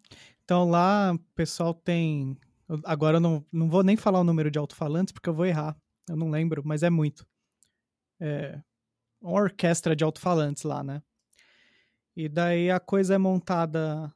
Então 0.44 0.70
lá 0.70 1.14
o 1.14 1.20
pessoal 1.34 1.74
tem. 1.74 2.38
Agora 2.84 3.18
eu 3.18 3.22
não, 3.22 3.46
não 3.52 3.70
vou 3.70 3.84
nem 3.84 3.96
falar 3.96 4.20
o 4.20 4.24
número 4.24 4.52
de 4.52 4.60
alto-falantes 4.60 5.12
porque 5.12 5.30
eu 5.30 5.34
vou 5.34 5.46
errar. 5.46 5.76
Eu 6.10 6.16
não 6.16 6.30
lembro, 6.30 6.62
mas 6.66 6.84
é 6.84 6.90
muito. 6.90 7.26
É 8.20 8.62
uma 9.22 9.42
orquestra 9.42 9.96
de 9.96 10.04
alto-falantes 10.04 10.64
lá, 10.64 10.84
né? 10.84 11.02
E 12.16 12.28
daí 12.28 12.72
a 12.72 12.80
coisa 12.80 13.16
é 13.16 13.18
montada 13.18 14.14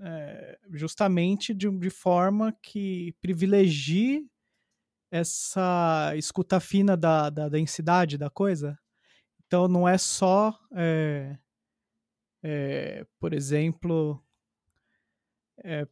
é, 0.00 0.58
justamente 0.72 1.54
de, 1.54 1.70
de 1.70 1.90
forma 1.90 2.52
que 2.62 3.14
privilegie 3.20 4.28
essa 5.10 6.12
escuta 6.16 6.60
fina 6.60 6.96
da, 6.96 7.30
da 7.30 7.48
densidade 7.48 8.18
da 8.18 8.30
coisa. 8.30 8.78
Então 9.46 9.66
não 9.66 9.88
é 9.88 9.96
só, 9.96 10.58
é, 10.74 11.38
é, 12.42 13.06
por 13.18 13.32
exemplo, 13.32 14.22
é, 15.64 15.86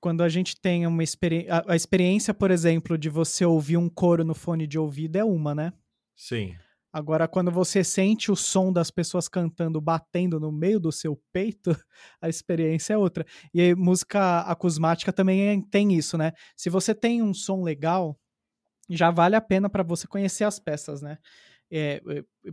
quando 0.00 0.22
a 0.22 0.28
gente 0.28 0.60
tem 0.60 0.86
uma 0.86 1.02
experiência. 1.02 1.64
A, 1.66 1.76
experiência, 1.76 2.34
por 2.34 2.50
exemplo, 2.50 2.98
de 2.98 3.08
você 3.08 3.44
ouvir 3.44 3.76
um 3.76 3.88
coro 3.88 4.24
no 4.24 4.34
fone 4.34 4.66
de 4.66 4.78
ouvido 4.78 5.16
é 5.16 5.24
uma, 5.24 5.54
né? 5.54 5.72
Sim. 6.14 6.54
Agora, 6.92 7.26
quando 7.26 7.50
você 7.50 7.82
sente 7.82 8.30
o 8.30 8.36
som 8.36 8.72
das 8.72 8.90
pessoas 8.90 9.28
cantando, 9.28 9.80
batendo 9.80 10.38
no 10.38 10.52
meio 10.52 10.78
do 10.78 10.92
seu 10.92 11.20
peito, 11.32 11.70
a 12.22 12.28
experiência 12.28 12.94
é 12.94 12.98
outra. 12.98 13.26
E 13.52 13.74
música 13.74 14.40
acusmática 14.40 15.12
também 15.12 15.60
tem 15.62 15.92
isso, 15.92 16.16
né? 16.16 16.32
Se 16.56 16.70
você 16.70 16.94
tem 16.94 17.22
um 17.22 17.34
som 17.34 17.62
legal, 17.62 18.16
já 18.88 19.10
vale 19.10 19.36
a 19.36 19.40
pena 19.40 19.68
para 19.68 19.82
você 19.82 20.06
conhecer 20.06 20.44
as 20.44 20.58
peças, 20.58 21.00
né? 21.00 21.18
É, 21.70 22.02
é, 22.06 22.52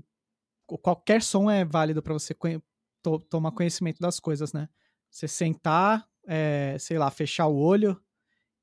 qualquer 0.66 1.22
som 1.22 1.50
é 1.50 1.66
válido 1.66 2.02
para 2.02 2.14
você 2.14 2.34
conhe 2.34 2.62
to 3.04 3.20
tomar 3.20 3.52
conhecimento 3.52 4.00
das 4.00 4.20
coisas, 4.20 4.54
né? 4.54 4.70
Você 5.10 5.28
sentar, 5.28 6.08
é, 6.28 6.78
sei 6.80 6.98
lá, 6.98 7.10
fechar 7.12 7.48
o 7.48 7.58
olho 7.58 8.00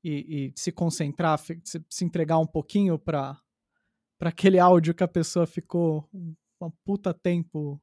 e, 0.03 0.53
e 0.53 0.53
se 0.55 0.71
concentrar, 0.71 1.37
se, 1.37 1.61
se, 1.89 2.05
entregar 2.05 2.39
um 2.39 2.47
pouquinho 2.47 2.97
para 2.97 3.39
para 4.17 4.29
aquele 4.29 4.57
áudio 4.59 4.93
que 4.93 5.03
a 5.03 5.07
pessoa 5.07 5.45
ficou 5.45 6.09
um 6.13 6.71
puta 6.83 7.13
tempo 7.13 7.81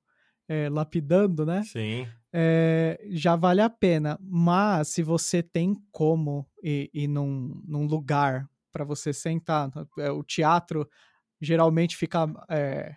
é, 0.49 0.69
lapidando, 0.69 1.45
né? 1.45 1.63
Sim. 1.63 2.07
É, 2.33 3.01
já 3.11 3.37
vale 3.37 3.61
a 3.61 3.71
pena. 3.71 4.19
Mas 4.21 4.89
se 4.89 5.03
você 5.03 5.43
tem 5.43 5.75
como 5.91 6.47
ir, 6.63 6.91
ir 6.93 7.09
num, 7.09 7.63
num 7.67 7.87
lugar 7.87 8.49
para 8.77 8.85
você 8.85 9.11
sentar, 9.11 9.71
é, 9.99 10.11
o 10.11 10.23
teatro 10.23 10.87
geralmente 11.41 11.97
fica 11.97 12.27
é, 12.51 12.95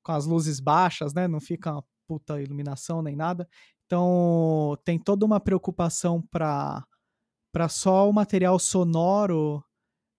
com 0.00 0.12
as 0.12 0.26
luzes 0.26 0.60
baixas, 0.60 1.12
né? 1.12 1.26
Não 1.26 1.40
fica 1.40 1.72
uma 1.72 1.84
puta 2.06 2.40
iluminação 2.40 3.02
nem 3.02 3.16
nada. 3.16 3.48
Então 3.84 4.78
tem 4.84 4.96
toda 4.96 5.26
uma 5.26 5.40
preocupação 5.40 6.22
para 6.22 6.84
para 7.52 7.68
só 7.68 8.08
o 8.08 8.12
material 8.12 8.58
sonoro 8.60 9.64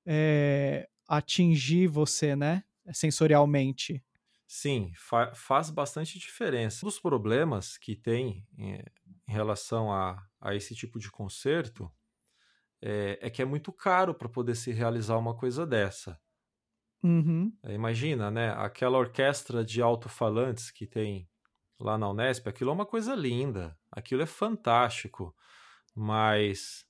é, 0.06 0.89
atingir 1.08 1.88
você, 1.88 2.36
né? 2.36 2.66
Sensorialmente. 2.91 4.04
Sim, 4.45 4.91
fa 4.97 5.34
faz 5.34 5.70
bastante 5.70 6.20
diferença. 6.20 6.86
Um 6.86 6.89
dos 6.89 7.00
problemas 7.00 7.78
que 7.78 7.95
tem 7.95 8.45
é, 8.58 8.84
em 9.30 9.32
relação 9.32 9.93
a, 9.93 10.22
a 10.41 10.56
esse 10.56 10.76
tipo 10.76 11.00
de 11.00 11.10
concerto 11.10 11.89
é, 12.82 13.20
é 13.22 13.30
que 13.30 13.42
é 13.42 13.46
muito 13.46 13.72
caro 13.72 14.14
para 14.14 14.30
poder 14.30 14.56
se 14.56 14.72
realizar 14.72 15.18
uma 15.18 15.36
coisa 15.36 15.66
dessa. 15.66 16.20
Uhum. 17.04 17.54
É, 17.64 17.74
imagina, 17.74 18.30
né? 18.30 18.52
Aquela 18.52 18.98
orquestra 18.98 19.64
de 19.64 19.82
alto-falantes 19.82 20.70
que 20.72 20.86
tem 20.86 21.30
lá 21.80 21.98
na 21.98 22.10
Unesp, 22.10 22.48
aquilo 22.48 22.72
é 22.72 22.74
uma 22.74 22.86
coisa 22.86 23.16
linda, 23.16 23.78
aquilo 23.90 24.22
é 24.22 24.26
fantástico, 24.26 25.34
mas 25.96 26.86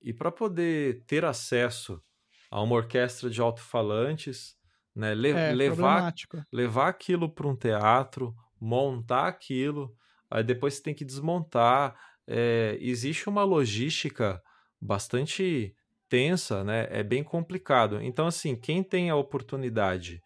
e 0.00 0.12
para 0.12 0.30
poder 0.30 1.02
ter 1.06 1.24
acesso 1.24 2.00
a 2.48 2.62
uma 2.62 2.76
orquestra 2.76 3.28
de 3.28 3.40
alto-falantes, 3.40 4.56
né, 4.94 5.14
le 5.14 5.30
é, 5.30 5.52
levar 5.52 6.14
levar 6.52 6.88
aquilo 6.88 7.28
para 7.28 7.48
um 7.48 7.56
teatro, 7.56 8.32
montar 8.60 9.26
aquilo, 9.26 9.92
aí 10.30 10.44
depois 10.44 10.74
você 10.74 10.82
tem 10.82 10.94
que 10.94 11.04
desmontar. 11.04 11.98
É, 12.26 12.76
existe 12.80 13.28
uma 13.28 13.44
logística 13.44 14.42
bastante 14.80 15.74
tensa, 16.08 16.64
né? 16.64 16.86
É 16.90 17.02
bem 17.02 17.22
complicado. 17.22 18.00
Então, 18.00 18.26
assim, 18.26 18.56
quem 18.56 18.82
tem 18.82 19.10
a 19.10 19.16
oportunidade 19.16 20.20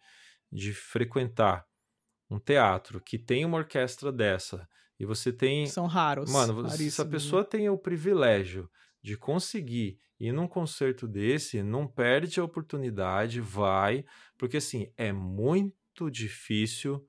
de 0.51 0.73
frequentar 0.73 1.65
um 2.29 2.39
teatro 2.39 3.01
que 3.01 3.17
tem 3.17 3.45
uma 3.45 3.57
orquestra 3.57 4.11
dessa 4.11 4.67
e 4.99 5.05
você 5.05 5.33
tem. 5.33 5.65
São 5.65 5.87
raros. 5.87 6.31
Mano, 6.31 6.69
se 6.69 7.01
a 7.01 7.05
né? 7.05 7.11
pessoa 7.11 7.43
tem 7.43 7.69
o 7.69 7.77
privilégio 7.77 8.69
de 9.03 9.17
conseguir 9.17 9.97
ir 10.19 10.31
num 10.31 10.47
concerto 10.47 11.07
desse, 11.07 11.63
não 11.63 11.87
perde 11.87 12.39
a 12.39 12.43
oportunidade, 12.43 13.41
vai, 13.41 14.05
porque 14.37 14.57
assim, 14.57 14.91
é 14.95 15.11
muito 15.11 16.11
difícil 16.11 17.03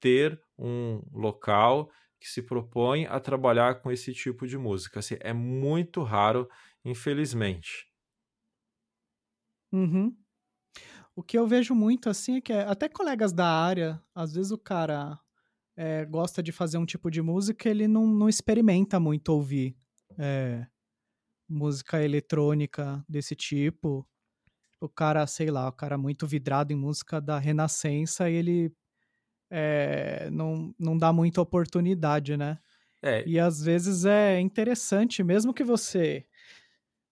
ter 0.00 0.40
um 0.58 1.00
local 1.12 1.88
que 2.20 2.28
se 2.28 2.42
propõe 2.42 3.06
a 3.06 3.18
trabalhar 3.18 3.80
com 3.80 3.90
esse 3.90 4.12
tipo 4.12 4.46
de 4.46 4.58
música. 4.58 5.00
Assim, 5.00 5.16
é 5.20 5.32
muito 5.32 6.02
raro, 6.02 6.48
infelizmente. 6.84 7.88
Uhum. 9.72 10.14
O 11.16 11.22
que 11.22 11.38
eu 11.38 11.46
vejo 11.46 11.74
muito 11.74 12.08
assim 12.08 12.36
é 12.36 12.40
que 12.40 12.52
até 12.52 12.88
colegas 12.88 13.32
da 13.32 13.46
área, 13.46 14.02
às 14.14 14.34
vezes 14.34 14.52
o 14.52 14.58
cara 14.58 15.18
é, 15.76 16.04
gosta 16.04 16.42
de 16.42 16.52
fazer 16.52 16.78
um 16.78 16.86
tipo 16.86 17.10
de 17.10 17.22
música, 17.22 17.68
ele 17.68 17.88
não, 17.88 18.06
não 18.06 18.28
experimenta 18.28 19.00
muito 19.00 19.30
ouvir 19.30 19.76
é, 20.18 20.66
música 21.48 22.02
eletrônica 22.02 23.04
desse 23.08 23.34
tipo. 23.34 24.06
O 24.80 24.88
cara, 24.88 25.26
sei 25.26 25.50
lá, 25.50 25.68
o 25.68 25.72
cara 25.72 25.98
muito 25.98 26.26
vidrado 26.26 26.72
em 26.72 26.76
música 26.76 27.20
da 27.20 27.38
Renascença 27.38 28.30
ele 28.30 28.72
é, 29.50 30.28
não, 30.30 30.74
não 30.78 30.96
dá 30.96 31.12
muita 31.12 31.40
oportunidade, 31.40 32.36
né? 32.36 32.58
É. 33.02 33.26
E 33.26 33.38
às 33.38 33.62
vezes 33.62 34.04
é 34.04 34.38
interessante, 34.40 35.22
mesmo 35.24 35.54
que 35.54 35.64
você 35.64 36.26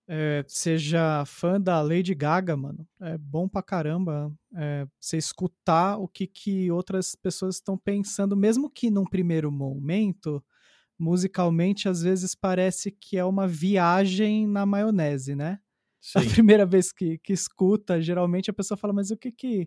é, 0.08 0.42
seja 0.48 1.24
fã 1.26 1.60
da 1.60 1.82
Lady 1.82 2.14
Gaga, 2.14 2.56
mano, 2.56 2.86
é 3.00 3.18
bom 3.18 3.46
pra 3.46 3.62
caramba 3.62 4.32
é, 4.56 4.86
você 4.98 5.18
escutar 5.18 5.98
o 5.98 6.08
que, 6.08 6.26
que 6.26 6.70
outras 6.70 7.14
pessoas 7.14 7.56
estão 7.56 7.76
pensando, 7.76 8.34
mesmo 8.36 8.70
que 8.70 8.90
num 8.90 9.04
primeiro 9.04 9.52
momento, 9.52 10.42
musicalmente, 10.98 11.88
às 11.88 12.02
vezes 12.02 12.34
parece 12.34 12.90
que 12.90 13.18
é 13.18 13.24
uma 13.24 13.46
viagem 13.46 14.46
na 14.46 14.64
maionese, 14.64 15.36
né? 15.36 15.58
Sim. 16.00 16.20
A 16.20 16.22
primeira 16.22 16.64
vez 16.64 16.90
que, 16.90 17.18
que 17.18 17.32
escuta, 17.32 18.00
geralmente 18.00 18.50
a 18.50 18.54
pessoa 18.54 18.78
fala, 18.78 18.94
mas 18.94 19.10
o 19.10 19.16
que 19.16 19.30
que, 19.30 19.62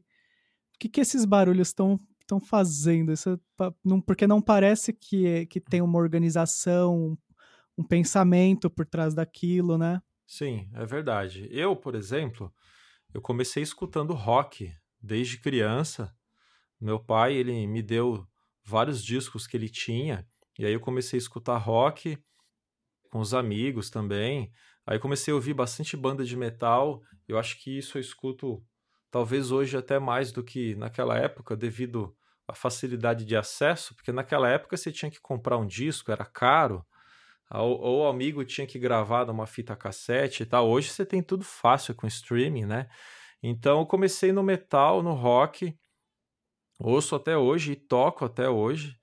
o 0.75 0.79
que, 0.79 0.89
que 0.89 1.01
esses 1.01 1.23
barulhos 1.23 1.67
estão 1.67 1.99
estão 2.31 2.39
fazendo? 2.39 3.11
Isso 3.11 3.39
não, 3.83 3.99
porque 3.99 4.25
não 4.25 4.41
parece 4.41 4.93
que, 4.93 5.45
que 5.47 5.59
tem 5.59 5.81
uma 5.81 5.99
organização, 5.99 7.17
um 7.77 7.83
pensamento 7.83 8.69
por 8.69 8.85
trás 8.85 9.13
daquilo, 9.13 9.77
né? 9.77 10.01
Sim, 10.25 10.69
é 10.73 10.85
verdade. 10.85 11.47
Eu, 11.51 11.75
por 11.75 11.93
exemplo, 11.93 12.53
eu 13.13 13.21
comecei 13.21 13.61
escutando 13.61 14.13
rock 14.13 14.73
desde 15.01 15.37
criança. 15.37 16.15
Meu 16.79 16.99
pai, 16.99 17.33
ele 17.33 17.67
me 17.67 17.81
deu 17.81 18.25
vários 18.63 19.03
discos 19.03 19.45
que 19.45 19.57
ele 19.57 19.69
tinha, 19.69 20.25
e 20.57 20.65
aí 20.65 20.73
eu 20.73 20.79
comecei 20.79 21.17
a 21.17 21.21
escutar 21.21 21.57
rock 21.57 22.17
com 23.09 23.19
os 23.19 23.33
amigos 23.33 23.89
também. 23.89 24.51
Aí 24.85 24.97
comecei 24.99 25.31
a 25.31 25.35
ouvir 25.35 25.53
bastante 25.53 25.97
banda 25.97 26.23
de 26.23 26.37
metal. 26.37 27.01
Eu 27.27 27.37
acho 27.37 27.61
que 27.61 27.77
isso 27.77 27.97
eu 27.97 28.01
escuto 28.01 28.63
talvez 29.11 29.51
hoje 29.51 29.75
até 29.75 29.99
mais 29.99 30.31
do 30.31 30.43
que 30.43 30.75
naquela 30.75 31.17
época, 31.17 31.55
devido 31.55 32.15
à 32.51 32.55
facilidade 32.55 33.25
de 33.25 33.35
acesso, 33.35 33.95
porque 33.95 34.11
naquela 34.11 34.49
época 34.49 34.75
você 34.75 34.91
tinha 34.91 35.09
que 35.09 35.19
comprar 35.19 35.57
um 35.57 35.65
disco, 35.65 36.11
era 36.11 36.25
caro, 36.25 36.85
ou, 37.49 38.03
o 38.03 38.07
amigo 38.07 38.45
tinha 38.45 38.67
que 38.67 38.79
gravar 38.79 39.25
numa 39.25 39.45
fita 39.45 39.75
cassete 39.75 40.43
e 40.43 40.45
tal. 40.45 40.69
Hoje 40.69 40.89
você 40.89 41.05
tem 41.05 41.21
tudo 41.21 41.43
fácil 41.43 41.93
com 41.95 42.07
streaming, 42.07 42.65
né? 42.65 42.87
Então 43.43 43.79
eu 43.79 43.85
comecei 43.85 44.31
no 44.31 44.43
metal, 44.43 45.03
no 45.03 45.13
rock, 45.13 45.75
ouço 46.79 47.15
até 47.15 47.37
hoje 47.37 47.73
e 47.73 47.75
toco 47.75 48.23
até 48.23 48.49
hoje. 48.49 48.97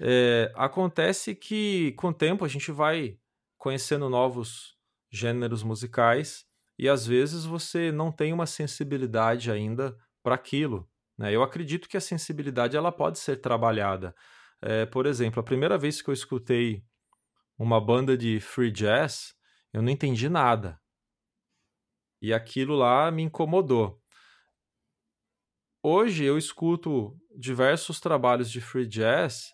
É, 0.00 0.50
acontece 0.54 1.34
que 1.34 1.92
com 1.92 2.08
o 2.08 2.14
tempo 2.14 2.44
a 2.44 2.48
gente 2.48 2.72
vai 2.72 3.18
conhecendo 3.58 4.08
novos 4.08 4.76
gêneros 5.10 5.62
musicais 5.62 6.46
e 6.78 6.88
às 6.88 7.06
vezes 7.06 7.44
você 7.44 7.92
não 7.92 8.10
tem 8.10 8.32
uma 8.32 8.46
sensibilidade 8.46 9.50
ainda 9.50 9.96
para 10.22 10.34
aquilo. 10.34 10.88
Né? 11.22 11.32
Eu 11.32 11.44
acredito 11.44 11.88
que 11.88 11.96
a 11.96 12.00
sensibilidade 12.00 12.76
ela 12.76 12.90
pode 12.90 13.20
ser 13.20 13.36
trabalhada. 13.36 14.12
É, 14.60 14.84
por 14.86 15.06
exemplo, 15.06 15.38
a 15.38 15.44
primeira 15.44 15.78
vez 15.78 16.02
que 16.02 16.10
eu 16.10 16.12
escutei 16.12 16.84
uma 17.56 17.80
banda 17.80 18.16
de 18.18 18.40
free 18.40 18.72
jazz, 18.72 19.32
eu 19.72 19.80
não 19.80 19.88
entendi 19.88 20.28
nada. 20.28 20.80
E 22.20 22.34
aquilo 22.34 22.74
lá 22.74 23.08
me 23.12 23.22
incomodou. 23.22 24.02
Hoje 25.80 26.24
eu 26.24 26.36
escuto 26.36 27.16
diversos 27.38 28.00
trabalhos 28.00 28.50
de 28.50 28.60
free 28.60 28.86
jazz 28.86 29.52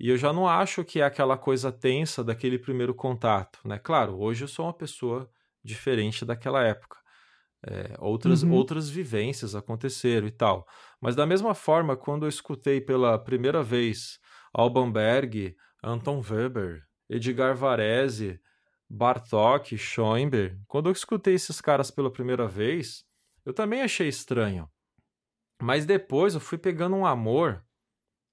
e 0.00 0.08
eu 0.08 0.16
já 0.16 0.32
não 0.32 0.48
acho 0.48 0.84
que 0.84 1.00
é 1.00 1.04
aquela 1.04 1.38
coisa 1.38 1.70
tensa 1.70 2.24
daquele 2.24 2.58
primeiro 2.58 2.92
contato, 2.92 3.60
né? 3.64 3.78
Claro, 3.78 4.18
hoje 4.18 4.42
eu 4.42 4.48
sou 4.48 4.66
uma 4.66 4.74
pessoa 4.74 5.30
diferente 5.62 6.24
daquela 6.24 6.64
época. 6.64 7.03
É, 7.66 7.96
outras, 7.98 8.42
uhum. 8.42 8.52
outras 8.52 8.90
vivências 8.90 9.54
aconteceram 9.54 10.26
e 10.26 10.30
tal. 10.30 10.66
Mas 11.00 11.16
da 11.16 11.26
mesma 11.26 11.54
forma, 11.54 11.96
quando 11.96 12.26
eu 12.26 12.28
escutei 12.28 12.80
pela 12.80 13.18
primeira 13.18 13.62
vez 13.62 14.18
Alban 14.52 14.90
Berg, 14.90 15.56
Anton 15.82 16.20
Weber, 16.20 16.82
Edgar 17.08 17.56
Varese, 17.56 18.38
Bartok, 18.88 19.78
Schoenberg, 19.78 20.60
quando 20.66 20.88
eu 20.88 20.92
escutei 20.92 21.34
esses 21.34 21.60
caras 21.60 21.90
pela 21.90 22.12
primeira 22.12 22.46
vez, 22.46 23.04
eu 23.46 23.54
também 23.54 23.80
achei 23.80 24.08
estranho. 24.08 24.68
Mas 25.62 25.86
depois 25.86 26.34
eu 26.34 26.40
fui 26.40 26.58
pegando 26.58 26.96
um 26.96 27.06
amor, 27.06 27.64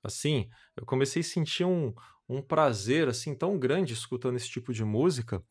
assim, 0.04 0.50
eu 0.76 0.86
comecei 0.86 1.22
a 1.22 1.26
sentir 1.26 1.64
um, 1.64 1.94
um 2.28 2.42
prazer 2.42 3.08
assim 3.08 3.34
tão 3.36 3.58
grande 3.58 3.94
escutando 3.94 4.36
esse 4.36 4.50
tipo 4.50 4.74
de 4.74 4.84
música 4.84 5.44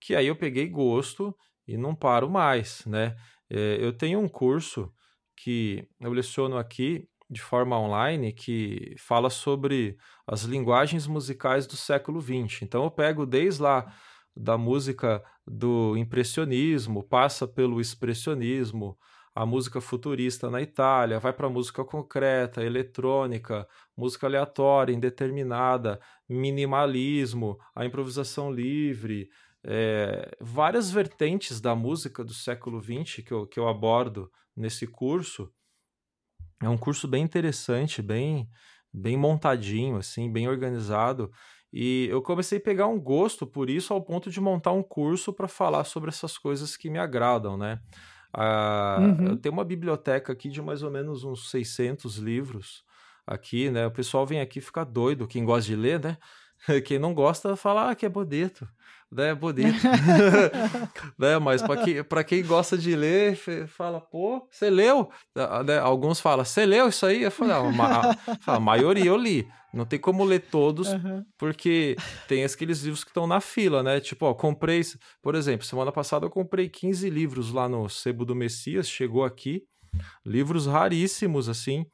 que 0.00 0.16
aí 0.16 0.26
eu 0.26 0.36
peguei 0.36 0.68
gosto 0.68 1.36
e 1.66 1.76
não 1.76 1.94
paro 1.94 2.28
mais, 2.30 2.84
né? 2.86 3.16
É, 3.50 3.78
eu 3.80 3.92
tenho 3.92 4.18
um 4.20 4.28
curso 4.28 4.92
que 5.36 5.86
eu 6.00 6.12
leciono 6.12 6.56
aqui 6.56 7.08
de 7.28 7.40
forma 7.40 7.78
online 7.78 8.32
que 8.32 8.94
fala 8.98 9.30
sobre 9.30 9.96
as 10.26 10.42
linguagens 10.42 11.06
musicais 11.06 11.66
do 11.66 11.76
século 11.76 12.20
XX. 12.20 12.62
Então 12.62 12.84
eu 12.84 12.90
pego 12.90 13.24
desde 13.24 13.62
lá 13.62 13.92
da 14.36 14.56
música 14.58 15.22
do 15.46 15.96
impressionismo, 15.96 17.02
passa 17.02 17.46
pelo 17.46 17.80
expressionismo, 17.80 18.98
a 19.34 19.46
música 19.46 19.80
futurista 19.80 20.50
na 20.50 20.60
Itália, 20.60 21.18
vai 21.18 21.32
para 21.32 21.46
a 21.46 21.50
música 21.50 21.84
concreta, 21.84 22.62
eletrônica, 22.62 23.66
música 23.96 24.26
aleatória, 24.26 24.92
indeterminada, 24.92 25.98
minimalismo, 26.28 27.58
a 27.74 27.84
improvisação 27.86 28.52
livre, 28.52 29.30
é, 29.64 30.36
várias 30.40 30.90
vertentes 30.90 31.60
da 31.60 31.74
música 31.74 32.24
do 32.24 32.34
século 32.34 32.80
XX 32.80 33.24
que 33.24 33.32
eu, 33.32 33.46
que 33.46 33.58
eu 33.58 33.68
abordo 33.68 34.30
nesse 34.56 34.86
curso. 34.86 35.50
É 36.62 36.68
um 36.68 36.78
curso 36.78 37.08
bem 37.08 37.22
interessante, 37.22 38.02
bem, 38.02 38.48
bem 38.92 39.16
montadinho, 39.16 39.96
assim, 39.96 40.30
bem 40.30 40.48
organizado. 40.48 41.30
E 41.72 42.06
eu 42.10 42.20
comecei 42.20 42.58
a 42.58 42.60
pegar 42.60 42.86
um 42.86 43.00
gosto 43.00 43.46
por 43.46 43.70
isso 43.70 43.94
ao 43.94 44.02
ponto 44.02 44.30
de 44.30 44.40
montar 44.40 44.72
um 44.72 44.82
curso 44.82 45.32
para 45.32 45.48
falar 45.48 45.84
sobre 45.84 46.10
essas 46.10 46.36
coisas 46.36 46.76
que 46.76 46.90
me 46.90 46.98
agradam, 46.98 47.56
né? 47.56 47.80
Ah, 48.32 48.98
uhum. 49.00 49.28
Eu 49.28 49.36
tenho 49.36 49.52
uma 49.52 49.64
biblioteca 49.64 50.32
aqui 50.32 50.48
de 50.48 50.60
mais 50.60 50.82
ou 50.82 50.90
menos 50.90 51.24
uns 51.24 51.50
600 51.50 52.16
livros 52.16 52.84
aqui, 53.26 53.70
né? 53.70 53.86
O 53.86 53.90
pessoal 53.90 54.26
vem 54.26 54.40
aqui 54.40 54.60
ficar 54.60 54.84
doido, 54.84 55.26
quem 55.26 55.44
gosta 55.44 55.66
de 55.66 55.76
ler, 55.76 56.00
né? 56.00 56.18
Quem 56.86 56.96
não 56.96 57.12
gosta 57.12 57.56
fala 57.56 57.90
ah, 57.90 57.94
que 57.94 58.06
é 58.06 58.08
bonito, 58.08 58.68
né? 59.12 59.34
Bonito. 59.34 59.78
né? 61.18 61.38
Mas 61.38 61.62
para 61.62 61.84
quem, 61.84 62.04
quem 62.26 62.42
gosta 62.42 62.78
de 62.78 62.96
ler, 62.96 63.36
fala, 63.68 64.00
pô, 64.00 64.48
você 64.50 64.70
leu? 64.70 65.10
Ah, 65.36 65.62
né? 65.62 65.78
Alguns 65.78 66.18
falam, 66.18 66.44
você 66.44 66.64
leu 66.64 66.88
isso 66.88 67.04
aí? 67.04 67.22
Eu 67.22 67.30
falo, 67.30 67.52
a, 67.52 68.16
a, 68.56 68.58
maioria 68.58 69.06
eu 69.06 69.16
li. 69.16 69.46
Não 69.72 69.86
tem 69.86 69.98
como 69.98 70.24
ler 70.24 70.40
todos, 70.50 70.88
uhum. 70.88 71.24
porque 71.38 71.96
tem 72.28 72.44
aqueles 72.44 72.82
livros 72.82 73.04
que 73.04 73.10
estão 73.10 73.26
na 73.26 73.40
fila, 73.40 73.82
né? 73.82 74.00
Tipo, 74.00 74.26
ó, 74.26 74.34
comprei, 74.34 74.82
por 75.22 75.34
exemplo, 75.34 75.66
semana 75.66 75.90
passada 75.90 76.26
eu 76.26 76.30
comprei 76.30 76.68
15 76.68 77.08
livros 77.08 77.52
lá 77.52 77.68
no 77.68 77.88
Sebo 77.88 78.24
do 78.24 78.34
Messias, 78.34 78.88
chegou 78.88 79.24
aqui, 79.24 79.62
livros 80.26 80.66
raríssimos, 80.66 81.48
assim, 81.48 81.86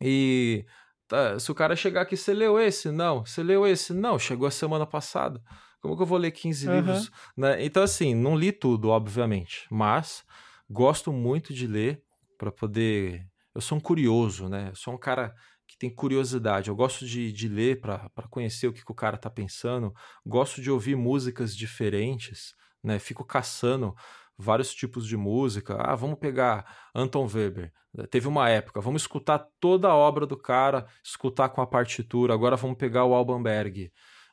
e 0.00 0.64
Tá, 1.08 1.38
se 1.38 1.50
o 1.50 1.54
cara 1.54 1.74
chegar 1.74 2.02
aqui, 2.02 2.18
você 2.18 2.34
leu 2.34 2.60
esse? 2.60 2.92
Não. 2.92 3.24
Você 3.24 3.42
leu 3.42 3.66
esse? 3.66 3.94
Não. 3.94 4.18
Chegou 4.18 4.46
a 4.46 4.50
semana 4.50 4.86
passada. 4.86 5.40
Como 5.80 5.96
que 5.96 6.02
eu 6.02 6.06
vou 6.06 6.18
ler 6.18 6.30
15 6.30 6.68
uhum. 6.68 6.74
livros? 6.74 7.10
Né? 7.36 7.64
Então, 7.64 7.82
assim, 7.82 8.14
não 8.14 8.36
li 8.36 8.52
tudo, 8.52 8.88
obviamente. 8.88 9.66
Mas 9.70 10.24
gosto 10.68 11.12
muito 11.12 11.54
de 11.54 11.66
ler 11.66 12.02
para 12.36 12.50
poder. 12.50 13.26
Eu 13.54 13.60
sou 13.60 13.78
um 13.78 13.80
curioso, 13.80 14.48
né? 14.48 14.68
Eu 14.70 14.76
sou 14.76 14.94
um 14.94 14.98
cara 14.98 15.34
que 15.66 15.76
tem 15.76 15.90
curiosidade. 15.90 16.68
Eu 16.68 16.76
gosto 16.76 17.06
de, 17.06 17.32
de 17.32 17.48
ler 17.48 17.80
para 17.80 18.10
conhecer 18.30 18.66
o 18.66 18.72
que, 18.72 18.84
que 18.84 18.92
o 18.92 18.94
cara 18.94 19.16
tá 19.16 19.30
pensando. 19.30 19.92
Gosto 20.24 20.60
de 20.60 20.70
ouvir 20.70 20.96
músicas 20.96 21.54
diferentes, 21.56 22.54
né? 22.82 22.98
Fico 22.98 23.24
caçando 23.24 23.94
vários 24.36 24.72
tipos 24.72 25.06
de 25.06 25.16
música. 25.16 25.76
Ah, 25.78 25.94
vamos 25.94 26.18
pegar 26.18 26.64
Anton 26.94 27.26
Weber. 27.26 27.72
Teve 28.10 28.28
uma 28.28 28.48
época, 28.48 28.80
vamos 28.80 29.02
escutar 29.02 29.44
toda 29.58 29.88
a 29.88 29.94
obra 29.94 30.24
do 30.26 30.36
cara, 30.36 30.86
escutar 31.02 31.48
com 31.48 31.60
a 31.60 31.66
partitura. 31.66 32.32
Agora 32.32 32.56
vamos 32.56 32.76
pegar 32.76 33.04
o 33.04 33.14
Alban 33.14 33.42
Berg. 33.42 33.90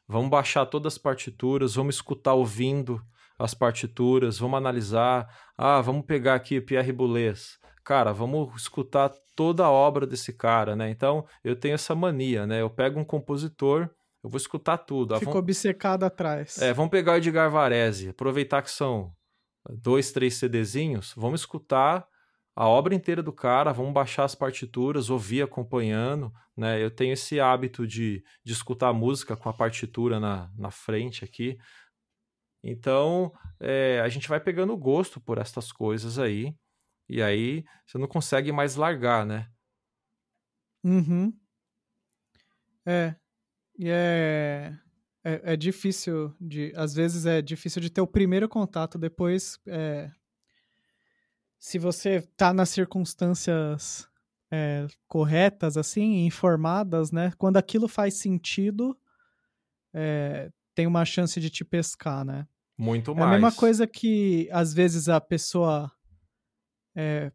Vamos 0.08 0.30
baixar 0.30 0.66
todas 0.66 0.94
as 0.94 0.98
partituras, 0.98 1.76
vamos 1.76 1.96
escutar 1.96 2.34
ouvindo 2.34 3.02
as 3.38 3.54
partituras, 3.54 4.38
vamos 4.38 4.58
analisar. 4.58 5.28
Ah, 5.58 5.82
vamos 5.82 6.06
pegar 6.06 6.36
aqui 6.36 6.62
Pierre 6.62 6.92
Boulez. 6.92 7.58
Cara, 7.84 8.12
vamos 8.12 8.56
escutar 8.62 9.12
toda 9.36 9.66
a 9.66 9.72
obra 9.72 10.08
desse 10.08 10.34
cara, 10.34 10.76
né? 10.76 10.90
Então, 10.90 11.26
eu 11.44 11.56
tenho 11.56 11.76
essa 11.76 11.94
mania, 11.94 12.48
né? 12.48 12.62
Eu 12.62 12.70
pego 12.70 13.00
um 13.00 13.06
compositor, 13.06 13.90
eu 14.24 14.30
vou 14.30 14.38
escutar 14.38 14.78
tudo. 14.78 15.14
Ficou 15.20 15.34
vamos... 15.34 15.44
obcecado 15.44 16.04
atrás. 16.04 16.58
É, 16.60 16.74
vamos 16.74 16.92
pegar 16.92 17.14
o 17.14 17.16
Edgar 17.18 17.50
Varese, 17.52 18.10
aproveitar 18.10 18.62
que 18.62 18.72
são 18.72 19.12
dois, 19.70 20.12
três 20.12 20.36
CDzinhos, 20.36 21.14
vamos 21.16 21.42
escutar 21.42 22.08
a 22.56 22.68
obra 22.68 22.96
inteira 22.96 23.22
do 23.22 23.34
cara, 23.34 23.74
vamos 23.74 23.94
baixar 23.94 24.24
as 24.24 24.34
partituras, 24.34 25.10
ouvir 25.10 25.42
acompanhando, 25.42 26.32
né? 26.56 26.82
Eu 26.82 26.90
tenho 26.90 27.14
esse 27.14 27.40
hábito 27.40 27.86
de, 27.86 28.24
de 28.44 28.54
escutar 28.54 28.94
música 28.94 29.36
com 29.36 29.50
a 29.50 29.54
partitura 29.54 30.20
na, 30.20 30.50
na 30.58 30.72
frente 30.72 31.26
aqui. 31.26 31.58
Então, 32.64 33.32
é, 33.60 34.00
a 34.00 34.08
gente 34.08 34.30
vai 34.30 34.40
pegando 34.40 34.76
gosto 34.78 35.20
por 35.20 35.38
estas 35.38 35.72
coisas 35.72 36.18
aí, 36.18 36.56
e 37.10 37.22
aí 37.22 37.64
você 37.86 37.98
não 37.98 38.08
consegue 38.08 38.52
mais 38.52 38.76
largar, 38.76 39.26
né? 39.26 39.50
Uhum. 40.84 41.34
É. 42.86 43.16
E 43.78 43.90
é 43.90 44.78
é, 45.26 45.54
é, 45.54 45.56
difícil 45.56 46.32
de. 46.40 46.72
Às 46.76 46.94
vezes 46.94 47.26
é 47.26 47.42
difícil 47.42 47.82
de 47.82 47.90
ter 47.90 48.00
o 48.00 48.06
primeiro 48.08 48.48
contato, 48.48 48.96
depois. 48.96 49.60
É, 49.68 50.12
se 51.66 51.80
você 51.80 52.22
tá 52.38 52.54
nas 52.54 52.70
circunstâncias 52.70 54.08
é, 54.52 54.86
corretas, 55.08 55.78
assim, 55.78 56.24
informadas, 56.24 57.12
né? 57.12 57.34
Quando 57.40 57.58
aquilo 57.58 57.88
faz 57.88 58.14
sentido, 58.14 58.96
é, 59.92 60.52
tem 60.76 60.86
uma 60.86 61.04
chance 61.04 61.42
de 61.42 61.50
te 61.50 61.66
pescar, 61.66 62.24
né? 62.24 62.48
Muito 62.78 63.16
mais. 63.16 63.26
É 63.26 63.30
a 63.30 63.32
mesma 63.32 63.52
coisa 63.52 63.88
que 63.88 64.48
às 64.52 64.76
vezes 64.76 65.10
a 65.10 65.20
pessoa. 65.20 65.92
É, 66.96 67.32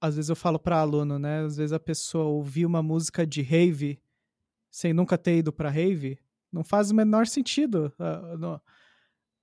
às 0.00 0.14
vezes 0.14 0.28
eu 0.28 0.36
falo 0.36 0.60
para 0.60 0.78
aluno, 0.78 1.18
né? 1.18 1.40
Às 1.40 1.56
vezes 1.56 1.72
a 1.72 1.80
pessoa 1.80 2.26
ouvir 2.26 2.66
uma 2.66 2.84
música 2.84 3.26
de 3.26 3.42
rave 3.42 4.00
sem 4.70 4.92
nunca 4.92 5.18
ter 5.18 5.38
ido 5.38 5.52
para 5.52 5.68
rave, 5.68 6.20
não 6.52 6.62
faz 6.62 6.92
o 6.92 6.94
menor 6.94 7.26
sentido. 7.26 7.92
Uh, 7.98 8.38
no, 8.38 8.62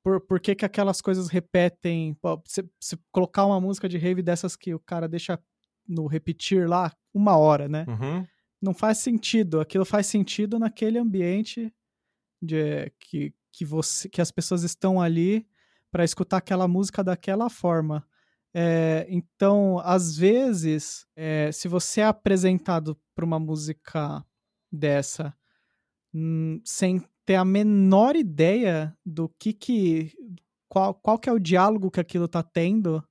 por, 0.05 0.21
por 0.21 0.39
que, 0.39 0.53
que 0.53 0.63
aquelas 0.63 1.01
coisas 1.01 1.29
repetem? 1.29 2.15
Se, 2.45 2.63
se 2.79 2.95
colocar 3.11 3.43
uma 3.43 3.59
música 3.59 3.89
de 3.89 3.97
rave 3.97 4.21
dessas 4.21 4.55
que 4.55 4.71
o 4.71 4.79
cara 4.79 5.07
deixa 5.07 5.39
no 5.87 6.05
repetir 6.05 6.69
lá 6.69 6.95
uma 7.11 7.35
hora, 7.35 7.67
né? 7.67 7.87
Uhum. 7.87 8.27
Não 8.61 8.71
faz 8.71 8.99
sentido. 8.99 9.59
Aquilo 9.59 9.83
faz 9.83 10.05
sentido 10.05 10.59
naquele 10.59 10.99
ambiente 10.99 11.73
de 12.39 12.91
que, 12.99 13.33
que 13.51 13.65
você 13.65 14.07
que 14.07 14.21
as 14.21 14.29
pessoas 14.29 14.61
estão 14.61 15.01
ali 15.01 15.47
para 15.89 16.03
escutar 16.03 16.37
aquela 16.37 16.67
música 16.67 17.03
daquela 17.03 17.49
forma. 17.49 18.07
É, 18.53 19.07
então, 19.09 19.79
às 19.79 20.15
vezes, 20.15 21.07
é, 21.15 21.51
se 21.51 21.67
você 21.67 22.01
é 22.01 22.05
apresentado 22.05 22.95
para 23.15 23.25
uma 23.25 23.39
música 23.39 24.23
dessa 24.71 25.35
hum, 26.13 26.61
sem 26.63 27.03
ter 27.25 27.35
a 27.35 27.45
menor 27.45 28.15
ideia 28.15 28.95
do 29.05 29.27
que 29.39 29.53
que 29.53 30.13
qual, 30.69 30.93
qual 30.93 31.17
que 31.17 31.29
é 31.29 31.33
o 31.33 31.39
diálogo 31.39 31.89
que 31.89 31.99
aquilo 31.99 32.27
tá 32.27 32.43
tendo, 32.43 33.03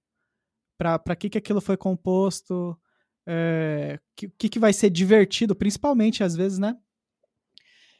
para 0.78 1.16
que 1.16 1.30
que 1.30 1.38
aquilo 1.38 1.60
foi 1.60 1.76
composto, 1.76 2.78
é, 3.26 3.98
que, 4.14 4.28
que 4.28 4.48
que 4.48 4.58
vai 4.58 4.72
ser 4.72 4.90
divertido, 4.90 5.54
principalmente 5.54 6.22
às 6.22 6.36
vezes, 6.36 6.58
né? 6.58 6.76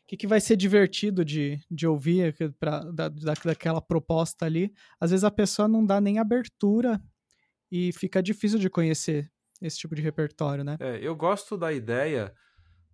O 0.05 0.07
que, 0.07 0.19
que 0.19 0.27
vai 0.27 0.39
ser 0.39 0.55
divertido 0.55 1.25
de, 1.25 1.59
de 1.71 1.87
ouvir 1.87 2.37
pra, 2.61 2.81
da, 2.81 3.09
da, 3.09 3.33
daquela 3.43 3.81
proposta 3.81 4.45
ali. 4.45 4.71
Às 5.01 5.13
vezes 5.13 5.25
a 5.25 5.31
pessoa 5.31 5.67
não 5.67 5.85
dá 5.85 5.99
nem 5.99 6.19
abertura 6.19 7.03
e 7.73 7.91
fica 7.91 8.23
difícil 8.23 8.59
de 8.59 8.69
conhecer 8.69 9.33
esse 9.63 9.79
tipo 9.79 9.95
de 9.95 10.03
repertório, 10.03 10.63
né? 10.63 10.77
É, 10.79 10.99
eu 11.01 11.17
gosto 11.17 11.57
da 11.57 11.73
ideia 11.73 12.35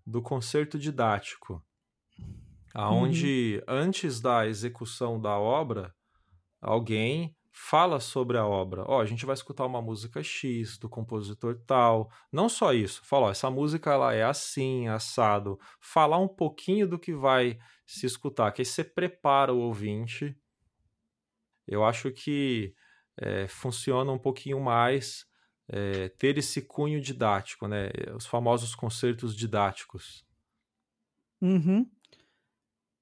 do 0.06 0.22
concerto 0.22 0.78
didático, 0.78 1.60
aonde 2.74 3.62
uhum. 3.68 3.74
antes 3.74 4.20
da 4.20 4.46
execução 4.46 5.20
da 5.20 5.38
obra, 5.38 5.94
alguém 6.60 7.36
fala 7.52 8.00
sobre 8.00 8.38
a 8.38 8.46
obra. 8.46 8.84
Ó, 8.86 8.98
oh, 8.98 9.00
a 9.00 9.06
gente 9.06 9.26
vai 9.26 9.34
escutar 9.34 9.66
uma 9.66 9.82
música 9.82 10.22
X 10.22 10.78
do 10.78 10.88
compositor 10.88 11.60
tal. 11.66 12.10
Não 12.32 12.48
só 12.48 12.72
isso, 12.72 13.04
fala, 13.04 13.26
ó, 13.26 13.30
essa 13.30 13.50
música 13.50 13.92
ela 13.92 14.14
é 14.14 14.24
assim, 14.24 14.88
assado. 14.88 15.58
Falar 15.80 16.18
um 16.18 16.28
pouquinho 16.28 16.88
do 16.88 16.98
que 16.98 17.12
vai 17.12 17.58
se 17.84 18.06
escutar, 18.06 18.52
que 18.52 18.62
aí 18.62 18.66
você 18.66 18.84
prepara 18.84 19.52
o 19.52 19.58
ouvinte. 19.58 20.36
Eu 21.66 21.84
acho 21.84 22.10
que 22.10 22.74
é, 23.16 23.46
funciona 23.48 24.10
um 24.10 24.18
pouquinho 24.18 24.60
mais 24.60 25.26
é, 25.68 26.08
ter 26.10 26.38
esse 26.38 26.62
cunho 26.62 27.00
didático, 27.00 27.68
né? 27.68 27.90
Os 28.14 28.26
famosos 28.26 28.74
concertos 28.74 29.36
didáticos. 29.36 30.24
Uhum. 31.40 31.88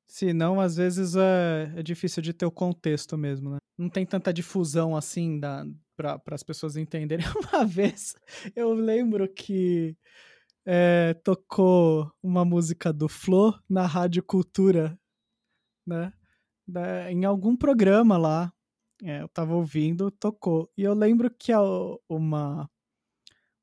Se 0.09 0.33
não, 0.33 0.59
às 0.59 0.77
vezes 0.77 1.15
é, 1.15 1.71
é, 1.77 1.83
difícil 1.83 2.23
de 2.23 2.33
ter 2.33 2.47
o 2.47 2.51
contexto 2.51 3.17
mesmo, 3.19 3.51
né? 3.51 3.59
Não 3.77 3.91
tem 3.91 4.07
tanta 4.07 4.33
difusão 4.33 4.97
assim 4.97 5.39
para 5.95 6.21
as 6.31 6.43
pessoas 6.43 6.77
entenderem. 6.77 7.25
Uma 7.53 7.67
vez 7.67 8.17
eu 8.57 8.73
lembro 8.73 9.29
que 9.29 9.95
é, 10.65 11.15
tocou 11.23 12.11
uma 12.23 12.45
música 12.45 12.93
do 12.93 13.09
Flo 13.09 13.55
na 13.69 13.87
Rádio 13.87 14.23
Cultura, 14.23 14.99
né? 15.87 16.13
Da, 16.67 17.13
em 17.13 17.25
algum 17.27 17.55
programa 17.55 18.17
lá. 18.17 18.53
É, 19.03 19.21
eu 19.23 19.29
tava 19.29 19.55
ouvindo, 19.55 20.11
tocou. 20.11 20.71
E 20.77 20.83
eu 20.83 20.95
lembro 20.95 21.31
que 21.31 21.53
a, 21.53 21.61
uma, 22.09 22.69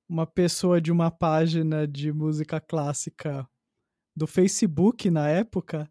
uma 0.07 0.27
pessoa 0.27 0.79
de 0.79 0.91
uma 0.91 1.09
página 1.09 1.87
de 1.87 2.13
música 2.13 2.61
clássica 2.61 3.47
do 4.15 4.25
Facebook 4.25 5.09
na 5.09 5.27
época, 5.27 5.89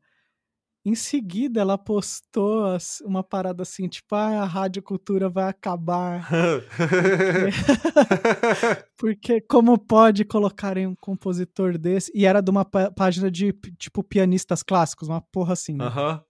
em 0.85 0.95
seguida 0.95 1.62
ela 1.62 1.78
postou 1.78 2.76
uma 3.05 3.24
parada 3.24 3.62
assim, 3.62 3.89
tipo, 3.89 4.14
ah, 4.14 4.43
a 4.43 4.45
Rádio 4.45 4.82
Cultura 4.82 5.30
vai 5.30 5.49
acabar. 5.49 6.28
Porque, 6.68 6.76
porque 8.99 9.41
como 9.41 9.78
pode 9.78 10.24
colocarem 10.24 10.87
um 10.87 10.95
compositor 10.95 11.78
desse? 11.78 12.12
E 12.14 12.26
era 12.26 12.43
de 12.43 12.51
uma 12.51 12.64
página 12.64 13.30
de, 13.30 13.53
tipo, 13.78 14.03
pianistas 14.03 14.62
clássicos, 14.62 15.09
uma 15.09 15.22
porra 15.22 15.55
assim, 15.55 15.74
né? 15.74 15.87
Uhum. 15.87 16.20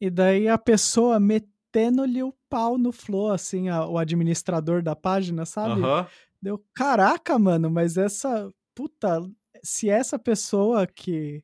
E 0.00 0.08
daí 0.08 0.48
a 0.48 0.56
pessoa 0.56 1.18
metendo-lhe 1.18 2.22
o 2.22 2.32
pau 2.48 2.78
no 2.78 2.92
Flow, 2.92 3.32
assim, 3.32 3.68
a, 3.68 3.84
o 3.84 3.98
administrador 3.98 4.80
da 4.80 4.94
página, 4.94 5.44
sabe? 5.44 5.80
Uhum. 5.80 6.06
Deu, 6.40 6.64
caraca, 6.72 7.38
mano, 7.38 7.68
mas 7.68 7.96
essa. 7.96 8.48
Puta, 8.74 9.20
se 9.62 9.90
essa 9.90 10.18
pessoa 10.18 10.86
que. 10.86 11.42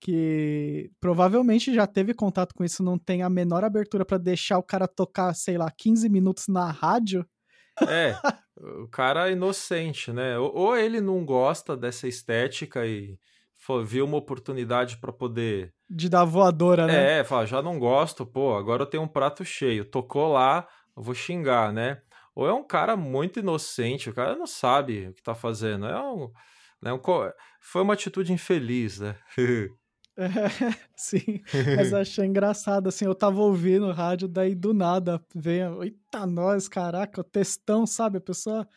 Que 0.00 0.90
provavelmente 0.98 1.74
já 1.74 1.86
teve 1.86 2.14
contato 2.14 2.54
com 2.54 2.64
isso 2.64 2.82
não 2.82 2.98
tem 2.98 3.22
a 3.22 3.28
menor 3.28 3.62
abertura 3.64 4.04
para 4.04 4.18
deixar 4.18 4.58
o 4.58 4.62
cara 4.62 4.88
tocar, 4.88 5.34
sei 5.34 5.58
lá, 5.58 5.70
15 5.70 6.08
minutos 6.08 6.48
na 6.48 6.70
rádio. 6.70 7.26
É, 7.86 8.14
o 8.82 8.88
cara 8.88 9.28
é 9.28 9.32
inocente, 9.32 10.12
né? 10.12 10.38
Ou, 10.38 10.76
ele 10.76 11.00
não 11.00 11.24
gosta 11.24 11.76
dessa 11.76 12.08
estética 12.08 12.86
e 12.86 13.18
viu 13.84 14.06
uma 14.06 14.16
oportunidade 14.16 14.96
para 14.96 15.12
poder. 15.12 15.74
De 15.88 16.08
dar 16.08 16.24
voadora, 16.24 16.86
né? 16.86 17.18
É, 17.18 17.24
fala, 17.24 17.46
já 17.46 17.60
não 17.60 17.78
gosto, 17.78 18.24
pô, 18.24 18.56
agora 18.56 18.82
eu 18.82 18.86
tenho 18.86 19.02
um 19.02 19.08
prato 19.08 19.44
cheio. 19.44 19.84
Tocou 19.84 20.32
lá, 20.32 20.66
eu 20.96 21.02
vou 21.02 21.14
xingar, 21.14 21.72
né? 21.72 22.00
Ou 22.34 22.46
é 22.46 22.54
um 22.54 22.64
cara 22.64 22.96
muito 22.96 23.38
inocente, 23.38 24.08
o 24.08 24.14
cara 24.14 24.34
não 24.34 24.46
sabe 24.46 25.08
o 25.08 25.12
que 25.12 25.22
tá 25.22 25.34
fazendo. 25.34 25.86
É 25.86 26.00
um. 26.00 26.30
Né, 26.80 26.90
um 26.92 27.00
foi 27.60 27.82
uma 27.82 27.92
atitude 27.92 28.32
infeliz, 28.32 28.98
né? 29.00 29.14
É, 30.20 30.28
sim, 30.94 31.40
mas 31.76 31.92
achei 31.94 32.26
engraçado, 32.26 32.88
assim, 32.88 33.06
eu 33.06 33.14
tava 33.14 33.40
ouvindo 33.40 33.86
o 33.86 33.92
rádio, 33.92 34.28
daí 34.28 34.54
do 34.54 34.74
nada 34.74 35.24
vem, 35.34 35.62
eita 35.82 36.26
nós, 36.26 36.68
caraca, 36.68 37.22
o 37.22 37.24
textão, 37.24 37.86
sabe? 37.86 38.18
A 38.18 38.20
pessoa 38.20 38.68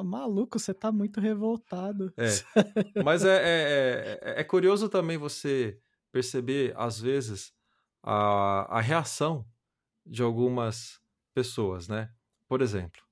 Maluco, 0.00 0.58
você 0.58 0.72
tá 0.72 0.90
muito 0.90 1.20
revoltado. 1.20 2.14
É. 2.16 2.28
Mas 3.04 3.24
é, 3.24 3.36
é, 3.36 4.20
é, 4.22 4.40
é, 4.40 4.44
curioso 4.44 4.88
também 4.88 5.18
você 5.18 5.78
perceber, 6.10 6.72
às 6.76 6.98
vezes, 6.98 7.52
a, 8.02 8.78
a 8.78 8.80
reação 8.80 9.44
de 10.06 10.22
algumas 10.22 11.00
pessoas, 11.34 11.88
né? 11.88 12.10
Por 12.48 12.62
exemplo, 12.62 13.02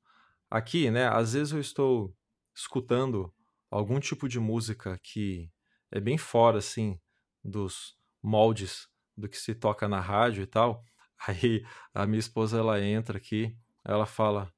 aqui, 0.48 0.90
né? 0.90 1.08
Às 1.08 1.34
vezes 1.34 1.52
eu 1.52 1.60
estou 1.60 2.14
escutando 2.54 3.32
algum 3.70 4.00
tipo 4.00 4.28
de 4.28 4.40
música 4.40 4.98
que 5.02 5.50
é 5.90 6.00
bem 6.00 6.16
fora, 6.16 6.58
assim, 6.58 6.98
dos 7.44 7.96
moldes 8.22 8.88
do 9.16 9.28
que 9.28 9.36
se 9.36 9.54
toca 9.54 9.88
na 9.88 10.00
rádio 10.00 10.42
e 10.42 10.46
tal. 10.46 10.84
Aí 11.26 11.64
a 11.94 12.06
minha 12.06 12.20
esposa, 12.20 12.58
ela 12.58 12.80
entra 12.80 13.18
aqui, 13.18 13.54
ela 13.84 14.06
fala 14.06 14.52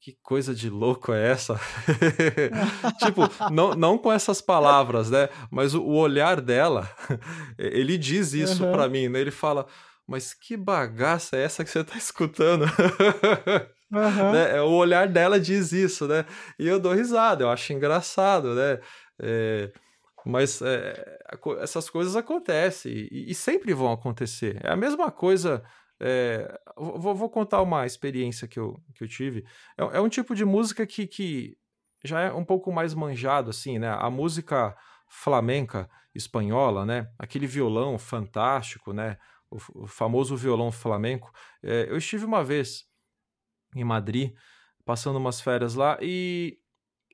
que 0.00 0.16
coisa 0.22 0.54
de 0.54 0.70
louco 0.70 1.12
é 1.12 1.30
essa? 1.30 1.60
tipo, 3.04 3.22
não, 3.52 3.74
não 3.74 3.98
com 3.98 4.10
essas 4.10 4.40
palavras, 4.40 5.10
né? 5.10 5.28
Mas 5.50 5.74
o, 5.74 5.82
o 5.82 5.94
olhar 5.94 6.40
dela, 6.40 6.88
ele 7.58 7.98
diz 7.98 8.32
isso 8.32 8.64
uhum. 8.64 8.72
para 8.72 8.88
mim, 8.88 9.08
né? 9.08 9.20
Ele 9.20 9.30
fala, 9.30 9.66
mas 10.08 10.32
que 10.32 10.56
bagaça 10.56 11.36
é 11.36 11.44
essa 11.44 11.62
que 11.62 11.70
você 11.70 11.84
tá 11.84 11.98
escutando? 11.98 12.64
Uhum. 13.92 14.32
né? 14.32 14.62
O 14.62 14.70
olhar 14.70 15.06
dela 15.06 15.38
diz 15.38 15.70
isso, 15.72 16.08
né? 16.08 16.24
E 16.58 16.66
eu 16.66 16.80
dou 16.80 16.94
risada, 16.94 17.44
eu 17.44 17.50
acho 17.50 17.72
engraçado, 17.74 18.54
né? 18.54 18.80
É, 19.20 19.70
mas 20.24 20.60
é, 20.62 21.18
essas 21.60 21.88
coisas 21.88 22.16
acontecem 22.16 23.08
e, 23.10 23.30
e 23.30 23.34
sempre 23.34 23.72
vão 23.72 23.92
acontecer. 23.92 24.60
É 24.62 24.70
a 24.70 24.76
mesma 24.76 25.10
coisa 25.10 25.62
é, 26.00 26.58
vou, 26.76 27.14
vou, 27.14 27.28
contar 27.28 27.60
uma 27.60 27.84
experiência 27.84 28.48
que 28.48 28.58
eu, 28.58 28.82
que 28.94 29.04
eu 29.04 29.08
tive. 29.08 29.44
É, 29.76 29.98
é, 29.98 30.00
um 30.00 30.08
tipo 30.08 30.34
de 30.34 30.46
música 30.46 30.86
que, 30.86 31.06
que 31.06 31.58
já 32.02 32.20
é 32.22 32.32
um 32.32 32.44
pouco 32.44 32.72
mais 32.72 32.94
manjado, 32.94 33.50
assim, 33.50 33.78
né? 33.78 33.90
A 33.90 34.08
música 34.08 34.74
flamenca 35.06 35.90
espanhola, 36.14 36.86
né? 36.86 37.12
Aquele 37.18 37.46
violão 37.46 37.98
fantástico, 37.98 38.94
né? 38.94 39.18
O, 39.50 39.82
o 39.82 39.86
famoso 39.86 40.34
violão 40.36 40.72
flamenco. 40.72 41.30
É, 41.62 41.86
eu 41.90 41.98
estive 41.98 42.24
uma 42.24 42.42
vez 42.42 42.86
em 43.76 43.84
Madrid, 43.84 44.34
passando 44.86 45.18
umas 45.18 45.40
férias 45.40 45.74
lá, 45.74 45.98
e 46.00 46.58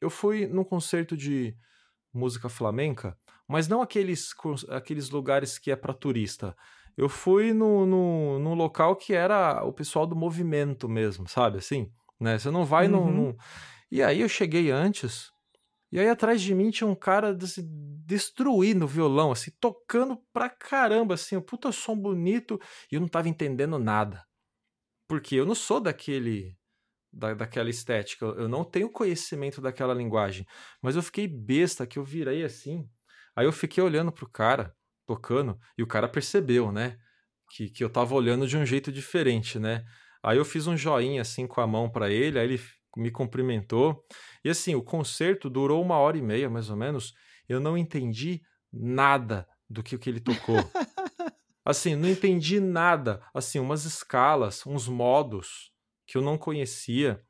eu 0.01 0.09
fui 0.09 0.47
num 0.47 0.65
concerto 0.65 1.17
de 1.17 1.57
música 2.17 2.49
flamenca, 2.49 3.17
mas 3.47 3.69
não 3.69 3.81
aqueles, 3.81 4.35
aqueles 4.69 5.11
lugares 5.11 5.59
que 5.59 5.71
é 5.71 5.77
para 5.77 5.95
turista 5.95 6.57
eu 6.97 7.09
fui 7.09 7.53
no, 7.53 7.85
no, 7.85 8.39
num 8.39 8.55
local 8.55 8.97
que 8.97 9.13
era 9.13 9.63
o 9.65 9.73
pessoal 9.73 10.07
do 10.07 10.17
movimento 10.17 10.89
mesmo, 10.89 11.29
sabe? 11.29 11.59
Assim, 11.59 11.93
né? 12.19 12.39
Você 12.39 12.51
não 12.51 12.65
vai 12.65 12.89
uhum. 12.89 13.11
num. 13.11 13.37
E 13.91 14.03
aí 14.03 14.21
eu 14.21 14.29
cheguei 14.29 14.71
antes, 14.71 15.31
e 15.93 16.01
aí 16.01 16.09
atrás 16.09 16.41
de 16.41 16.55
mim 16.55 16.71
tinha 16.71 16.89
um 16.89 16.95
cara 16.95 17.37
assim, 17.41 17.63
destruindo 18.05 18.87
o 18.87 18.89
violão, 18.89 19.31
assim, 19.31 19.53
tocando 19.61 20.19
pra 20.33 20.49
caramba, 20.49 21.15
assim, 21.15 21.37
um 21.37 21.43
puta 21.43 21.71
som 21.71 21.97
bonito, 21.97 22.59
e 22.91 22.95
eu 22.95 23.01
não 23.01 23.09
tava 23.09 23.29
entendendo 23.29 23.79
nada. 23.79 24.25
Porque 25.07 25.37
eu 25.37 25.47
não 25.47 25.55
sou 25.55 25.81
daquele. 25.81 26.57
Da, 27.19 27.33
daquela 27.33 27.71
estética, 27.71 28.27
eu 28.27 28.47
não 28.47 28.63
tenho 28.63 28.91
conhecimento 28.91 29.59
daquela 29.59 29.95
linguagem. 29.95 30.47
Mas 30.83 30.97
eu 30.97 31.03
fiquei 31.03 31.27
besta 31.27 31.87
que 31.87 31.99
eu 31.99 32.05
virei 32.05 32.45
assim. 32.45 32.87
Aí 33.35 33.47
eu 33.47 33.53
fiquei 33.53 33.83
olhando 33.83 34.13
pro 34.13 34.29
cara 34.29 34.75
tocando, 35.07 35.59
e 35.79 35.83
o 35.83 35.87
cara 35.87 36.09
percebeu, 36.09 36.71
né? 36.71 36.99
Que, 37.51 37.71
que 37.71 37.83
eu 37.83 37.89
tava 37.89 38.15
olhando 38.15 38.47
de 38.47 38.57
um 38.57 38.67
jeito 38.67 38.93
diferente, 38.93 39.59
né? 39.59 39.85
Aí 40.23 40.37
eu 40.37 40.45
fiz 40.45 40.67
um 40.67 40.77
joinha 40.77 41.23
assim 41.23 41.47
com 41.47 41.61
a 41.61 41.67
mão 41.67 41.89
para 41.89 42.11
ele, 42.11 42.39
aí 42.39 42.45
ele 42.45 42.61
me 42.97 43.11
cumprimentou. 43.11 44.05
E 44.45 44.51
assim, 44.51 44.75
o 44.75 44.83
concerto 44.83 45.49
durou 45.49 45.83
uma 45.83 45.97
hora 45.97 46.19
e 46.19 46.23
meia, 46.23 46.51
mais 46.51 46.69
ou 46.69 46.77
menos. 46.77 47.15
Eu 47.49 47.61
não 47.61 47.79
entendi 47.79 48.43
nada 48.73 49.47
do 49.71 49.83
que, 49.83 49.97
que 49.97 50.11
ele 50.11 50.21
tocou. 50.21 50.57
Assim, 51.65 51.97
não 51.97 52.09
entendi 52.09 52.61
nada. 52.61 53.21
Assim, 53.35 53.59
umas 53.59 53.85
escalas, 53.85 54.65
uns 54.65 54.87
modos 54.87 55.73
que 56.07 56.17
eu 56.17 56.23
não 56.23 56.39
conhecia 56.39 57.21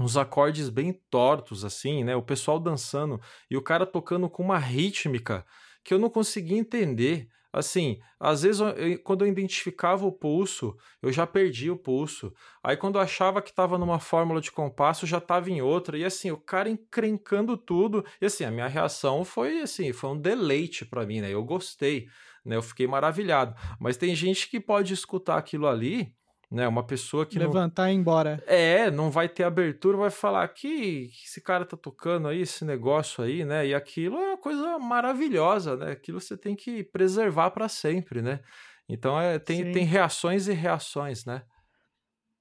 uns 0.00 0.16
acordes 0.16 0.68
bem 0.68 0.92
tortos, 1.10 1.64
assim, 1.64 2.04
né? 2.04 2.14
O 2.14 2.22
pessoal 2.22 2.60
dançando 2.60 3.20
e 3.50 3.56
o 3.56 3.62
cara 3.62 3.86
tocando 3.86 4.28
com 4.28 4.42
uma 4.42 4.58
rítmica 4.58 5.44
que 5.82 5.94
eu 5.94 5.98
não 5.98 6.10
conseguia 6.10 6.58
entender. 6.58 7.28
Assim, 7.52 7.98
às 8.20 8.42
vezes 8.42 8.60
eu, 8.60 8.98
quando 9.02 9.24
eu 9.24 9.28
identificava 9.28 10.04
o 10.04 10.12
pulso, 10.12 10.76
eu 11.00 11.10
já 11.10 11.26
perdi 11.26 11.70
o 11.70 11.76
pulso. 11.76 12.30
Aí 12.62 12.76
quando 12.76 12.96
eu 12.96 13.00
achava 13.00 13.40
que 13.40 13.48
estava 13.48 13.78
numa 13.78 13.98
fórmula 13.98 14.42
de 14.42 14.52
compasso, 14.52 15.06
já 15.06 15.16
estava 15.16 15.50
em 15.50 15.62
outra. 15.62 15.96
E 15.96 16.04
assim, 16.04 16.30
o 16.30 16.36
cara 16.36 16.68
encrencando 16.68 17.56
tudo. 17.56 18.04
E 18.20 18.26
assim, 18.26 18.44
a 18.44 18.50
minha 18.50 18.68
reação 18.68 19.24
foi 19.24 19.62
assim, 19.62 19.90
foi 19.94 20.10
um 20.10 20.20
deleite 20.20 20.84
para 20.84 21.06
mim, 21.06 21.22
né? 21.22 21.32
Eu 21.32 21.42
gostei, 21.42 22.08
né? 22.44 22.56
Eu 22.56 22.62
fiquei 22.62 22.86
maravilhado. 22.86 23.54
Mas 23.80 23.96
tem 23.96 24.14
gente 24.14 24.50
que 24.50 24.60
pode 24.60 24.92
escutar 24.92 25.38
aquilo 25.38 25.66
ali 25.66 26.14
né? 26.50 26.66
Uma 26.68 26.84
pessoa 26.84 27.26
que 27.26 27.38
levantar 27.38 27.84
não... 27.84 27.90
e 27.90 27.94
ir 27.94 27.96
embora. 27.96 28.42
É, 28.46 28.90
não 28.90 29.10
vai 29.10 29.28
ter 29.28 29.44
abertura, 29.44 29.96
vai 29.96 30.10
falar 30.10 30.46
que, 30.48 31.08
que 31.08 31.24
esse 31.26 31.40
cara 31.40 31.64
tá 31.64 31.76
tocando 31.76 32.28
aí, 32.28 32.40
esse 32.40 32.64
negócio 32.64 33.22
aí, 33.22 33.44
né? 33.44 33.66
E 33.66 33.74
aquilo 33.74 34.16
é 34.16 34.28
uma 34.28 34.38
coisa 34.38 34.78
maravilhosa, 34.78 35.76
né? 35.76 35.92
Aquilo 35.92 36.20
você 36.20 36.36
tem 36.36 36.54
que 36.54 36.84
preservar 36.84 37.50
para 37.50 37.68
sempre, 37.68 38.22
né? 38.22 38.40
Então 38.88 39.20
é, 39.20 39.38
tem, 39.38 39.72
tem 39.72 39.84
reações 39.84 40.46
e 40.46 40.52
reações, 40.52 41.24
né? 41.24 41.42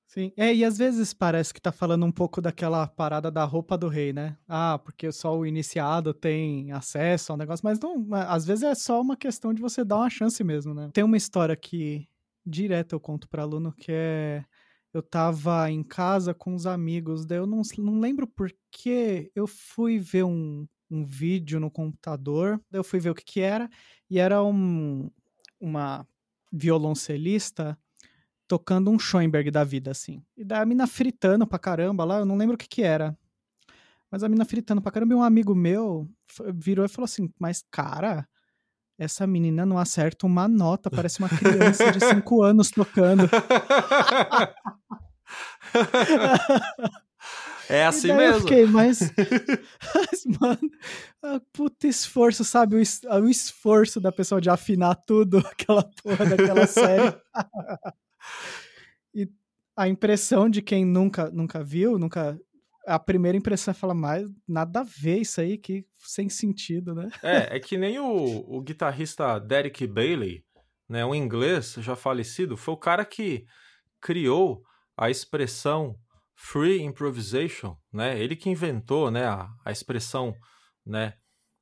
Sim, 0.08 0.32
é, 0.38 0.54
e 0.54 0.64
às 0.64 0.78
vezes 0.78 1.14
parece 1.14 1.54
que 1.54 1.60
tá 1.60 1.72
falando 1.72 2.06
um 2.06 2.12
pouco 2.12 2.40
daquela 2.40 2.88
parada 2.88 3.30
da 3.30 3.44
roupa 3.44 3.78
do 3.78 3.90
rei, 3.90 4.14
né? 4.14 4.38
Ah, 4.48 4.80
porque 4.82 5.12
só 5.12 5.36
o 5.36 5.46
iniciado 5.46 6.14
tem 6.14 6.72
acesso 6.72 7.32
ao 7.32 7.38
negócio, 7.38 7.66
mas 7.66 7.80
não, 7.80 8.08
às 8.14 8.46
vezes 8.46 8.64
é 8.64 8.76
só 8.76 9.02
uma 9.02 9.18
questão 9.18 9.54
de 9.54 9.62
você 9.62 9.84
dar 9.84 9.98
uma 9.98 10.10
chance 10.10 10.42
mesmo, 10.42 10.74
né? 10.74 10.90
Tem 10.94 11.04
uma 11.04 11.18
história 11.18 11.56
que 11.56 12.08
direto 12.46 12.94
eu 12.94 13.00
conto 13.00 13.28
para 13.28 13.42
aluno 13.44 13.74
que 13.74 13.92
é 13.92 14.46
eu 14.94 15.04
tava 15.04 15.70
em 15.70 15.84
casa 15.84 16.34
com 16.34 16.56
os 16.56 16.66
amigos, 16.66 17.26
daí 17.26 17.38
eu 17.38 17.46
não, 17.46 17.62
não 17.80 18.00
lembro 18.00 18.26
por 18.26 18.50
que 18.72 19.30
eu 19.36 19.46
fui 19.46 20.00
ver 20.00 20.24
um, 20.24 20.66
um 20.90 21.06
vídeo 21.06 21.60
no 21.60 21.70
computador, 21.70 22.62
daí 22.72 22.80
eu 22.80 22.84
fui 22.84 22.98
ver 22.98 23.10
o 23.10 23.16
que 23.16 23.26
que 23.26 23.42
era, 23.42 23.70
e 24.10 24.20
era 24.20 24.42
um, 24.42 25.12
uma 25.60 26.08
violoncelista 26.50 27.78
tocando 28.48 28.90
um 28.90 28.98
Schoenberg 28.98 29.52
da 29.52 29.66
vida, 29.66 29.92
assim. 29.92 30.24
E 30.38 30.46
daí 30.46 30.62
a 30.62 30.66
mina 30.66 30.88
fritando 30.88 31.46
pra 31.46 31.60
caramba 31.60 32.06
lá, 32.06 32.20
eu 32.20 32.26
não 32.26 32.38
lembro 32.38 32.56
o 32.56 32.58
que 32.58 32.68
que 32.68 32.82
era. 32.82 33.18
Mas 34.10 34.24
a 34.24 34.30
mina 34.30 34.46
fritando 34.46 34.82
pra 34.82 34.94
caramba 34.94 35.14
e 35.14 35.18
um 35.18 35.24
amigo 35.24 35.54
meu 35.54 36.10
virou 36.54 36.86
e 36.86 36.90
falou 36.90 37.06
assim, 37.06 37.30
mas 37.38 37.66
cara, 37.70 38.26
essa 38.98 39.28
menina 39.28 39.66
não 39.66 39.78
acerta 39.78 40.26
uma 40.26 40.48
nota, 40.48 40.90
parece 40.90 41.20
uma 41.20 41.30
criança 41.30 41.92
de 41.92 42.00
5 42.00 42.42
anos 42.44 42.70
tocando. 42.72 43.30
É 47.70 47.86
assim 47.86 48.08
mesmo. 48.14 48.22
Eu 48.22 48.42
fiquei, 48.42 48.66
mas, 48.66 49.00
mas 49.96 50.40
mano, 50.40 50.72
ah, 51.24 51.42
puta 51.52 51.88
esforço, 51.88 52.44
sabe? 52.44 52.76
O, 52.76 52.80
o, 52.80 53.30
esforço 53.30 54.00
da 54.00 54.12
pessoa 54.12 54.40
de 54.40 54.50
afinar 54.50 54.96
tudo, 54.96 55.40
aquela 55.46 55.84
porra 56.04 56.26
daquela 56.26 56.68
série. 56.68 57.16
e 59.14 59.28
a 59.76 59.88
impressão 59.88 60.50
de 60.50 60.62
quem 60.62 60.86
nunca, 60.86 61.30
nunca 61.32 61.64
viu, 61.64 61.98
nunca 61.98 62.40
a 62.86 63.00
primeira 63.00 63.38
impressão 63.38 63.72
é 63.72 63.76
falar, 63.76 63.94
mais 63.94 64.28
nada 64.48 64.82
a 64.82 64.84
ver 64.84 65.20
isso 65.20 65.42
aí, 65.42 65.58
que 65.58 65.86
sem 66.04 66.30
sentido, 66.30 66.94
né? 66.94 67.10
É, 67.24 67.58
é 67.58 67.60
que 67.60 67.78
nem 67.78 68.00
o, 68.00 68.46
o 68.48 68.62
guitarrista 68.62 69.40
Derek 69.40 69.86
Bailey, 69.88 70.44
né, 70.88 71.06
um 71.06 71.16
inglês 71.16 71.74
já 71.80 71.96
falecido, 71.96 72.56
foi 72.56 72.74
o 72.74 72.80
cara 72.80 73.04
que 73.04 73.46
criou 74.00 74.64
a 74.96 75.10
expressão 75.10 75.96
free 76.36 76.82
improvisation, 76.82 77.76
né? 77.92 78.20
Ele 78.20 78.36
que 78.36 78.50
inventou, 78.50 79.10
né, 79.10 79.26
a, 79.26 79.50
a 79.64 79.72
expressão, 79.72 80.36
né, 80.86 81.14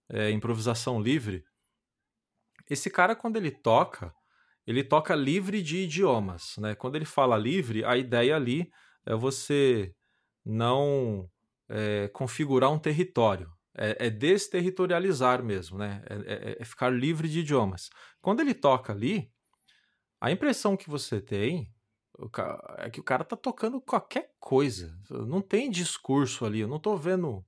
é, 0.10 0.32
improvisação 0.32 1.02
livre. 1.02 1.44
Esse 2.70 2.90
cara 2.90 3.16
quando 3.16 3.38
ele 3.38 3.52
toca, 3.52 4.14
ele 4.66 4.84
toca 4.84 5.16
livre 5.16 5.62
de 5.62 5.78
idiomas, 5.78 6.56
né? 6.58 6.76
Quando 6.76 6.96
ele 6.96 7.06
fala 7.06 7.38
livre, 7.38 7.84
a 7.86 7.98
ideia 7.98 8.36
ali 8.36 8.70
é 9.06 9.16
você 9.16 9.94
não 10.46 11.30
é, 11.70 12.08
configurar 12.10 12.72
um 12.72 12.80
território. 12.80 13.52
É, 13.76 14.06
é, 14.06 14.10
desterritorializar 14.10 15.44
mesmo, 15.44 15.80
né? 15.80 16.04
É, 16.08 16.16
é, 16.16 16.58
é, 16.60 16.66
ficar 16.66 16.90
livre 16.90 17.28
de 17.28 17.40
idiomas. 17.40 17.90
Quando 18.22 18.40
ele 18.40 18.54
toca 18.54 18.94
ali, 18.94 19.32
a 20.22 20.32
impressão 20.32 20.78
que 20.78 20.90
você 20.90 21.20
tem 21.20 21.74
é 22.78 22.90
que 22.92 23.00
o 23.00 23.04
cara 23.04 23.24
tá 23.24 23.36
tocando 23.36 23.82
qualquer 23.82 24.32
coisa. 24.40 24.96
Não 25.10 25.42
tem 25.42 25.72
discurso 25.72 26.46
ali. 26.46 26.60
Eu 26.60 26.68
não 26.68 26.80
tô 26.80 26.96
vendo 26.96 27.44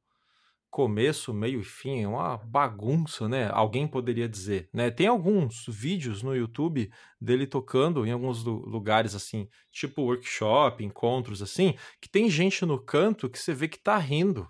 começo, 0.75 1.33
meio 1.33 1.61
e 1.61 1.63
fim, 1.63 2.03
é 2.03 2.07
uma 2.07 2.35
bagunça, 2.35 3.29
né? 3.29 3.49
Alguém 3.53 3.87
poderia 3.87 4.27
dizer, 4.27 4.67
né? 4.73 4.91
Tem 4.91 5.07
alguns 5.07 5.65
vídeos 5.69 6.21
no 6.21 6.35
YouTube 6.35 6.91
dele 7.19 7.47
tocando 7.47 8.05
em 8.05 8.11
alguns 8.11 8.43
lugares 8.43 9.15
assim, 9.15 9.47
tipo 9.71 10.01
workshop, 10.01 10.83
encontros 10.83 11.41
assim, 11.41 11.75
que 12.01 12.09
tem 12.09 12.29
gente 12.29 12.65
no 12.65 12.77
canto 12.77 13.29
que 13.29 13.39
você 13.39 13.53
vê 13.53 13.69
que 13.69 13.79
tá 13.79 13.95
rindo. 13.97 14.49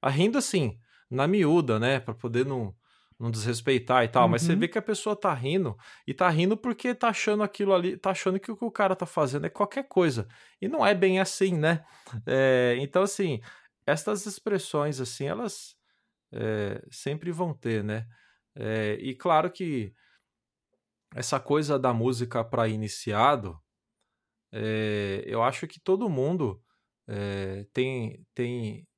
A 0.00 0.08
rindo 0.08 0.38
assim, 0.38 0.78
na 1.10 1.28
miúda, 1.28 1.78
né, 1.78 2.00
para 2.00 2.14
poder 2.14 2.46
não 2.46 2.74
não 3.18 3.30
desrespeitar 3.30 4.04
e 4.04 4.08
tal, 4.08 4.24
uhum. 4.24 4.30
mas 4.30 4.42
você 4.42 4.52
uhum. 4.52 4.58
vê 4.58 4.66
que 4.66 4.76
a 4.76 4.82
pessoa 4.82 5.14
tá 5.14 5.32
rindo 5.32 5.76
e 6.04 6.12
tá 6.12 6.28
rindo 6.28 6.56
porque 6.56 6.94
tá 6.94 7.08
achando 7.08 7.44
aquilo 7.44 7.72
ali, 7.72 7.96
tá 7.96 8.10
achando 8.10 8.40
que 8.40 8.50
o 8.50 8.56
que 8.56 8.64
o 8.64 8.70
cara 8.70 8.96
tá 8.96 9.06
fazendo 9.06 9.46
é 9.46 9.48
qualquer 9.48 9.84
coisa. 9.84 10.26
E 10.60 10.66
não 10.66 10.84
é 10.84 10.94
bem 10.94 11.20
assim, 11.20 11.56
né? 11.56 11.84
É, 12.26 12.76
então, 12.80 13.02
assim, 13.02 13.40
estas 13.86 14.26
expressões, 14.26 15.00
assim, 15.00 15.26
elas 15.26 15.76
é, 16.32 16.82
sempre 16.90 17.30
vão 17.30 17.54
ter, 17.54 17.84
né? 17.84 18.06
É, 18.56 18.94
e 18.94 19.14
claro 19.14 19.50
que 19.50 19.94
essa 21.14 21.38
coisa 21.38 21.78
da 21.78 21.92
música 21.92 22.44
para 22.44 22.68
iniciado, 22.68 23.58
é, 24.52 25.22
eu 25.26 25.42
acho 25.42 25.66
que 25.66 25.80
todo 25.80 26.08
mundo 26.08 26.60
tem, 27.74 28.26
tem 28.34 28.88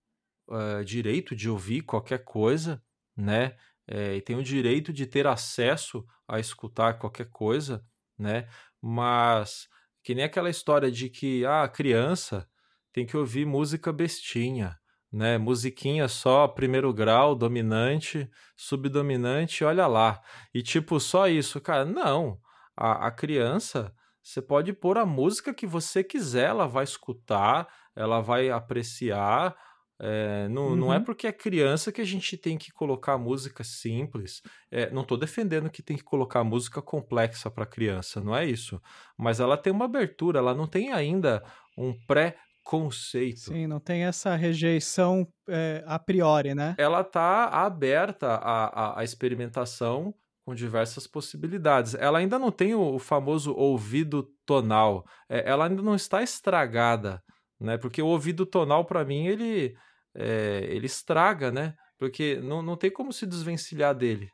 direito 0.84 1.34
de 1.34 1.50
ouvir 1.50 1.82
qualquer 1.82 2.22
coisa, 2.22 2.80
né? 3.16 3.56
e 3.88 4.20
tem 4.20 4.36
o 4.36 4.44
direito 4.44 4.92
de 4.92 5.06
ter 5.06 5.26
acesso 5.26 6.06
a 6.28 6.38
escutar 6.38 7.00
qualquer 7.00 7.28
coisa, 7.30 7.84
né? 8.16 8.48
Mas 8.80 9.68
que 10.04 10.14
nem 10.14 10.24
aquela 10.24 10.48
história 10.48 10.88
de 10.88 11.10
que 11.10 11.44
ah, 11.44 11.64
a 11.64 11.68
criança 11.68 12.48
tem 12.96 13.04
que 13.04 13.14
ouvir 13.14 13.44
música 13.44 13.92
bestinha, 13.92 14.74
né? 15.12 15.36
Musiquinha 15.36 16.08
só, 16.08 16.48
primeiro 16.48 16.90
grau, 16.94 17.34
dominante, 17.34 18.26
subdominante, 18.56 19.62
olha 19.62 19.86
lá. 19.86 20.18
E 20.54 20.62
tipo, 20.62 20.98
só 20.98 21.28
isso, 21.28 21.60
cara. 21.60 21.84
Não. 21.84 22.38
A, 22.74 23.08
a 23.08 23.10
criança, 23.10 23.92
você 24.22 24.40
pode 24.40 24.72
pôr 24.72 24.96
a 24.96 25.04
música 25.04 25.52
que 25.52 25.66
você 25.66 26.02
quiser, 26.02 26.48
ela 26.48 26.66
vai 26.66 26.84
escutar, 26.84 27.68
ela 27.94 28.22
vai 28.22 28.48
apreciar. 28.48 29.54
É, 30.00 30.48
não, 30.48 30.68
uhum. 30.68 30.76
não 30.76 30.92
é 30.92 30.96
uhum. 30.96 31.04
porque 31.04 31.26
é 31.26 31.32
criança 31.32 31.92
que 31.92 32.00
a 32.00 32.04
gente 32.04 32.38
tem 32.38 32.56
que 32.56 32.72
colocar 32.72 33.18
música 33.18 33.62
simples. 33.62 34.40
É, 34.70 34.90
não 34.90 35.02
estou 35.02 35.18
defendendo 35.18 35.68
que 35.68 35.82
tem 35.82 35.98
que 35.98 36.02
colocar 36.02 36.42
música 36.44 36.80
complexa 36.80 37.50
para 37.50 37.66
criança, 37.66 38.22
não 38.22 38.34
é 38.34 38.46
isso. 38.46 38.80
Mas 39.18 39.38
ela 39.38 39.58
tem 39.58 39.70
uma 39.70 39.84
abertura, 39.84 40.38
ela 40.38 40.54
não 40.54 40.66
tem 40.66 40.92
ainda 40.92 41.44
um 41.76 41.92
pré 42.06 42.38
conceito. 42.66 43.38
Sim, 43.38 43.68
não 43.68 43.78
tem 43.78 44.02
essa 44.02 44.34
rejeição 44.34 45.24
é, 45.48 45.84
a 45.86 46.00
priori, 46.00 46.52
né? 46.52 46.74
Ela 46.76 47.02
está 47.02 47.46
aberta 47.46 48.34
à, 48.34 48.98
à, 48.98 49.04
experimentação 49.04 50.12
com 50.44 50.52
diversas 50.52 51.06
possibilidades. 51.06 51.94
Ela 51.94 52.18
ainda 52.18 52.40
não 52.40 52.50
tem 52.50 52.74
o, 52.74 52.96
o 52.96 52.98
famoso 52.98 53.54
ouvido 53.54 54.28
tonal. 54.44 55.04
É, 55.28 55.48
ela 55.48 55.68
ainda 55.68 55.80
não 55.80 55.94
está 55.94 56.24
estragada, 56.24 57.22
né? 57.60 57.78
Porque 57.78 58.02
o 58.02 58.06
ouvido 58.06 58.44
tonal, 58.44 58.84
para 58.84 59.04
mim, 59.04 59.26
ele, 59.26 59.76
é, 60.12 60.66
ele 60.68 60.86
estraga, 60.86 61.52
né? 61.52 61.72
Porque 61.96 62.40
não, 62.42 62.62
não 62.62 62.76
tem 62.76 62.90
como 62.90 63.12
se 63.12 63.26
desvencilhar 63.26 63.94
dele. 63.94 64.28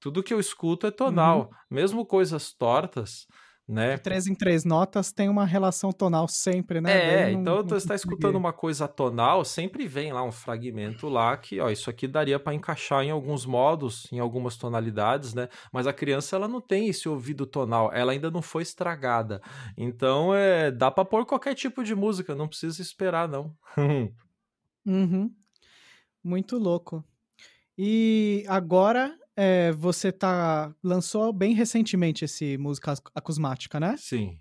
Tudo 0.00 0.24
que 0.24 0.34
eu 0.34 0.40
escuto 0.40 0.88
é 0.88 0.90
tonal. 0.90 1.42
Uhum. 1.42 1.48
Mesmo 1.70 2.04
coisas 2.04 2.52
tortas, 2.52 3.26
né? 3.66 3.96
De 3.96 4.02
três 4.02 4.26
em 4.26 4.34
três 4.34 4.64
notas 4.64 5.10
tem 5.10 5.28
uma 5.28 5.46
relação 5.46 5.90
tonal 5.90 6.28
sempre, 6.28 6.80
né? 6.80 7.30
É, 7.30 7.32
não, 7.32 7.40
então 7.40 7.62
você 7.62 7.76
está 7.76 7.94
escutando 7.94 8.36
uma 8.36 8.52
coisa 8.52 8.86
tonal, 8.86 9.44
sempre 9.44 9.86
vem 9.86 10.12
lá 10.12 10.22
um 10.22 10.30
fragmento 10.30 11.08
lá 11.08 11.36
que, 11.36 11.58
ó, 11.60 11.70
isso 11.70 11.88
aqui 11.88 12.06
daria 12.06 12.38
para 12.38 12.54
encaixar 12.54 13.02
em 13.02 13.10
alguns 13.10 13.46
modos, 13.46 14.06
em 14.12 14.18
algumas 14.18 14.56
tonalidades, 14.56 15.32
né? 15.32 15.48
Mas 15.72 15.86
a 15.86 15.92
criança 15.92 16.36
ela 16.36 16.46
não 16.46 16.60
tem 16.60 16.88
esse 16.88 17.08
ouvido 17.08 17.46
tonal, 17.46 17.90
ela 17.92 18.12
ainda 18.12 18.30
não 18.30 18.42
foi 18.42 18.62
estragada. 18.62 19.40
Então, 19.76 20.34
é, 20.34 20.70
dá 20.70 20.90
para 20.90 21.04
pôr 21.04 21.24
qualquer 21.24 21.54
tipo 21.54 21.82
de 21.82 21.94
música, 21.94 22.34
não 22.34 22.48
precisa 22.48 22.82
esperar 22.82 23.26
não. 23.28 23.54
uhum. 24.86 25.30
Muito 26.22 26.58
louco. 26.58 27.02
E 27.76 28.44
agora 28.46 29.14
é, 29.36 29.72
você 29.72 30.12
tá 30.12 30.74
lançou 30.82 31.32
bem 31.32 31.54
recentemente 31.54 32.24
esse 32.24 32.56
música 32.58 32.94
acusmática, 33.14 33.80
né? 33.80 33.96
Sim. 33.98 34.38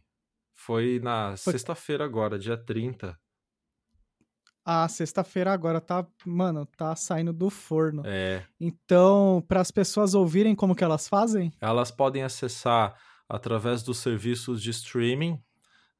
Foi 0.55 0.99
na 1.03 1.35
Foi... 1.35 1.53
sexta-feira 1.53 2.05
agora, 2.05 2.37
dia 2.37 2.57
30. 2.57 3.17
A 4.65 4.87
sexta-feira 4.87 5.51
agora 5.51 5.81
tá, 5.81 6.07
mano, 6.25 6.65
tá 6.65 6.95
saindo 6.95 7.33
do 7.33 7.49
forno. 7.49 8.01
É. 8.05 8.45
Então, 8.57 9.43
para 9.45 9.59
as 9.59 9.71
pessoas 9.71 10.13
ouvirem 10.13 10.55
como 10.55 10.73
que 10.73 10.83
elas 10.83 11.07
fazem? 11.07 11.51
Elas 11.59 11.91
podem 11.91 12.23
acessar 12.23 12.95
através 13.27 13.83
dos 13.83 13.97
serviços 13.97 14.61
de 14.61 14.69
streaming, 14.69 15.37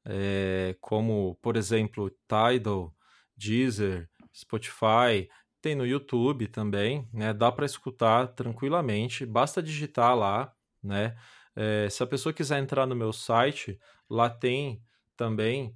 é, 0.06 0.76
como, 0.80 1.38
por 1.42 1.56
exemplo, 1.56 2.10
Tidal, 2.26 2.94
Deezer, 3.36 4.08
Spotify, 4.34 5.28
tem 5.64 5.74
no 5.74 5.86
YouTube 5.86 6.46
também, 6.46 7.08
né? 7.10 7.32
Dá 7.32 7.50
para 7.50 7.64
escutar 7.64 8.28
tranquilamente, 8.28 9.24
basta 9.24 9.62
digitar 9.62 10.14
lá, 10.14 10.52
né? 10.82 11.16
É, 11.56 11.88
se 11.88 12.02
a 12.02 12.06
pessoa 12.06 12.34
quiser 12.34 12.58
entrar 12.58 12.86
no 12.86 12.94
meu 12.94 13.14
site, 13.14 13.80
lá 14.10 14.28
tem 14.28 14.82
também 15.16 15.74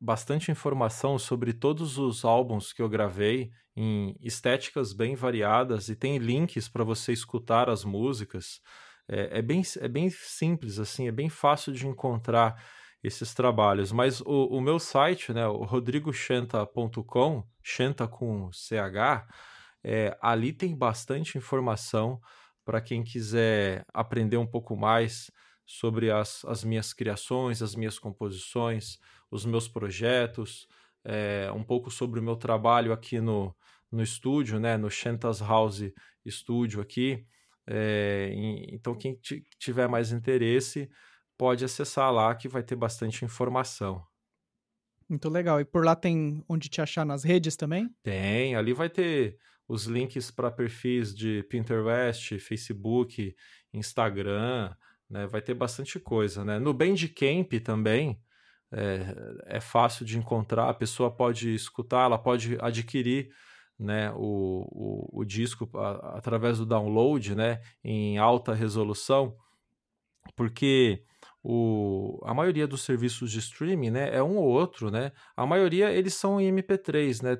bastante 0.00 0.50
informação 0.50 1.20
sobre 1.20 1.52
todos 1.52 1.98
os 1.98 2.24
álbuns 2.24 2.72
que 2.72 2.82
eu 2.82 2.88
gravei 2.88 3.52
em 3.76 4.16
estéticas 4.20 4.92
bem 4.92 5.14
variadas 5.14 5.88
e 5.88 5.94
tem 5.94 6.18
links 6.18 6.68
para 6.68 6.82
você 6.82 7.12
escutar 7.12 7.70
as 7.70 7.84
músicas. 7.84 8.60
É, 9.06 9.38
é, 9.38 9.42
bem, 9.42 9.62
é 9.78 9.86
bem 9.86 10.10
simples, 10.10 10.80
assim, 10.80 11.06
é 11.06 11.12
bem 11.12 11.28
fácil 11.28 11.72
de 11.72 11.86
encontrar 11.86 12.60
esses 13.02 13.34
trabalhos. 13.34 13.92
Mas 13.92 14.20
o, 14.20 14.46
o 14.46 14.60
meu 14.60 14.78
site, 14.78 15.32
né, 15.32 15.46
o 15.46 15.64
rodrigochenta.com, 15.64 17.44
Chenta 17.62 18.08
com 18.08 18.50
CH, 18.52 19.26
é, 19.84 20.16
ali 20.20 20.52
tem 20.52 20.76
bastante 20.76 21.38
informação 21.38 22.20
para 22.64 22.80
quem 22.80 23.02
quiser 23.02 23.84
aprender 23.94 24.36
um 24.36 24.46
pouco 24.46 24.76
mais 24.76 25.30
sobre 25.64 26.10
as, 26.10 26.44
as 26.44 26.64
minhas 26.64 26.92
criações, 26.92 27.62
as 27.62 27.74
minhas 27.74 27.98
composições, 27.98 28.98
os 29.30 29.44
meus 29.44 29.68
projetos, 29.68 30.66
é, 31.04 31.50
um 31.54 31.62
pouco 31.62 31.90
sobre 31.90 32.18
o 32.20 32.22
meu 32.22 32.36
trabalho 32.36 32.92
aqui 32.92 33.20
no, 33.20 33.54
no 33.90 34.02
estúdio, 34.02 34.58
né, 34.58 34.76
no 34.76 34.90
Shantas 34.90 35.40
House 35.40 35.92
Studio 36.26 36.80
aqui. 36.80 37.24
É, 37.66 38.30
então, 38.68 38.94
quem 38.94 39.18
tiver 39.58 39.88
mais 39.88 40.10
interesse 40.10 40.90
pode 41.38 41.64
acessar 41.64 42.12
lá 42.12 42.34
que 42.34 42.48
vai 42.48 42.62
ter 42.62 42.76
bastante 42.76 43.24
informação. 43.24 44.04
Muito 45.08 45.30
legal. 45.30 45.60
E 45.60 45.64
por 45.64 45.84
lá 45.84 45.96
tem 45.96 46.44
onde 46.48 46.68
te 46.68 46.82
achar 46.82 47.06
nas 47.06 47.24
redes 47.24 47.56
também? 47.56 47.88
Tem. 48.02 48.54
Ali 48.56 48.74
vai 48.74 48.90
ter 48.90 49.38
os 49.66 49.84
links 49.84 50.30
para 50.30 50.50
perfis 50.50 51.14
de 51.14 51.42
Pinterest, 51.44 52.38
Facebook, 52.38 53.34
Instagram, 53.72 54.74
né? 55.08 55.26
Vai 55.26 55.40
ter 55.40 55.54
bastante 55.54 55.98
coisa, 55.98 56.44
né? 56.44 56.58
No 56.58 56.74
Bandcamp 56.74 57.52
também 57.64 58.20
é, 58.72 59.56
é 59.56 59.60
fácil 59.60 60.04
de 60.04 60.18
encontrar, 60.18 60.68
a 60.68 60.74
pessoa 60.74 61.10
pode 61.10 61.54
escutar, 61.54 62.04
ela 62.04 62.18
pode 62.18 62.58
adquirir 62.60 63.30
né, 63.78 64.12
o, 64.14 64.66
o, 65.14 65.20
o 65.20 65.24
disco 65.24 65.68
a, 65.74 66.18
através 66.18 66.58
do 66.58 66.66
download 66.66 67.34
né, 67.34 67.60
em 67.82 68.18
alta 68.18 68.52
resolução, 68.52 69.36
porque 70.36 71.04
o, 71.50 72.20
a 72.24 72.34
maioria 72.34 72.66
dos 72.66 72.82
serviços 72.82 73.30
de 73.30 73.38
streaming 73.38 73.88
né, 73.88 74.14
é 74.14 74.22
um 74.22 74.36
ou 74.36 74.44
outro, 74.44 74.90
né? 74.90 75.12
A 75.34 75.46
maioria 75.46 75.90
eles 75.90 76.12
são 76.12 76.38
em 76.38 76.54
MP3, 76.54 77.22
né? 77.22 77.38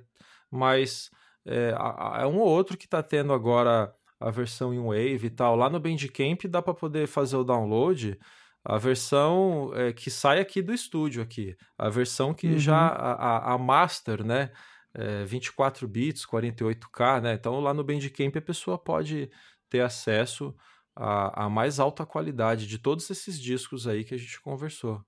Mas 0.50 1.10
é, 1.46 1.74
é 2.22 2.26
um 2.26 2.38
ou 2.38 2.48
outro 2.48 2.74
que 2.74 2.86
está 2.86 3.02
tendo 3.02 3.34
agora 3.34 3.92
a 4.18 4.30
versão 4.30 4.72
em 4.72 4.82
Wave 4.82 5.26
e 5.26 5.30
tal. 5.30 5.54
Lá 5.56 5.68
no 5.68 5.78
Bandcamp 5.78 6.42
dá 6.48 6.62
para 6.62 6.72
poder 6.72 7.06
fazer 7.06 7.36
o 7.36 7.44
download 7.44 8.18
a 8.64 8.78
versão 8.78 9.72
é, 9.74 9.92
que 9.92 10.10
sai 10.10 10.40
aqui 10.40 10.62
do 10.62 10.72
estúdio 10.72 11.22
aqui, 11.22 11.54
a 11.76 11.90
versão 11.90 12.32
que 12.32 12.46
uhum. 12.46 12.58
já 12.58 12.88
a, 12.88 13.52
a, 13.52 13.58
master, 13.58 14.24
né, 14.24 14.50
é, 14.94 15.22
24 15.24 15.86
bits, 15.86 16.24
48k, 16.24 17.20
né? 17.20 17.34
Então 17.34 17.60
lá 17.60 17.74
no 17.74 17.84
Bandcamp 17.84 18.34
a 18.36 18.40
pessoa 18.40 18.78
pode 18.78 19.30
ter 19.68 19.80
acesso 19.80 20.56
à, 20.98 21.44
à 21.44 21.48
mais 21.48 21.78
alta 21.78 22.04
qualidade 22.04 22.66
de 22.66 22.78
todos 22.78 23.08
esses 23.08 23.40
discos 23.40 23.86
aí 23.86 24.04
que 24.04 24.14
a 24.14 24.18
gente 24.18 24.40
conversou. 24.40 25.00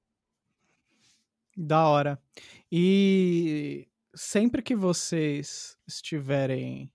Da 1.57 1.88
hora. 1.88 2.22
E 2.70 3.88
sempre 4.14 4.62
que 4.62 4.76
vocês 4.76 5.76
estiverem 5.86 6.91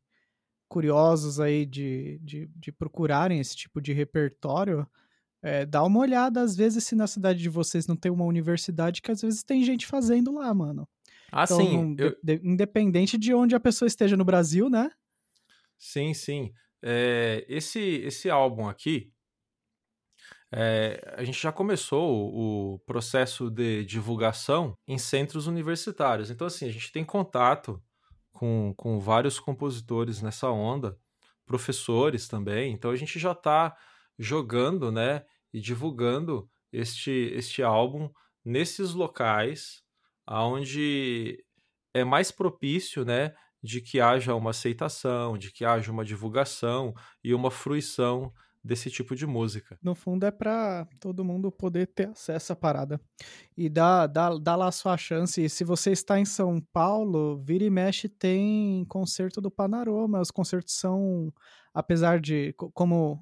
curiosos 0.68 1.40
aí 1.40 1.66
de, 1.66 2.20
de, 2.24 2.50
de 2.56 2.72
procurarem 2.72 3.40
esse 3.40 3.56
tipo 3.56 3.82
de 3.82 3.92
repertório, 3.92 4.88
é, 5.42 5.66
dá 5.66 5.84
uma 5.84 6.00
olhada, 6.00 6.42
às 6.42 6.56
vezes, 6.56 6.86
se 6.86 6.96
na 6.96 7.06
cidade 7.06 7.40
de 7.40 7.50
vocês 7.50 7.86
não 7.86 7.96
tem 7.96 8.12
uma 8.12 8.26
universidade, 8.26 9.02
que 9.02 9.12
às 9.12 9.22
vezes 9.22 9.44
tem 9.44 9.64
gente 9.64 9.86
fazendo 9.86 10.34
lá, 10.34 10.52
mano. 10.54 10.88
Ah, 11.32 11.44
então, 11.44 11.58
sim. 11.58 11.96
Eu... 12.00 12.18
De, 12.24 12.42
independente 12.44 13.18
de 13.18 13.34
onde 13.34 13.56
a 13.56 13.60
pessoa 13.60 13.88
esteja 13.88 14.16
no 14.16 14.26
Brasil, 14.26 14.70
né? 14.70 14.90
Sim, 15.78 16.14
sim. 16.14 16.54
É, 16.84 17.46
esse, 17.48 17.80
esse 17.80 18.30
álbum 18.30 18.68
aqui, 18.68 19.12
é, 20.52 21.16
a 21.18 21.24
gente 21.24 21.42
já 21.42 21.52
começou 21.52 22.32
o, 22.34 22.74
o 22.76 22.80
processo 22.80 23.50
de 23.50 23.84
divulgação 23.86 24.78
em 24.88 24.98
centros 24.98 25.48
universitários. 25.48 26.30
Então, 26.30 26.48
assim, 26.48 26.68
a 26.68 26.72
gente 26.72 26.92
tem 26.92 27.04
contato 27.04 27.82
com, 28.36 28.74
com 28.76 29.00
vários 29.00 29.40
compositores 29.40 30.22
nessa 30.22 30.50
onda, 30.50 30.98
professores 31.46 32.28
também. 32.28 32.74
Então 32.74 32.92
a 32.92 32.96
gente 32.96 33.18
já 33.18 33.32
está 33.32 33.76
jogando, 34.20 34.92
né, 34.92 35.24
e 35.54 35.62
divulgando 35.62 36.50
este 36.72 37.12
este 37.12 37.64
álbum 37.64 38.10
nesses 38.44 38.94
locais 38.94 39.84
aonde 40.26 41.44
é 41.94 42.04
mais 42.04 42.32
propício, 42.32 43.06
né, 43.06 43.34
de 43.66 43.82
que 43.82 44.00
haja 44.00 44.36
uma 44.36 44.52
aceitação, 44.52 45.38
de 45.38 45.52
que 45.52 45.66
haja 45.66 45.92
uma 45.92 46.06
divulgação 46.06 46.94
e 47.24 47.34
uma 47.34 47.50
fruição 47.50 48.32
desse 48.64 48.90
tipo 48.90 49.16
de 49.16 49.26
música. 49.26 49.78
No 49.82 49.94
fundo 49.94 50.26
é 50.26 50.32
para 50.32 50.88
todo 51.00 51.26
mundo 51.26 51.52
poder 51.52 51.88
ter 51.88 52.10
acesso 52.10 52.54
à 52.54 52.56
parada. 52.56 53.02
E 53.58 53.70
dá, 53.70 54.08
dá, 54.08 54.36
dá 54.38 54.56
lá 54.56 54.68
a 54.68 54.72
sua 54.72 54.98
chance. 54.98 55.44
E 55.44 55.50
se 55.50 55.64
você 55.64 55.92
está 55.92 56.20
em 56.20 56.26
São 56.26 56.60
Paulo, 56.72 57.38
vira 57.38 57.64
e 57.64 57.70
mexe 57.70 58.08
tem 58.08 58.86
concerto 58.86 59.42
do 59.42 59.52
Panorama. 59.52 60.22
Os 60.22 60.32
concertos 60.32 60.76
são, 60.76 61.32
apesar 61.74 62.20
de, 62.20 62.54
como 62.54 63.20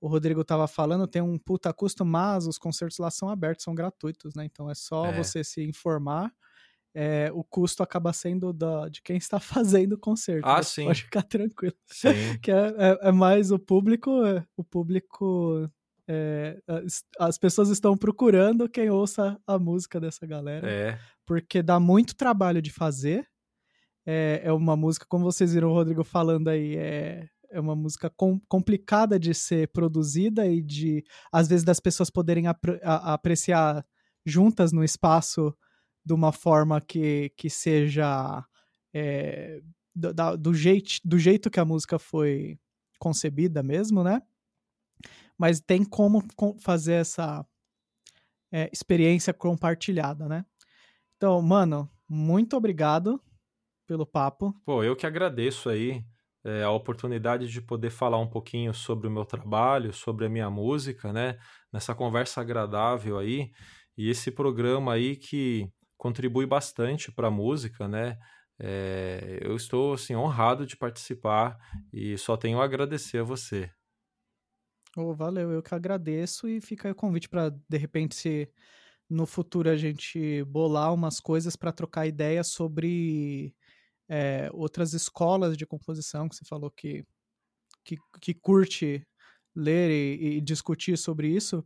o 0.00 0.08
Rodrigo 0.08 0.40
estava 0.40 0.66
falando, 0.66 1.06
tem 1.06 1.22
um 1.22 1.38
puta 1.38 1.72
custo, 1.72 2.04
mas 2.04 2.46
os 2.46 2.58
concertos 2.58 2.98
lá 2.98 3.10
são 3.10 3.28
abertos, 3.28 3.64
são 3.64 3.74
gratuitos, 3.74 4.34
né? 4.34 4.44
Então 4.44 4.70
é 4.70 4.74
só 4.74 5.06
é. 5.06 5.16
você 5.16 5.44
se 5.44 5.62
informar 5.62 6.32
é, 6.94 7.30
o 7.32 7.42
custo 7.42 7.82
acaba 7.82 8.12
sendo 8.12 8.52
da, 8.52 8.88
de 8.88 9.00
quem 9.02 9.16
está 9.16 9.40
fazendo 9.40 9.94
o 9.94 9.98
concerto. 9.98 10.46
Ah, 10.46 10.62
sim. 10.62 10.84
Pode 10.84 11.04
ficar 11.04 11.22
tranquilo. 11.22 11.74
Sim. 11.86 12.38
que 12.42 12.50
é, 12.50 12.74
é, 12.78 13.08
é 13.08 13.12
mais 13.12 13.50
o 13.50 13.58
público, 13.58 14.24
é, 14.24 14.44
o 14.56 14.64
público. 14.64 15.68
É, 16.08 16.60
as 17.18 17.38
pessoas 17.38 17.70
estão 17.70 17.96
procurando 17.96 18.68
quem 18.68 18.90
ouça 18.90 19.38
a 19.46 19.58
música 19.58 20.00
dessa 20.00 20.26
galera. 20.26 20.68
É. 20.68 20.98
Porque 21.24 21.62
dá 21.62 21.78
muito 21.78 22.16
trabalho 22.16 22.60
de 22.60 22.70
fazer. 22.70 23.26
É, 24.04 24.42
é 24.44 24.52
uma 24.52 24.76
música, 24.76 25.06
como 25.08 25.24
vocês 25.24 25.54
viram 25.54 25.70
o 25.70 25.72
Rodrigo 25.72 26.02
falando 26.02 26.48
aí, 26.48 26.76
é, 26.76 27.28
é 27.52 27.60
uma 27.60 27.76
música 27.76 28.10
com, 28.10 28.40
complicada 28.48 29.18
de 29.18 29.32
ser 29.32 29.68
produzida 29.68 30.46
e 30.46 30.60
de, 30.60 31.04
às 31.30 31.46
vezes, 31.46 31.64
das 31.64 31.78
pessoas 31.78 32.10
poderem 32.10 32.48
ap 32.48 32.64
a, 32.82 33.14
apreciar 33.14 33.86
juntas 34.26 34.72
no 34.72 34.82
espaço 34.82 35.54
de 36.04 36.12
uma 36.12 36.32
forma 36.32 36.80
que, 36.80 37.30
que 37.36 37.48
seja 37.48 38.44
é, 38.92 39.60
do, 39.94 40.12
da, 40.12 40.36
do, 40.36 40.54
jeito, 40.54 41.00
do 41.04 41.18
jeito 41.18 41.50
que 41.50 41.60
a 41.60 41.64
música 41.64 41.98
foi 41.98 42.58
concebida 42.98 43.62
mesmo, 43.62 44.02
né? 44.02 44.22
Mas 45.38 45.60
tem 45.60 45.84
como 45.84 46.22
fazer 46.60 46.94
essa 46.94 47.44
é, 48.52 48.70
experiência 48.72 49.32
compartilhada, 49.32 50.28
né? 50.28 50.44
Então, 51.16 51.40
mano, 51.40 51.90
muito 52.08 52.56
obrigado 52.56 53.20
pelo 53.86 54.06
papo. 54.06 54.54
Pô, 54.64 54.84
eu 54.84 54.94
que 54.94 55.06
agradeço 55.06 55.68
aí 55.68 56.04
é, 56.44 56.62
a 56.62 56.70
oportunidade 56.70 57.48
de 57.48 57.60
poder 57.60 57.90
falar 57.90 58.18
um 58.18 58.28
pouquinho 58.28 58.74
sobre 58.74 59.08
o 59.08 59.10
meu 59.10 59.24
trabalho, 59.24 59.92
sobre 59.92 60.26
a 60.26 60.28
minha 60.28 60.50
música, 60.50 61.12
né? 61.12 61.38
Nessa 61.72 61.94
conversa 61.94 62.40
agradável 62.40 63.18
aí. 63.18 63.50
E 63.96 64.08
esse 64.08 64.30
programa 64.30 64.94
aí 64.94 65.16
que 65.16 65.68
contribui 66.02 66.44
bastante 66.46 67.12
para 67.12 67.28
a 67.28 67.30
música, 67.30 67.86
né? 67.86 68.18
É, 68.58 69.38
eu 69.40 69.54
estou 69.54 69.92
assim 69.94 70.16
honrado 70.16 70.66
de 70.66 70.76
participar 70.76 71.56
e 71.92 72.18
só 72.18 72.36
tenho 72.36 72.60
a 72.60 72.64
agradecer 72.64 73.18
a 73.18 73.22
você. 73.22 73.70
Oh, 74.96 75.14
valeu, 75.14 75.52
eu 75.52 75.62
que 75.62 75.72
agradeço 75.72 76.48
e 76.48 76.60
fica 76.60 76.88
aí 76.88 76.92
o 76.92 76.94
convite 76.96 77.28
para 77.28 77.50
de 77.50 77.78
repente 77.78 78.16
se 78.16 78.50
no 79.08 79.26
futuro 79.26 79.70
a 79.70 79.76
gente 79.76 80.42
bolar 80.44 80.92
umas 80.92 81.20
coisas 81.20 81.54
para 81.54 81.72
trocar 81.72 82.08
ideias 82.08 82.48
sobre 82.48 83.54
é, 84.08 84.50
outras 84.52 84.94
escolas 84.94 85.56
de 85.56 85.66
composição 85.66 86.28
que 86.28 86.36
você 86.36 86.44
falou 86.44 86.70
que 86.70 87.06
que, 87.84 87.96
que 88.20 88.34
curte 88.34 89.06
ler 89.54 89.90
e, 89.90 90.38
e 90.38 90.40
discutir 90.40 90.98
sobre 90.98 91.28
isso, 91.28 91.64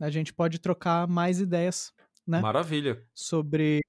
a 0.00 0.10
gente 0.10 0.32
pode 0.32 0.58
trocar 0.58 1.06
mais 1.06 1.40
ideias, 1.40 1.92
né? 2.26 2.40
Maravilha. 2.40 3.00
Sobre 3.14 3.80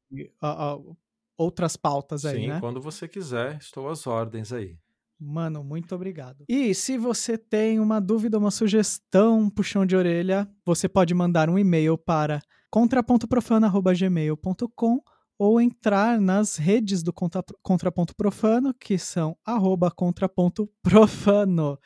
outras 1.38 1.76
pautas 1.76 2.26
aí, 2.26 2.42
Sim, 2.42 2.48
né? 2.50 2.60
quando 2.60 2.82
você 2.82 3.08
quiser, 3.08 3.58
estou 3.58 3.90
às 3.90 4.06
ordens 4.06 4.54
aí. 4.54 4.78
Mano, 5.20 5.64
muito 5.64 5.94
obrigado. 5.94 6.46
E 6.50 6.74
se 6.74 6.98
você 6.98 7.38
tem 7.38 7.80
uma 7.80 8.02
dúvida, 8.02 8.40
uma 8.40 8.50
sugestão, 8.50 9.42
um 9.42 9.50
puxão 9.50 9.86
de 9.86 9.96
orelha, 9.96 10.50
você 10.66 10.90
pode 10.90 11.14
mandar 11.14 11.48
um 11.48 11.60
e-mail 11.60 11.96
para 11.96 12.42
contrapontoprofano.gmail.com 12.72 15.00
ou 15.38 15.62
entrar 15.62 16.20
nas 16.20 16.56
redes 16.56 17.04
do 17.04 17.14
Contraponto 17.62 18.16
Profano, 18.16 18.74
que 18.74 18.98
são 18.98 19.38
arroba 19.46 19.92
contrapontoprofano. 19.92 21.78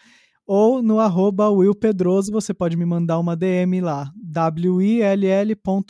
Ou 0.47 0.81
no 0.81 0.99
arroba 0.99 1.49
Will 1.49 1.73
Pedroso, 1.73 2.31
você 2.31 2.53
pode 2.53 2.77
me 2.77 2.85
mandar 2.85 3.17
uma 3.17 3.35
DM 3.35 3.81
lá, 3.81 4.11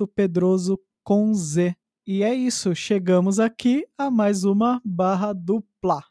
Pedroso 0.07 0.79
com 1.03 1.33
Z. 1.33 1.75
E 2.07 2.23
é 2.23 2.33
isso, 2.33 2.73
chegamos 2.73 3.39
aqui 3.39 3.85
a 3.97 4.09
mais 4.09 4.45
uma 4.45 4.81
barra 4.85 5.33
dupla. 5.33 6.01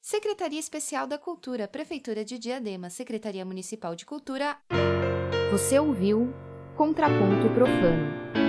Secretaria 0.00 0.60
Especial 0.60 1.06
da 1.06 1.18
Cultura, 1.18 1.66
Prefeitura 1.66 2.24
de 2.24 2.38
Diadema, 2.38 2.88
Secretaria 2.88 3.44
Municipal 3.44 3.96
de 3.96 4.06
Cultura. 4.06 4.56
Você 5.50 5.78
ouviu 5.78 6.32
Contraponto 6.76 7.52
Profano. 7.52 8.47